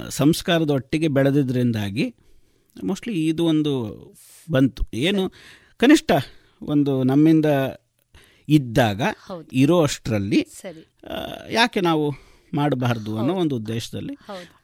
ಸಂಸ್ಕಾರದ 0.09 0.69
ಒಟ್ಟಿಗೆ 0.69 1.07
ಬೆಳೆದಿದ್ದರಿಂದಾಗಿ 1.07 2.15
ಮೋಸ್ಟ್ಲಿ 2.83 3.27
ಇದು 3.27 3.45
ಒಂದು 3.45 3.73
ಬಂತು. 4.51 4.83
ಏನು 4.93 5.31
ಕನಿಷ್ಠ 5.77 6.11
ಒಂದು 6.61 7.03
ನಮ್ಮಿಂದ 7.03 7.45
ಇದ್ದಾಗ 8.49 9.01
ಇರೋ 9.53 9.77
ಅಷ್ಟರಲ್ಲಿ 9.83 10.41
ಯಾಕೆ 11.51 11.81
ನಾವು 11.81 12.05
ಮಾಡಬಾರ್ದು 12.53 13.17
ಅನ್ನೋ 13.17 13.33
ಒಂದು 13.33 13.55
ಉದ್ದೇಶದಲ್ಲಿ 13.55 14.13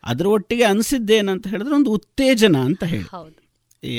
ಅದರ 0.04 0.28
ಒಟ್ಟಿಗೆ 0.28 0.64
ಅನಿಸಿದ್ದೇನಂತ 0.64 1.48
ಹೇಳಿದ್ರೆ 1.48 1.76
ಒಂದು 1.76 1.92
ಉತ್ತೇಜನ 1.92 2.58
ಅಂತ 2.58 2.84
ಹೇಳಿ 2.84 3.08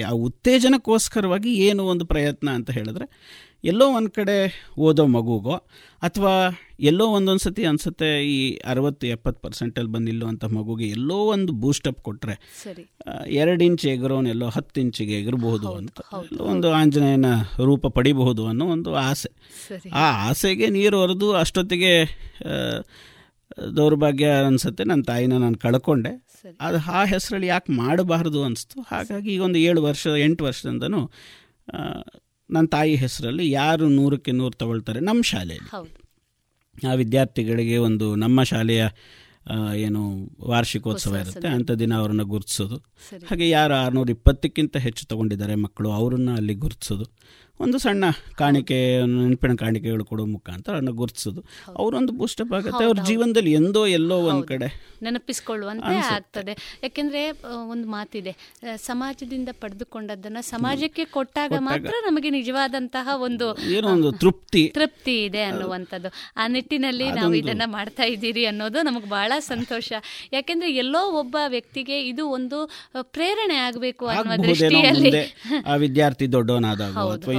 ಆ 0.02 0.10
ಉತ್ತೇಜನಕ್ಕೋಸ್ಕರವಾಗಿ 0.10 1.50
ಏನು 1.64 1.82
ಒಂದು 1.84 2.04
ಪ್ರಯತ್ನ 2.04 2.48
ಅಂತ 2.50 2.70
ಹೇಳಿದ್ರೆ 2.70 3.06
ಎಲ್ಲೋ 3.66 3.86
ಒಂದು 3.88 4.10
ಕಡೆ 4.10 4.36
ಓದೋ 4.78 5.06
ಮಗುಗೋ 5.06 5.54
ಅಥವಾ 6.02 6.32
ಎಲ್ಲೋ 6.80 7.06
ಒಂದೊಂದು 7.06 7.38
ಸತಿ 7.38 7.64
ಅನ್ಸುತ್ತೆ 7.64 8.08
ಈ 8.26 8.56
ಅರವತ್ತು 8.56 9.06
ಎಪ್ಪತ್ತು 9.06 9.40
ಪರ್ಸೆಂಟಲ್ಲಿ 9.40 9.92
ಬಂದು 9.92 10.26
ಅಂತ 10.26 10.44
ಮಗುಗೆ 10.44 10.88
ಎಲ್ಲೋ 10.88 11.14
ಒಂದು 11.14 11.52
ಬೂಸ್ಟಪ್ 11.52 12.00
ಕೊಟ್ಟರೆ 12.00 12.34
ಎರಡು 13.28 13.64
ಇಂಚ್ 13.64 13.86
ಎಗರೋನ್ 13.86 14.28
ಎಲ್ಲೋ 14.28 14.48
ಹತ್ತು 14.48 14.80
ಇಂಚಿಗೆ 14.80 15.14
ಎಗರಬಹುದು 15.20 15.72
ಅಂತ. 15.72 16.00
ಎಲ್ಲೋ 16.24 16.44
ಒಂದು 16.44 16.70
ಆಂಜನೇಯನ 16.72 17.24
ರೂಪ 17.64 17.86
ಪಡಿಬಹುದು 17.86 18.46
ಅನ್ನೋ 18.46 18.66
ಒಂದು 18.66 18.94
ಆಸೆ. 18.94 19.30
ಆ 19.92 20.28
ಆಸೆಗೆ 20.28 20.68
ನೀರು 20.68 21.00
ಹೊರದು 21.00 21.32
ಅಷ್ಟೊತ್ತಿಗೆ 21.32 21.92
ದೌರ್ಭಾಗ್ಯ 23.76 24.28
ಅನಿಸುತ್ತೆ. 24.46 24.84
ನನ್ನ 24.84 25.02
ತಾಯಿನ 25.02 25.36
ನಾನು 25.36 25.58
ಕಳ್ಕೊಂಡೆ. 25.58 26.26
ಅದು 26.60 26.92
ಆ 26.92 27.04
ಹೆಸರಲ್ಲಿ 27.04 27.46
ಯಾಕೆ 27.46 27.72
ಮಾಡಬಾರ್ದು 27.72 28.44
ಅನಿಸ್ತು. 28.44 28.80
ಹಾಗಾಗಿ 28.80 29.32
ಈಗ 29.34 29.42
ಒಂದು 29.42 29.58
ಏಳು 29.58 29.82
ವರ್ಷ 29.82 30.06
ಎಂಟು 30.18 30.44
ವರ್ಷದಿಂದನೂ 30.44 31.10
ನನ್ನ 32.50 32.66
ತಾಯಿ 32.66 32.94
ಹೆಸರಲ್ಲಿ 32.94 33.50
ಯಾರು 33.50 33.88
ನೂರಕ್ಕೆ 33.88 34.32
ನೂರು 34.32 34.56
ತಗೊಳ್ತಾರೆ 34.56 35.00
ನಮ್ಮ 35.00 35.22
ಶಾಲೆಯಲ್ಲಿ. 35.22 35.70
ಆ 36.88 36.92
ವಿದ್ಯಾರ್ಥಿಗಳಿಗೆ 36.92 37.76
ಒಂದು 37.76 38.14
ನಮ್ಮ 38.14 38.42
ಶಾಲೆಯ 38.42 38.84
ಏನು 39.76 40.02
ವಾರ್ಷಿಕೋತ್ಸವ 40.46 41.16
ಇರುತ್ತೆ 41.16 41.48
ಅಂಥ 41.48 41.70
ದಿನ 41.70 41.94
ಅವ್ರನ್ನ 41.94 42.22
ಗುರುತಿಸೋದು. 42.22 42.76
ಹಾಗೆ 43.26 43.50
ಯಾರು 43.50 43.74
ಆರುನೂರ 43.74 44.10
ಇಪ್ಪತ್ತಕ್ಕಿಂತ 44.10 44.76
ಹೆಚ್ಚು 44.76 45.06
ತಗೊಂಡಿದ್ದಾರೆ 45.06 45.54
ಮಕ್ಕಳು 45.54 45.90
ಅವ್ರನ್ನ 45.90 46.30
ಅಲ್ಲಿ 46.36 46.54
ಗುರುತಿಸೋದು. 46.54 47.04
ಒಂದು 47.60 47.78
ಸಣ್ಣ 47.78 48.04
ಕಾಣಿಕೆ 48.36 48.78
ನೆನಪಿನ 49.06 49.54
ಕಾಣಿಕೆಗಳು 49.54 50.04
ಕೊಡೋ 50.04 50.24
ಮುಖಾಂತರ 50.24 50.72
ಅವ್ರನ್ನ 50.72 50.90
ಗುರುತಿಸೋದು. 50.90 51.40
ಅವರೊಂದು 51.76 52.12
ಬೂಸ್ಟಪ್ 52.12 52.52
ಆಗುತ್ತೆ. 52.52 52.84
ಅವ್ರ 52.84 52.98
ಜೀವನದಲ್ಲಿ 53.06 53.52
ಎಂದೋ 53.52 53.86
ಎಲ್ಲೋ 53.86 54.16
ಒಂದು 54.30 54.46
ಕಡೆ 54.46 54.68
ನೆನಪಿಸ್ಕೊಳ್ಳುವಂತೆ 55.02 55.94
ಆಗ್ತದೆ. 56.16 56.52
ಯಾಕೆಂದ್ರೆ 56.82 57.22
ಒಂದು 57.70 57.86
ಮಾತಿದೆ 57.88 58.32
ಸಮಾಜದಿಂದ 58.76 59.48
ಪಡೆದುಕೊಂಡದ್ದನ್ನ 59.60 60.40
ಸಮಾಜಕ್ಕೆ 60.40 61.04
ಕೊಟ್ಟಾಗ 61.04 61.52
ಮಾತ್ರ 61.58 61.94
ನಮಗೆ 62.06 62.30
ನಿಜವಾದಂತಹ 62.30 63.08
ಒಂದು 63.14 63.46
ಏನೋ 63.76 63.88
ಒಂದು 63.88 64.12
ತೃಪ್ತಿ. 64.12 64.62
ತೃಪ್ತಿ 64.74 65.16
ಇದೆ 65.24 65.42
ಅನ್ನುವಂಥದ್ದು. 65.42 66.10
ಆ 66.36 66.46
ನಿಟ್ಟಿನಲ್ಲಿ 66.46 67.08
ನಾವು 67.10 67.34
ಇದನ್ನ 67.34 67.62
ಮಾಡ್ತಾ 67.66 68.04
ಇದ್ದೀರಿ 68.04 68.44
ಅನ್ನೋದು 68.44 68.82
ನಮಗೆ 68.82 69.08
ಬಹಳ 69.10 69.32
ಸಂತೋಷ. 69.38 69.90
ಯಾಕೆಂದ್ರೆ 70.32 70.70
ಎಲ್ಲೋ 70.74 71.02
ಒಬ್ಬ 71.20 71.36
ವ್ಯಕ್ತಿಗೆ 71.48 71.98
ಇದು 72.08 72.26
ಒಂದು 72.38 72.60
ಪ್ರೇರಣೆ 73.02 73.58
ಆಗಬೇಕು 73.66 74.06
ಅನ್ನುವ 74.06 74.36
ದೃಷ್ಟಿಯಲ್ಲಿ 74.44 75.12
ಆ 75.66 75.74
ವಿದ್ಯಾರ್ಥಿ 75.84 76.32
ದೊಡ್ಡವನಾದಾಗ 76.32 76.96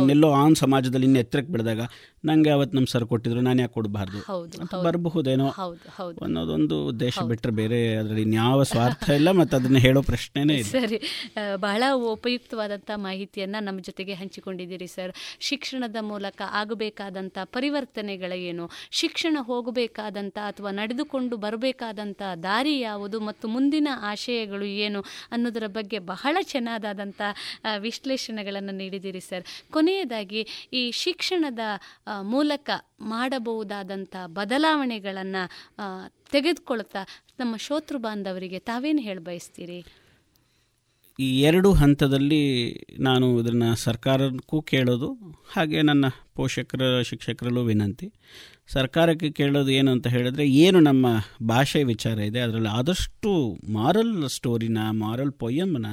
ಇನ್ನೆಲ್ಲೋ 0.08 0.30
ಆನ್ 0.34 0.56
ಸಮಾಜದಲ್ಲಿ 0.56 1.06
ಇನ್ನು 1.06 1.20
ಎತ್ತರಕ್ಕೆ 1.20 1.52
ಬೆಳೆದಾಗ 1.52 1.82
ನಂಗೆ 2.30 2.52
ಅವತ್ತು 2.56 2.76
ನಮ್ಮ 2.78 2.90
ಸರ್ 2.94 3.06
ಕೊಟ್ಟಿದ್ರು 3.12 3.42
ನಾನು 3.48 3.60
ಯಾಕೆ 3.64 3.74
ಕೊಡಬಾರ್ದು? 3.78 4.20
ಬರಬಹುದೇನೋ? 4.86 5.48
ಅನ್ನೋದೊಂದು 6.26 6.76
ಉದ್ದೇಶ 6.92 7.24
ಬಿಟ್ಟರೆ 7.30 7.54
ಬೇರೆ 7.60 7.80
ಅದರಲ್ಲಿ 8.02 8.24
ಯಾವ 8.36 8.58
ಸ್ವಾರ್ಥ 8.72 9.10
ಇಲ್ಲ 9.20 9.30
ಮತ್ತು 9.40 9.54
ಅದನ್ನ 9.60 9.80
ಹೇಳೋ 9.86 10.02
ಪ್ರಶ್ನೆನೇ 10.10 10.56
ಇಲ್ಲ. 10.62 10.72
ಸರಿ 10.76 11.00
ಬಹಳ 11.66 11.84
ಉಪಯುಕ್ತವಾದಂಥ 12.14 12.90
ಮಾಹಿತಿಯನ್ನು 13.08 13.60
ನಮ್ಮ 13.68 13.80
ಜೊತೆಗೆ 13.90 14.16
ಹಂಚಿಕೊಂಡಿದ್ದೀರಿ 14.22 14.90
ಸರ್. 14.96 15.14
ಶಿಕ್ಷಣದ 15.50 16.02
ಮೂಲಕ 16.12 16.42
ಆಗಬೇಕಾದಂಥ 16.62 17.38
ಪರಿವರ್ತನೆಗಳೇನು 17.56 18.66
ಶಿಕ್ಷಣ 19.02 19.38
ಹೋಗಬೇಕಾದಂಥ 19.50 20.38
ಅಥವಾ 20.52 20.72
ನಡೆದುಕೊಂಡು 20.82 21.38
ಬರಬೇಕಾದಂಥ 21.46 22.22
ದಾರಿ 22.48 22.76
ಯಾವುದು 22.80 23.20
ಮತ್ತು 23.30 23.48
ಮುಂದಿನ 23.56 23.88
ಆಶಯಗಳು 24.12 24.68
ಏನು 24.86 25.00
ಅನ್ನೋದರ 25.32 25.68
ಬಗ್ಗೆ 25.78 26.00
ಬಹಳ 26.14 26.38
ಚೆನ್ನಾದಾದಂಥ 26.54 27.22
ವಿಶ್ಲೇಷಣೆಗಳನ್ನು 27.86 28.74
ನೀಡಿದ್ದೀರಿ 28.82 29.24
ಸರ್. 29.30 29.44
ಕೊನೆಯದಾಗಿ 29.72 30.42
ಈ 30.74 30.84
ಶಿಕ್ಷಣದ 31.04 31.64
ಮೂಲಕ 32.24 32.70
ಮಾಡಬಹುದಾದಂಥ 33.02 34.16
ಬದಲಾವಣೆಗಳನ್ನು 34.28 35.44
ತೆಗೆದುಕೊಳ್ತಾ 36.32 37.08
ನಮ್ಮ 37.40 37.56
ಶೋತೃ 37.58 37.98
ಬಾಂಧವರಿಗೆ 37.98 38.60
ತಾವೇನು 38.60 39.02
ಹೇಳಬಯಸ್ತೀರಿ 39.02 39.86
ಈ 41.20 41.42
ಎರಡು 41.42 41.74
ಹಂತದಲ್ಲಿ 41.74 42.42
ನಾನು 43.00 43.40
ಇದನ್ನು 43.40 43.76
ಸರ್ಕಾರಕ್ಕೂ 43.76 44.62
ಕೇಳೋದು, 44.62 45.14
ಹಾಗೆ 45.56 45.82
ನನ್ನ 45.82 46.06
ಪೋಷಕರ, 46.34 47.02
ಶಿಕ್ಷಕರಲ್ಲೂ 47.02 47.64
ವಿನಂತಿ. 47.64 48.12
ಸರ್ಕಾರಕ್ಕೆ 48.68 49.30
ಕೇಳೋದು 49.32 49.70
ಏನು 49.70 49.92
ಅಂತ 49.92 50.08
ಹೇಳಿದ್ರೆ, 50.08 50.48
ಏನು 50.48 50.80
ನಮ್ಮ 50.80 51.08
ಭಾಷೆ 51.44 51.84
ವಿಚಾರ 51.84 52.20
ಇದೆ, 52.20 52.40
ಅದರಲ್ಲಿ 52.40 52.70
ಆದಷ್ಟು 52.70 53.60
ಮಾರಲ್ 53.70 54.30
ಸ್ಟೋರಿನ 54.30 54.78
ಮಾರಲ್ 54.92 55.32
ಪೊಯಮ್ನ 55.32 55.86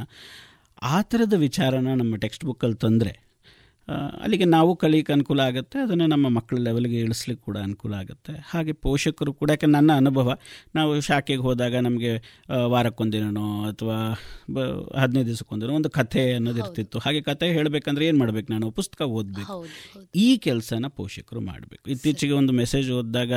ಆ 0.83 1.01
ಥರದ 1.01 1.33
ವಿಚಾರನ 1.33 1.95
ನಮ್ಮ 1.95 2.17
ಟೆಕ್ಸ್ಟ್ 2.17 2.45
ಬುಕ್ಕಲ್ಲಿ 2.45 2.77
ತಂದರೆ 2.77 3.24
ಅಲ್ಲಿಗೆ 4.23 4.45
ನಾವು 4.45 4.77
ಕಲಿಯಕ್ಕೆ 4.77 5.13
ಅನುಕೂಲ 5.13 5.41
ಆಗುತ್ತೆ 5.41 5.79
ಅದನ್ನು 5.79 6.07
ನಮ್ಮ 6.07 6.29
ಮಕ್ಕಳ 6.29 6.57
ಲೆವೆಲ್ಗೆ 6.59 6.99
ಇಳಿಸ್ಲಿಕ್ಕೆ 7.01 7.45
ಕೂಡ 7.45 7.59
ಅನುಕೂಲ 7.59 7.95
ಆಗುತ್ತೆ. 7.95 8.33
ಹಾಗೆ 8.47 8.73
ಪೋಷಕರು 8.73 9.33
ಕೂಡ 9.33 9.51
ಯಾಕೆ 9.51 9.67
ನನ್ನ 9.67 9.93
ಅನುಭವ 9.93 10.37
ನಾವು 10.75 11.01
ಶಾಖೆಗೆ 11.01 11.43
ಹೋದಾಗ 11.43 11.75
ನಮಗೆ 11.77 12.13
ವಾರಕ್ಕೊಂದಿನೋ 12.67 13.63
ಅಥವಾ 13.63 13.99
ಬ 14.51 14.61
ಹದಿನೈದು 15.01 15.27
ದಿವಸಕ್ಕೊಂದಿನೋ 15.27 15.75
ಒಂದು 15.75 15.91
ಕಥೆ 15.91 16.33
ಅನ್ನೋದು 16.33 16.59
ಇರ್ತಿತ್ತು. 16.59 16.99
ಹಾಗೆ 16.99 17.23
ಕಥೆ 17.23 17.49
ಹೇಳಬೇಕಂದ್ರೆ 17.53 18.07
ಏನು 18.07 18.19
ಮಾಡಬೇಕು 18.19 18.53
ನಾನು? 18.53 18.71
ಪುಸ್ತಕ 18.71 19.03
ಓದಬೇಕು. 19.03 19.59
ಈ 20.15 20.29
ಕೆಲಸನ 20.37 20.87
ಪೋಷಕರು 20.89 21.41
ಮಾಡಬೇಕು. 21.41 21.91
ಇತ್ತೀಚೆಗೆ 21.91 22.33
ಒಂದು 22.33 22.53
ಮೆಸೇಜ್ 22.53 22.91
ಓದಿದಾಗ 22.91 23.33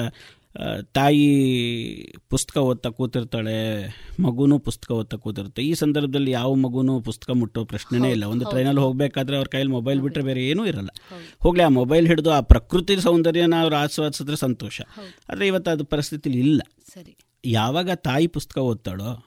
ತಾಯಿ 0.94 2.14
ಪುಸ್ತಕ 2.30 2.58
ಓದ್ತಾ 2.58 2.90
ಕೂತಿರ್ತಾಳೆ 2.90 3.88
ಮಗುನೂ 4.20 4.60
ಪುಸ್ತಕ 4.60 4.92
ಓದ್ತಾ 4.92 5.18
ಕೂತಿರುತ್ತೆ. 5.18 5.62
ಈ 5.62 5.74
ಸಂದರ್ಭದಲ್ಲಿ 5.74 6.32
ಯಾವ 6.32 6.54
ಮಗುನೂ 6.54 7.02
ಪುಸ್ತಕ 7.02 7.30
ಮುಟ್ಟೋ 7.30 7.66
ಪ್ರಶ್ನೆನೇ 7.66 8.12
ಇಲ್ಲ. 8.12 8.24
ಒಂದು 8.24 8.46
ಟ್ರೈನಲ್ಲಿ 8.46 8.82
ಹೋಗಬೇಕಾದ್ರೆ 8.82 9.38
ಅವ್ರ 9.38 9.48
ಕೈಯಲ್ಲಿ 9.48 9.74
ಮೊಬೈಲ್ 9.74 10.02
ಬಿಟ್ಟರೆ 10.02 10.24
ಬೇರೆ 10.24 10.46
ಏನೂ 10.46 10.66
ಇರಲ್ಲ. 10.66 10.90
ಹೋಗಲಿ 11.40 11.64
ಆ 11.64 11.68
ಮೊಬೈಲ್ 11.68 12.08
ಹಿಡಿದು 12.08 12.32
ಆ 12.32 12.40
ಪ್ರಕೃತಿ 12.40 12.98
ಸೌಂದರ್ಯನ 12.98 13.54
ಅವ್ರು 13.62 13.76
ಆಸ್ವಾದಿಸಿದ್ರೆ 13.76 14.36
ಸಂತೋಷ. 14.36 14.82
ಆದರೆ 15.30 15.48
ಇವತ್ತು 15.48 15.72
ಅದು 15.72 15.84
ಪರಿಸ್ಥಿತಿಲಿ 15.84 16.40
ಇಲ್ಲ. 16.40 16.62
ಯಾವಾಗ 17.46 17.90
ತಾಯಿ 17.92 18.28
ಪುಸ್ತಕ 18.28 18.58
ಓದ್ತಾಳೋ 18.58 19.27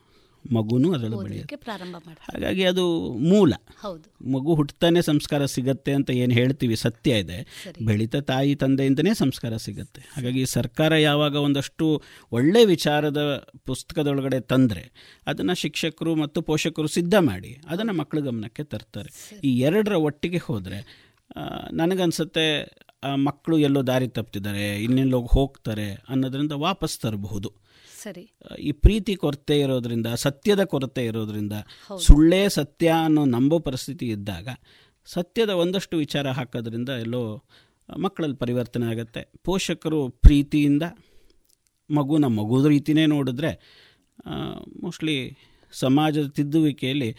ಮಗುನು 0.53 0.93
ಅದರಲ್ಲಿ 0.93 1.23
ಬೆಳೆಯುತ್ತೆ. 1.23 1.57
ಪ್ರಾರಂಭ 1.57 1.97
ಹಾಗಾಗಿ 2.21 2.65
ಅದು 2.65 3.13
ಮೂಲ. 3.13 3.53
ಹೌದು. 3.81 4.33
ಮಗು 4.33 4.55
ಹುಟ್ಟತಾನೆ 4.55 5.03
ಸಂಸ್ಕಾರ 5.03 5.45
ಸಿಗತ್ತೆ 5.45 5.93
ಅಂತ 5.93 6.11
ಏನು 6.11 6.35
ಹೇಳ್ತೀವಿ 6.35 6.77
ಸತ್ಯ 6.77 7.19
ಇದೆ. 7.19 7.65
ಬೆಳೀತ 7.85 8.17
ತಾಯಿ 8.17 8.55
ತಂದೆಯಿಂದನೇ 8.55 9.15
ಸಂಸ್ಕಾರ 9.15 9.57
ಸಿಗತ್ತೆ. 9.57 10.03
ಹಾಗಾಗಿ 10.13 10.47
ಸರ್ಕಾರ 10.47 10.95
ಯಾವಾಗ 10.95 11.35
ಒಂದಷ್ಟು 11.35 12.03
ಒಳ್ಳೆ 12.33 12.65
ವಿಚಾರದ 12.65 13.49
ಪುಸ್ತಕದೊಳಗಡೆ 13.67 14.41
ತಂದರೆ 14.41 14.93
ಅದನ್ನು 15.27 15.55
ಶಿಕ್ಷಕರು 15.55 16.15
ಮತ್ತು 16.15 16.43
ಪೋಷಕರು 16.43 16.89
ಸಿದ್ಧ 16.89 17.15
ಮಾಡಿ 17.15 17.61
ಅದನ್ನು 17.69 17.93
ಮಕ್ಕಳ 17.93 18.21
ಗಮನಕ್ಕೆ 18.21 18.65
ತರ್ತಾರೆ. 18.65 19.31
ಈ 19.45 19.61
ಎರಡರ 19.61 19.93
ಒಟ್ಟಿಗೆ 19.93 20.39
ಹೋದರೆ 20.39 21.11
ನನಗನ್ಸುತ್ತೆ 21.73 22.75
ಮಕ್ಕಳು 23.15 23.59
ಎಲ್ಲೋ 23.59 23.83
ದಾರಿ 23.83 24.09
ತಪ್ಪಿದ್ದಾರೆ 24.09 24.85
ಇನ್ನೆಲ್ಲೋಗಿ 24.85 25.29
ಹೋಗ್ತಾರೆ 25.31 26.05
ಅನ್ನೋದ್ರಿಂದ 26.09 26.53
ವಾಪಸ್ 26.53 26.99
ತರಬಹುದು. 26.99 27.60
ಸರಿ. 28.03 28.25
ಈ 28.59 28.71
ಪ್ರೀತಿ 28.73 29.15
ಕೊರತೆ 29.15 29.57
ಇರೋದ್ರಿಂದ 29.61 30.09
ಸತ್ಯದ 30.17 30.65
ಕೊರತೆ 30.65 31.05
ಇರೋದ್ರಿಂದ 31.05 31.53
ಸುಳ್ಳೇ 31.99 32.43
ಸತ್ಯ 32.49 32.89
ಅನ್ನೋ 33.05 33.25
ನಂಬೋ 33.25 33.59
ಪರಿಸ್ಥಿತಿ 33.59 34.07
ಇದ್ದಾಗ 34.07 34.49
ಸತ್ಯದ 35.09 35.53
ಒಂದಷ್ಟು 35.63 35.97
ವಿಚಾರ 35.97 36.27
ಹಾಕೋದ್ರಿಂದ 36.31 36.89
ಎಲ್ಲೋ 36.89 37.23
ಮಕ್ಕಳಲ್ಲಿ 37.99 38.37
ಪರಿವರ್ತನೆ 38.37 38.87
ಆಗುತ್ತೆ. 38.87 39.23
ಪೋಷಕರು 39.45 40.01
ಪ್ರೀತಿಯಿಂದ 40.09 40.85
ಮಗುನ 41.91 42.27
ಮಗು 42.39 42.69
ರೀತಿಯೇ 42.69 43.07
ನೋಡಿದ್ರೆ 43.07 43.53
ಮೋಸ್ಟ್ಲಿ 44.83 45.17
ಸಮಾಜದ 45.73 46.29
ತಿದ್ದುವಿಕೆಯಲ್ಲಿ 46.29 47.11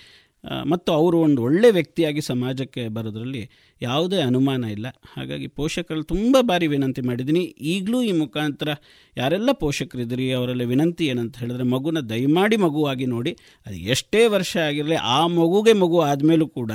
ಮತ್ತು 0.66 0.90
ಅವರು 0.92 1.18
ಒಂದು 1.20 1.42
ಒಳ್ಳೆ 1.44 1.70
ವ್ಯಕ್ತಿಯಾಗಿ 1.72 2.22
ಸಮಾಜಕ್ಕೆ 2.22 2.88
ಬರೋದ್ರಲ್ಲಿ 2.88 3.44
ಯಾವುದೇ 3.82 4.20
ಅನುಮಾನ 4.22 4.64
ಇಲ್ಲ. 4.76 4.88
ಹಾಗಾಗಿ 5.14 5.48
ಪೋಷಕರಲ್ಲಿ 5.60 6.08
ತುಂಬ 6.14 6.38
ಬಾರಿ 6.50 6.68
ವಿನಂತಿ 6.68 7.02
ಮಾಡಿದ್ದೀನಿ. 7.02 7.44
ಈಗಲೂ 7.74 8.00
ಈ 8.10 8.12
ಮುಖಾಂತರ 8.22 8.70
ಯಾರೆಲ್ಲ 9.18 9.52
ಪೋಷಕರಿದ್ದೀರಿ 9.64 10.28
ಅವರೆಲ್ಲ 10.32 10.66
ವಿನಂತಿ 10.74 11.06
ಏನಂತ 11.06 11.38
ಹೇಳಿದ್ರೆ 11.38 11.68
ಮಗುನ 11.74 12.02
ದಯಮಾಡಿ 12.14 12.60
ಮಗುವಾಗಿ 12.66 13.08
ನೋಡಿ. 13.16 13.34
ಅದು 13.66 13.78
ಎಷ್ಟೇ 13.96 14.24
ವರ್ಷ 14.36 14.54
ಆಗಿರಲಿ 14.70 15.00
ಆ 15.18 15.20
ಮಗುಗೆ 15.40 15.74
ಮಗು 15.84 16.00
ಆದಮೇಲೂ 16.02 16.48
ಕೂಡ 16.60 16.72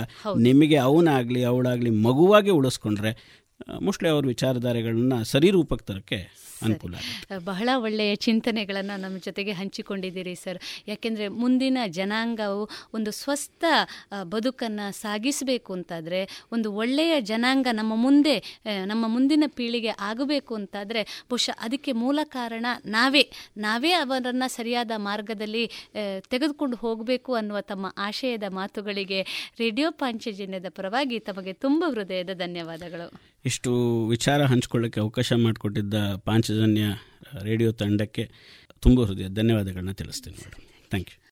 ನಿಮಗೆ 0.49 0.79
ಅವನಾಗಲಿ 0.89 1.43
ಅವಳಾಗಲಿ 1.53 1.93
ಮಗುವಾಗಿ 2.09 2.51
ಉಳಿಸ್ಕೊಂಡ್ರೆ 2.51 3.13
ಮೋಸ್ಟ್ಲಿ 3.83 4.09
ಅವ್ರ 4.09 4.25
ವಿಚಾರಧಾರೆಗಳನ್ನ 4.27 5.15
ಸರಿ 5.33 5.51
ರೂಪಕ್ಕೆ 5.51 5.85
ತರಕ್ಕೆ 5.85 6.19
ಅನುಕೂಲ 6.63 6.95
ಬಹಳ 7.45 7.69
ಒಳ್ಳೆಯ 7.77 8.17
ಚಿಂತನೆಗಳನ್ನು 8.17 9.01
ನಮ್ಮ 9.01 9.19
ಜೊತೆಗೆ 9.19 9.53
ಹಂಚಿಕೊಂಡಿದ್ದೀರಿ 9.53 10.35
ಸರ್. 10.35 10.59
ಯಾಕೆಂದರೆ 10.89 11.29
ಮುಂದಿನ 11.29 11.79
ಜನಾಂಗವು 11.89 12.69
ಒಂದು 12.95 13.11
ಸ್ವಸ್ಥ 13.11 13.65
ಬದುಕನ್ನು 14.23 14.93
ಸಾಗಿಸಬೇಕು 14.93 15.73
ಅಂತಾದರೆ 15.73 16.47
ಒಂದು 16.53 16.73
ಒಳ್ಳೆಯ 16.73 17.21
ಜನಾಂಗ 17.21 17.67
ನಮ್ಮ 17.73 17.93
ಮುಂದೆ 17.97 18.63
ನಮ್ಮ 18.85 19.09
ಮುಂದಿನ 19.09 19.45
ಪೀಳಿಗೆ 19.47 19.89
ಆಗಬೇಕು 19.89 20.55
ಅಂತಾದರೆ 20.55 21.03
ಬಹುಶಃ 21.03 21.53
ಅದಕ್ಕೆ 21.61 21.93
ಮೂಲ 21.93 22.19
ಕಾರಣ 22.25 22.67
ನಾವೇ. 22.87 23.31
ನಾವೇ 23.57 23.93
ಅವರನ್ನು 23.93 24.49
ಸರಿಯಾದ 24.49 24.91
ಮಾರ್ಗದಲ್ಲಿ 24.97 25.65
ತೆಗೆದುಕೊಂಡು 26.31 26.77
ಹೋಗಬೇಕು 26.77 27.35
ಅನ್ನುವ 27.35 27.61
ತಮ್ಮ 27.61 27.87
ಆಶಯದ 27.99 28.43
ಮಾತುಗಳಿಗೆ 28.49 29.23
ರೇಡಿಯೋ 29.59 29.91
ಪಾಂಚಜನ್ಯದ 29.91 30.67
ಪರವಾಗಿ 30.69 31.19
ತಮಗೆ 31.19 31.53
ತುಂಬ 31.53 31.85
ಹೃದಯದ 31.89 32.33
ಧನ್ಯವಾದಗಳು. 32.35 33.37
ಇಷ್ಟು 33.45 33.71
ವಿಚಾರ 34.09 34.45
ಹಂಚಿಕೊಳ್ಳಕ್ಕೆ 34.45 35.01
ಅವಕಾಶ 35.01 35.33
ಮಾಡಿಕೊಟ್ಟಿದ್ದ 35.33 35.95
ಪಾಂಚಜನ್ಯ 36.49 36.83
ರೇಡಿಯೋ 37.43 37.73
ತಂಡಕ್ಕೆ 37.73 38.31
ತುಂಬ 38.81 39.05
ಹೃದಯ 39.05 39.29
ಧನ್ಯವಾದಗಳನ್ನ 39.29 39.93
ತಿಳಿಸ್ತೇನೆ 39.93 40.37
ಮೇಡಮ್ 40.37 40.91
ಥ್ಯಾಂಕ್ 40.91 41.09
ಯು 41.11 41.27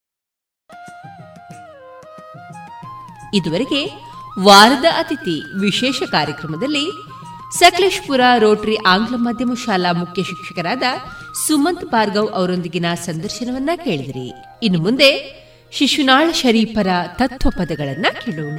ಇದುವರೆಗೆ 3.34 3.80
ವಾರದ 4.42 4.84
ಅತಿಥಿ 4.98 5.60
ವಿಶೇಷ 5.60 6.02
ಕಾರ್ಯಕ್ರಮದಲ್ಲಿ 6.10 6.90
ಸಕಲೇಶ್ಪುರ 7.58 8.20
ರೋಟರಿ 8.38 8.76
ಆಂಗ್ಲ 8.76 9.14
ಮಾಧ್ಯಮ 9.16 9.54
ಶಾಲಾ 9.64 9.92
ಮುಖ್ಯ 9.92 10.22
ಶಿಕ್ಷಕರಾದ 10.22 10.82
ಸುಮಂತ್ 11.46 11.84
ಭಾರ್ಗವ್ 11.84 12.30
ಅವರೊಂದಿಗಿನ 12.32 12.86
ಸಂದರ್ಶನವನ್ನ 12.94 13.70
ಕೇಳಿದಿರಿ. 13.76 14.32
ಇನ್ನು 14.62 14.80
ಮುಂದೆ 14.80 15.10
ಶಿಶುನಾಳ 15.72 16.32
ಶರೀಫರ 16.32 16.86
ತತ್ವಪದಗಳನ್ನ 17.14 18.06
ಕೇಳೋಣ. 18.24 18.58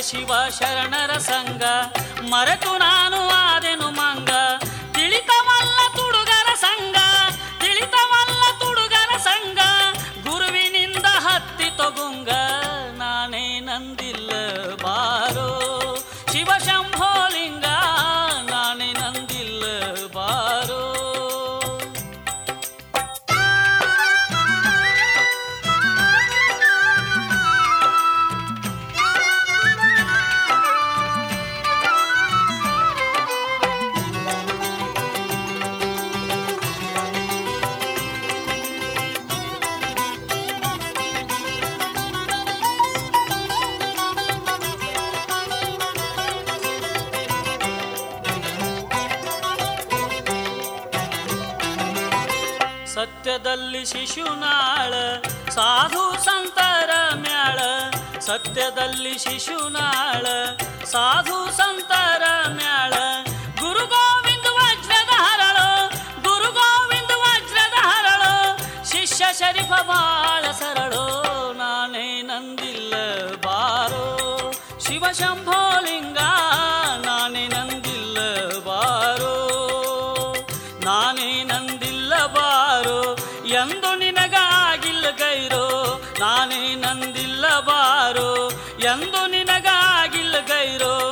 ಶಿವ 0.00 0.32
ಶರಣರ 0.58 1.12
ಸಂಘ 1.18 1.62
मरतु 2.32 2.72
ನಾನು 2.78 3.11
ನಿನಗಾಗಿಲ್ಲ 89.14 90.34
ಗೈರೋ. 90.40 91.11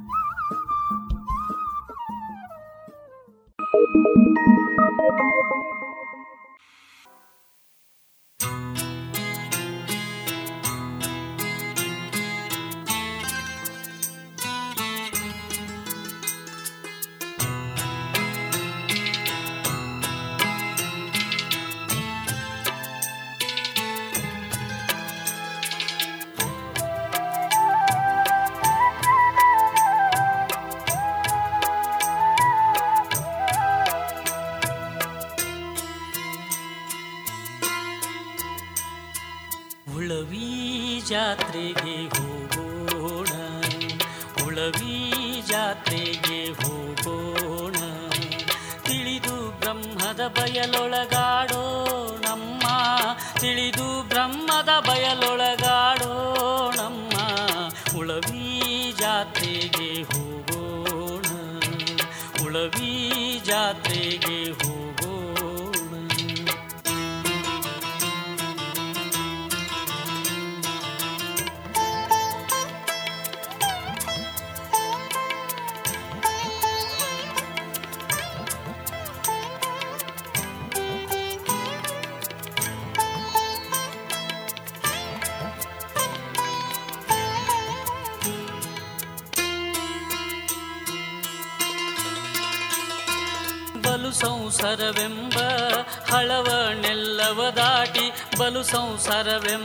ಸರ್ವೆ 99.11 99.55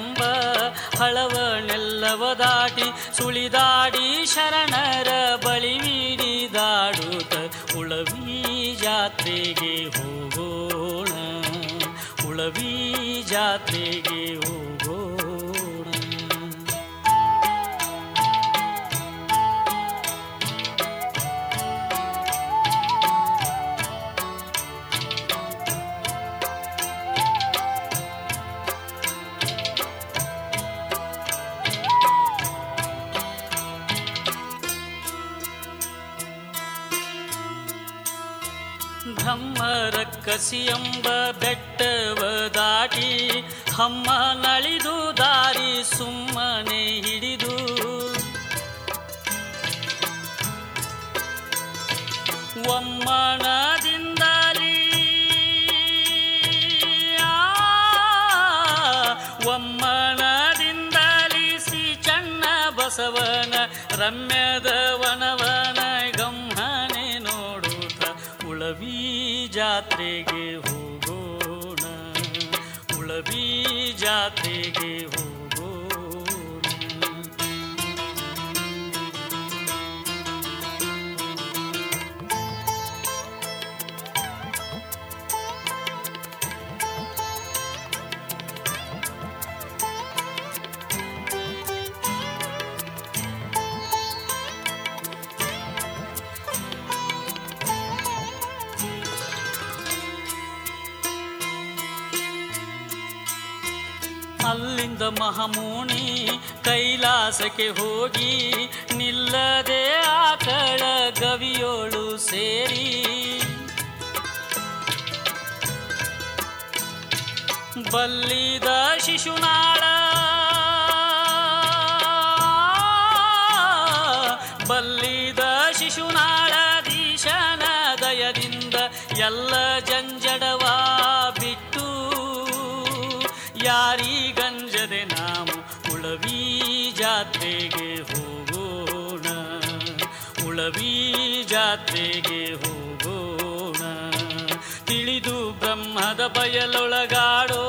ಬಯಲೊಳಗಾಡೋ 146.47 147.63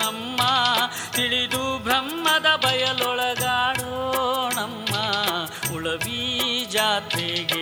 ನಮ್ಮ 0.00 0.40
ತಿಳಿದು 1.12 1.62
ಬ್ರಹ್ಮದ 1.78 2.48
ಬಯಲೊಳಗಾಡೋ 2.56 3.88
ನಮ್ಮ 4.54 4.92
ಉಳವಿ 5.74 6.20
ಜಾತ್ರೆಗೆ 6.70 7.61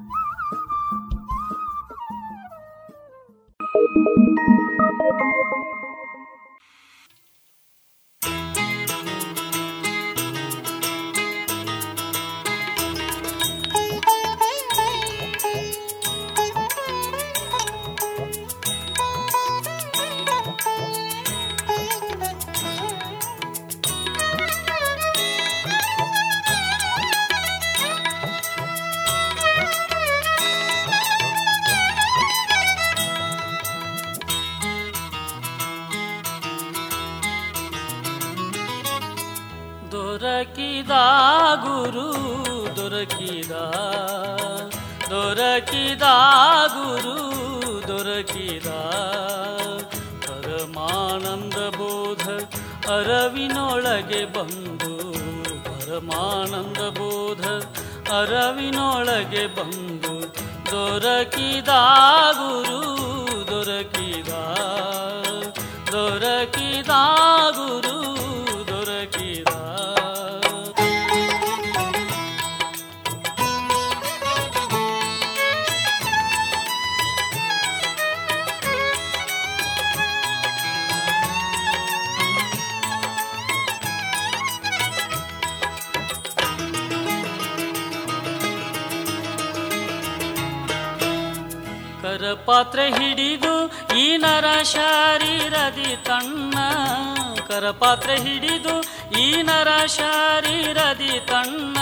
ಹಿಡಿದು 98.15 98.81
ಈ 99.19 99.41
ನರ 99.41 99.85
ಶಾರೀರದಿ 99.85 101.19
ತಣ್ಣ 101.27 101.77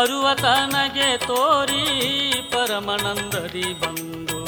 ಅರುವ 0.00 0.34
ತನಗೆ 0.34 1.16
ತೋರಿ 1.16 2.32
ಪರಮನಂದದಿ 2.50 3.80
ಬಂದು. 3.80 4.44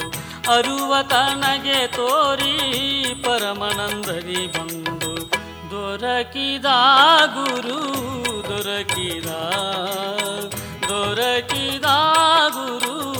ಅರುವ 0.52 0.96
ತನಗೆ 1.02 1.86
ತೋರಿ 1.86 2.58
ಪರಮನಂದದಿ 3.24 4.46
ಬಂದು. 4.46 4.84
ದೊರಕಿದ 5.70 6.64
ಗುರು, 7.34 7.94
ದೊರಕಿದ 8.48 9.26
ದೊರಕಿದ 10.88 11.84
ಗುರು, 12.48 13.14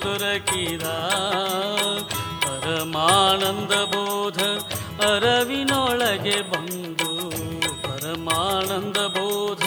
ದೊರಕಿದ. 0.00 0.82
ಪರಮಾನಂದ 2.40 3.72
ಬೋಧ 3.72 4.42
ಅರವಿನೊಳಗೆ 5.02 6.50
ಬಂದು. 6.50 7.09
ಪರಮಾನಂದ 8.70 8.98
ಬೋಧ 9.14 9.64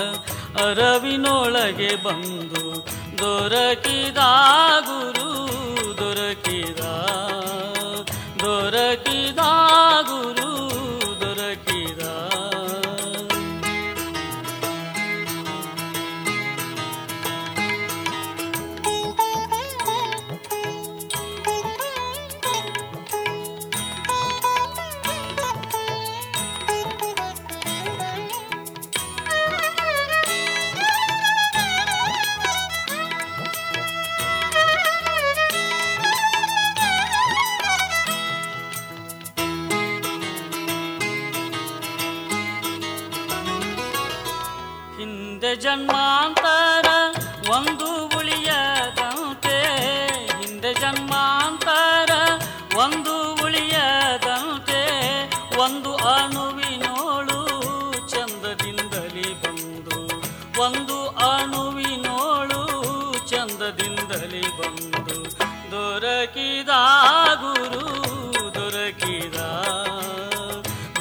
ಅರವಿನೊಳಗೆ 0.64 1.90
ಬಂದು 2.04 2.62
ದೊರಕಿದ 3.20 4.22
ಗುರು 4.88 5.32
ದೊರಕಿದ 6.00 6.84
ದೊರಕಿದ 8.44 9.42
ಗುರು. 10.10 10.50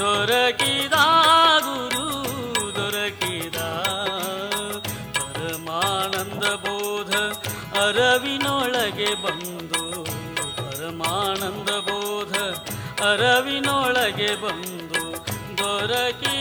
ದೊರಕಿದ 0.02 0.96
ಗುರು 1.64 2.06
ದೊರಕಿದ 2.76 3.58
ಪರಮಾನಂದ 5.16 6.44
ಬೋಧ 6.64 7.12
ಅರವಿನೊಳಗೆ 7.82 9.10
ಬಂದು 9.24 9.82
ಪರಮಾನಂದ 10.58 11.70
ಬೋಧ 11.88 12.34
ಅರವಿನೊಳಗೆ 13.02 14.32
ಬಂದು 14.36 15.04
ದೊರಕಿದ 15.56 16.31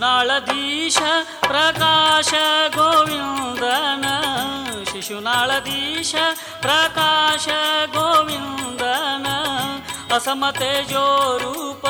ಶಿಶುನಾಳಧೀಶ 0.00 0.98
ಪ್ರಕಾಶ 1.40 2.34
ಗೋವಿಂದನ. 2.74 4.04
ಶಿಶುನಾಳಧೀಶ 4.84 6.14
ಪ್ರಕಾಶ 6.60 7.48
ಗೋವಿಂದನ. 7.86 9.26
ಅಸಮತೇಜೋ 10.14 11.38
ರೂಪ 11.38 11.86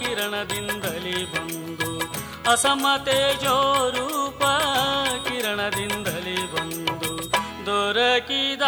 ಕಿರಣದಿಂದಲಿ 0.00 1.32
ಬಂದು. 1.32 2.14
ಅಸಮತೇಜೋ 2.50 3.90
ರೂಪ 3.90 4.42
ಕಿರಣದಿಂದಲಿ 5.28 6.52
ಬಂದು. 6.52 7.32
ದೊರಕಿದ 7.66 8.62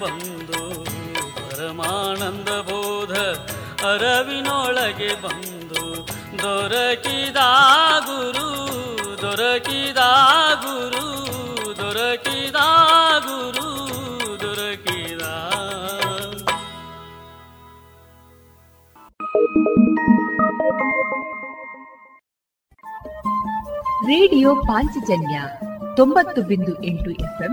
ಬಂದು 0.00 0.62
ಪರಮಾನಂದ 1.50 2.48
ಬೋಧ 2.60 3.14
ಅರವಿನೊಳಗೆ 3.86 5.22
ಬಂದು 5.22 5.84
ದೊರಕಿದ 6.42 7.40
ಗುರು 8.00 8.48
ದೊರಕಿದ 9.22 10.00
ಗುರು 10.64 11.06
ದೊರಕಿದ 11.76 12.58
ಗುರು, 13.20 13.66
ದೊರಕಿದ. 14.40 15.22
ರೇಡಿಯೋ 24.04 24.54
ಪಾಂಚಜನ್ಯ 24.54 25.36
ತೊಂಬತ್ತು 25.96 26.42
ಬಿಂದು 26.42 26.84
ಎಂಟು 26.84 27.10
ಎಫ್ಎಂ 27.10 27.52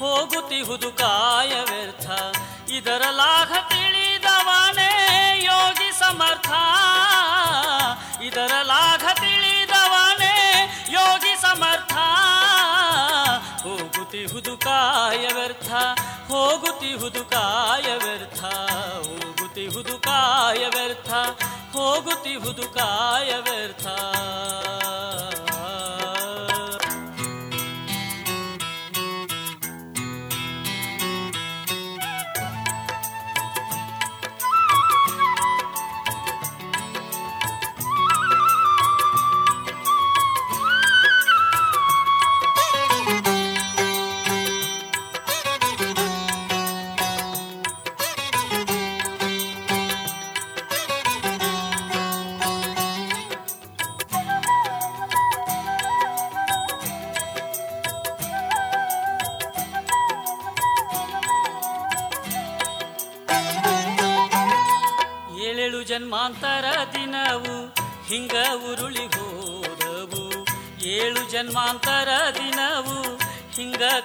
ಹೋಗುತ್ತಿಹುದು 0.00 0.92
ಕಾಯ 0.92 1.48
ವ್ಯರ್ಥ. 1.48 2.10
ಇದರ 2.70 3.02
ಲಾಭ 3.10 3.52
ತಿಳಿದವನೇ 3.68 4.92
ಯೋಗಿ 5.44 5.98
ಸಮರ್ಥ. 5.98 6.50
ಇದರ 8.22 8.52
ಲಾಭ 8.62 9.08
ತಿಳಿದವನೇ 9.20 10.36
ಯೋಗಿ 10.90 11.42
ಸಮರ್ಥ. 11.42 11.92
ಹೋಗುತ್ತಿಹುದು 13.62 14.56
ಕಾಯ 14.56 15.28
ವ್ಯರ್ಥ 15.32 15.72
ಹೋಗುತ್ತಿಹುದು 16.28 17.24
ಕಾಯ 17.24 17.94
ವ್ಯರ್ಥ. 17.94 18.44
ಹೋಗುತ್ತಿಹುದು 19.08 19.98
ಕಾಯ 19.98 20.66
ವ್ಯರ್ಥ 20.66 21.10
ಹೋಗುತ್ತಿಹುದು 21.72 22.62
ಕಾಯ 22.62 23.34
ವ್ಯರ್ಥ. 23.36 23.86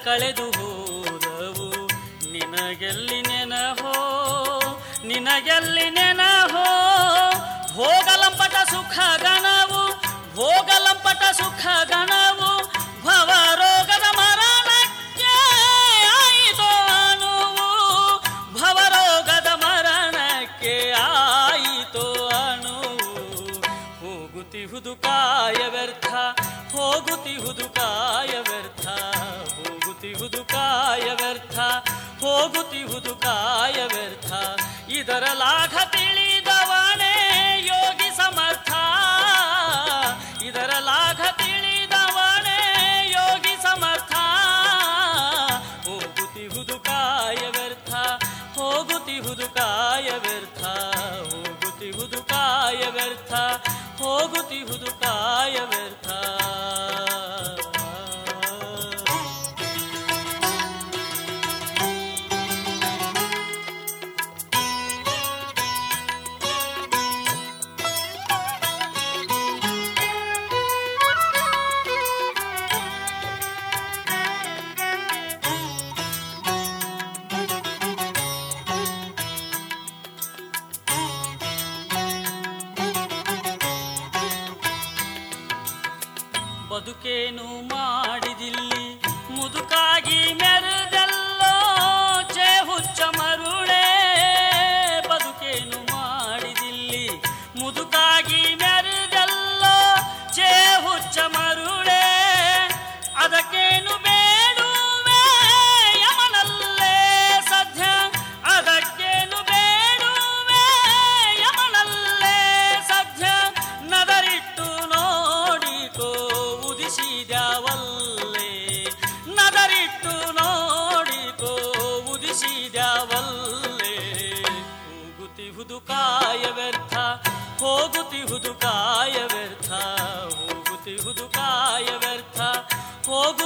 ಕಳೆದು 0.03 0.45
ಹೋದವು. 0.45 1.87
ನಿನಗೆಲ್ಲಿ 2.31 3.21
ನೆನಹೋ? 3.21 3.93
ನಿನಗೆಲ್ಲಿ 5.05 5.89
ನೆನಹೋ? 5.89 6.65
ಭೋಗಲಂಪಟ 7.73 8.69
ಸುಖ 8.69 8.97
ಗಣವು 9.21 9.81
ಭೋಗಲಂಪಟ 10.35 11.23
ಸುಖ 11.31 11.65
ಗಣವು 11.83 12.14
ಹೋಗುತ್ತಿಹುದು 32.35 33.15
ಕಾಯ 33.15 33.77
ವ್ಯರ್ಥ 33.85 34.31
ಇದರ 34.89 35.25
ಲಾಘ 35.33 35.75
ತಿಳಿದವನೇ 35.85 37.13
ಯೋಗಿ 37.67 38.09
ಸಮರ್ಥ. 38.17 38.71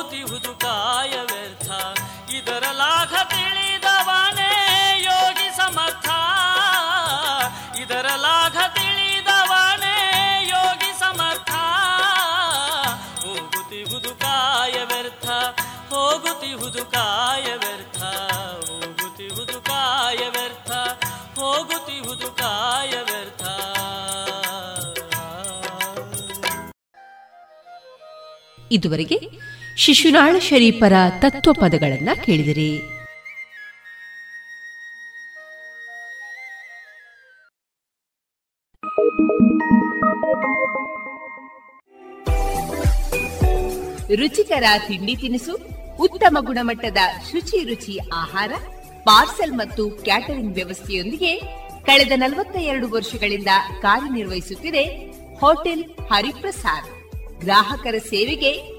ಹೋಗುತ್ತಿಹುದು 0.09 0.51
ಕಾಯ 0.59 1.15
ವ್ಯರ್ಥ 1.23 1.69
ಇದರ 2.33 2.63
ಲಾಘ 2.73 3.13
ತಿಳಿದವನೇ 3.29 4.53
ಯೋಗಿ 5.03 5.47
ಸಮರ್ಥ. 5.57 6.07
ಇದರ 7.79 8.07
ಲಾಘ 8.17 8.57
ತಿಳಿದವನೇ 8.73 9.97
ಯೋಗಿ 10.49 10.91
ಸಮರ್ಥ. 10.99 11.51
ಹೋಗುತ್ತಿಹುದು 13.23 14.13
ಕಾಯ 14.15 14.77
ವ್ಯರ್ಥ 14.83 15.27
ಹೋಗುತ್ತಿಹುದು 15.93 16.83
ಕಾಯ 16.85 17.47
ವ್ಯರ್ಥ 17.55 18.01
ಹೋಗುತ್ತಿಹುದು 18.63 19.59
ಕಾಯ 19.61 20.23
ವ್ಯರ್ಥ 20.29 20.71
ಹೋಗುತ್ತಿಹುದು 21.39 22.31
ಕಾಯ 22.37 22.95
ವ್ಯರ್ಥ 23.03 23.43
ಇದುವರೆಗೆ 28.71 29.17
ಶಿಶುನಾಳ 29.79 30.39
ಶರೀಫರ 30.39 30.93
ತತ್ವ 31.19 31.53
ಪದಗಳನ್ನ 31.53 32.09
ಕೇಳಿದಿರಿ. 32.25 32.81
ರುಚಿಕರ 44.15 44.63
ತಿಂಡಿ 44.87 45.15
ತಿನಿಸು, 45.15 45.53
ಉತ್ತಮ 45.95 46.37
ಗುಣಮಟ್ಟದ 46.39 46.97
ಶುಚಿ 47.31 47.63
ರುಚಿ 47.63 47.99
ಆಹಾರ, 48.13 48.51
ಪಾರ್ಸೆಲ್ 49.03 49.53
ಮತ್ತು 49.53 49.89
ಕ್ಯಾಟರಿಂಗ್ 49.89 50.55
ವ್ಯವಸ್ಥೆಯೊಂದಿಗೆ 50.55 51.39
ಕಳೆದ 51.85 52.11
ನಲವತ್ತ 52.15 52.55
ಎರಡು 52.55 52.89
ವರ್ಷಗಳಿಂದ 52.89 53.47
ಕಾರ್ಯನಿರ್ವಹಿಸುತ್ತಿದೆ 53.81 54.83
ಹೋಟೆಲ್ 55.39 55.83
ಹರಿಪ್ರಸಾದ್. 55.83 56.89
ಗ್ರಾಹಕರ 57.39 57.97
ಸೇವೆಗೆ 57.97 58.78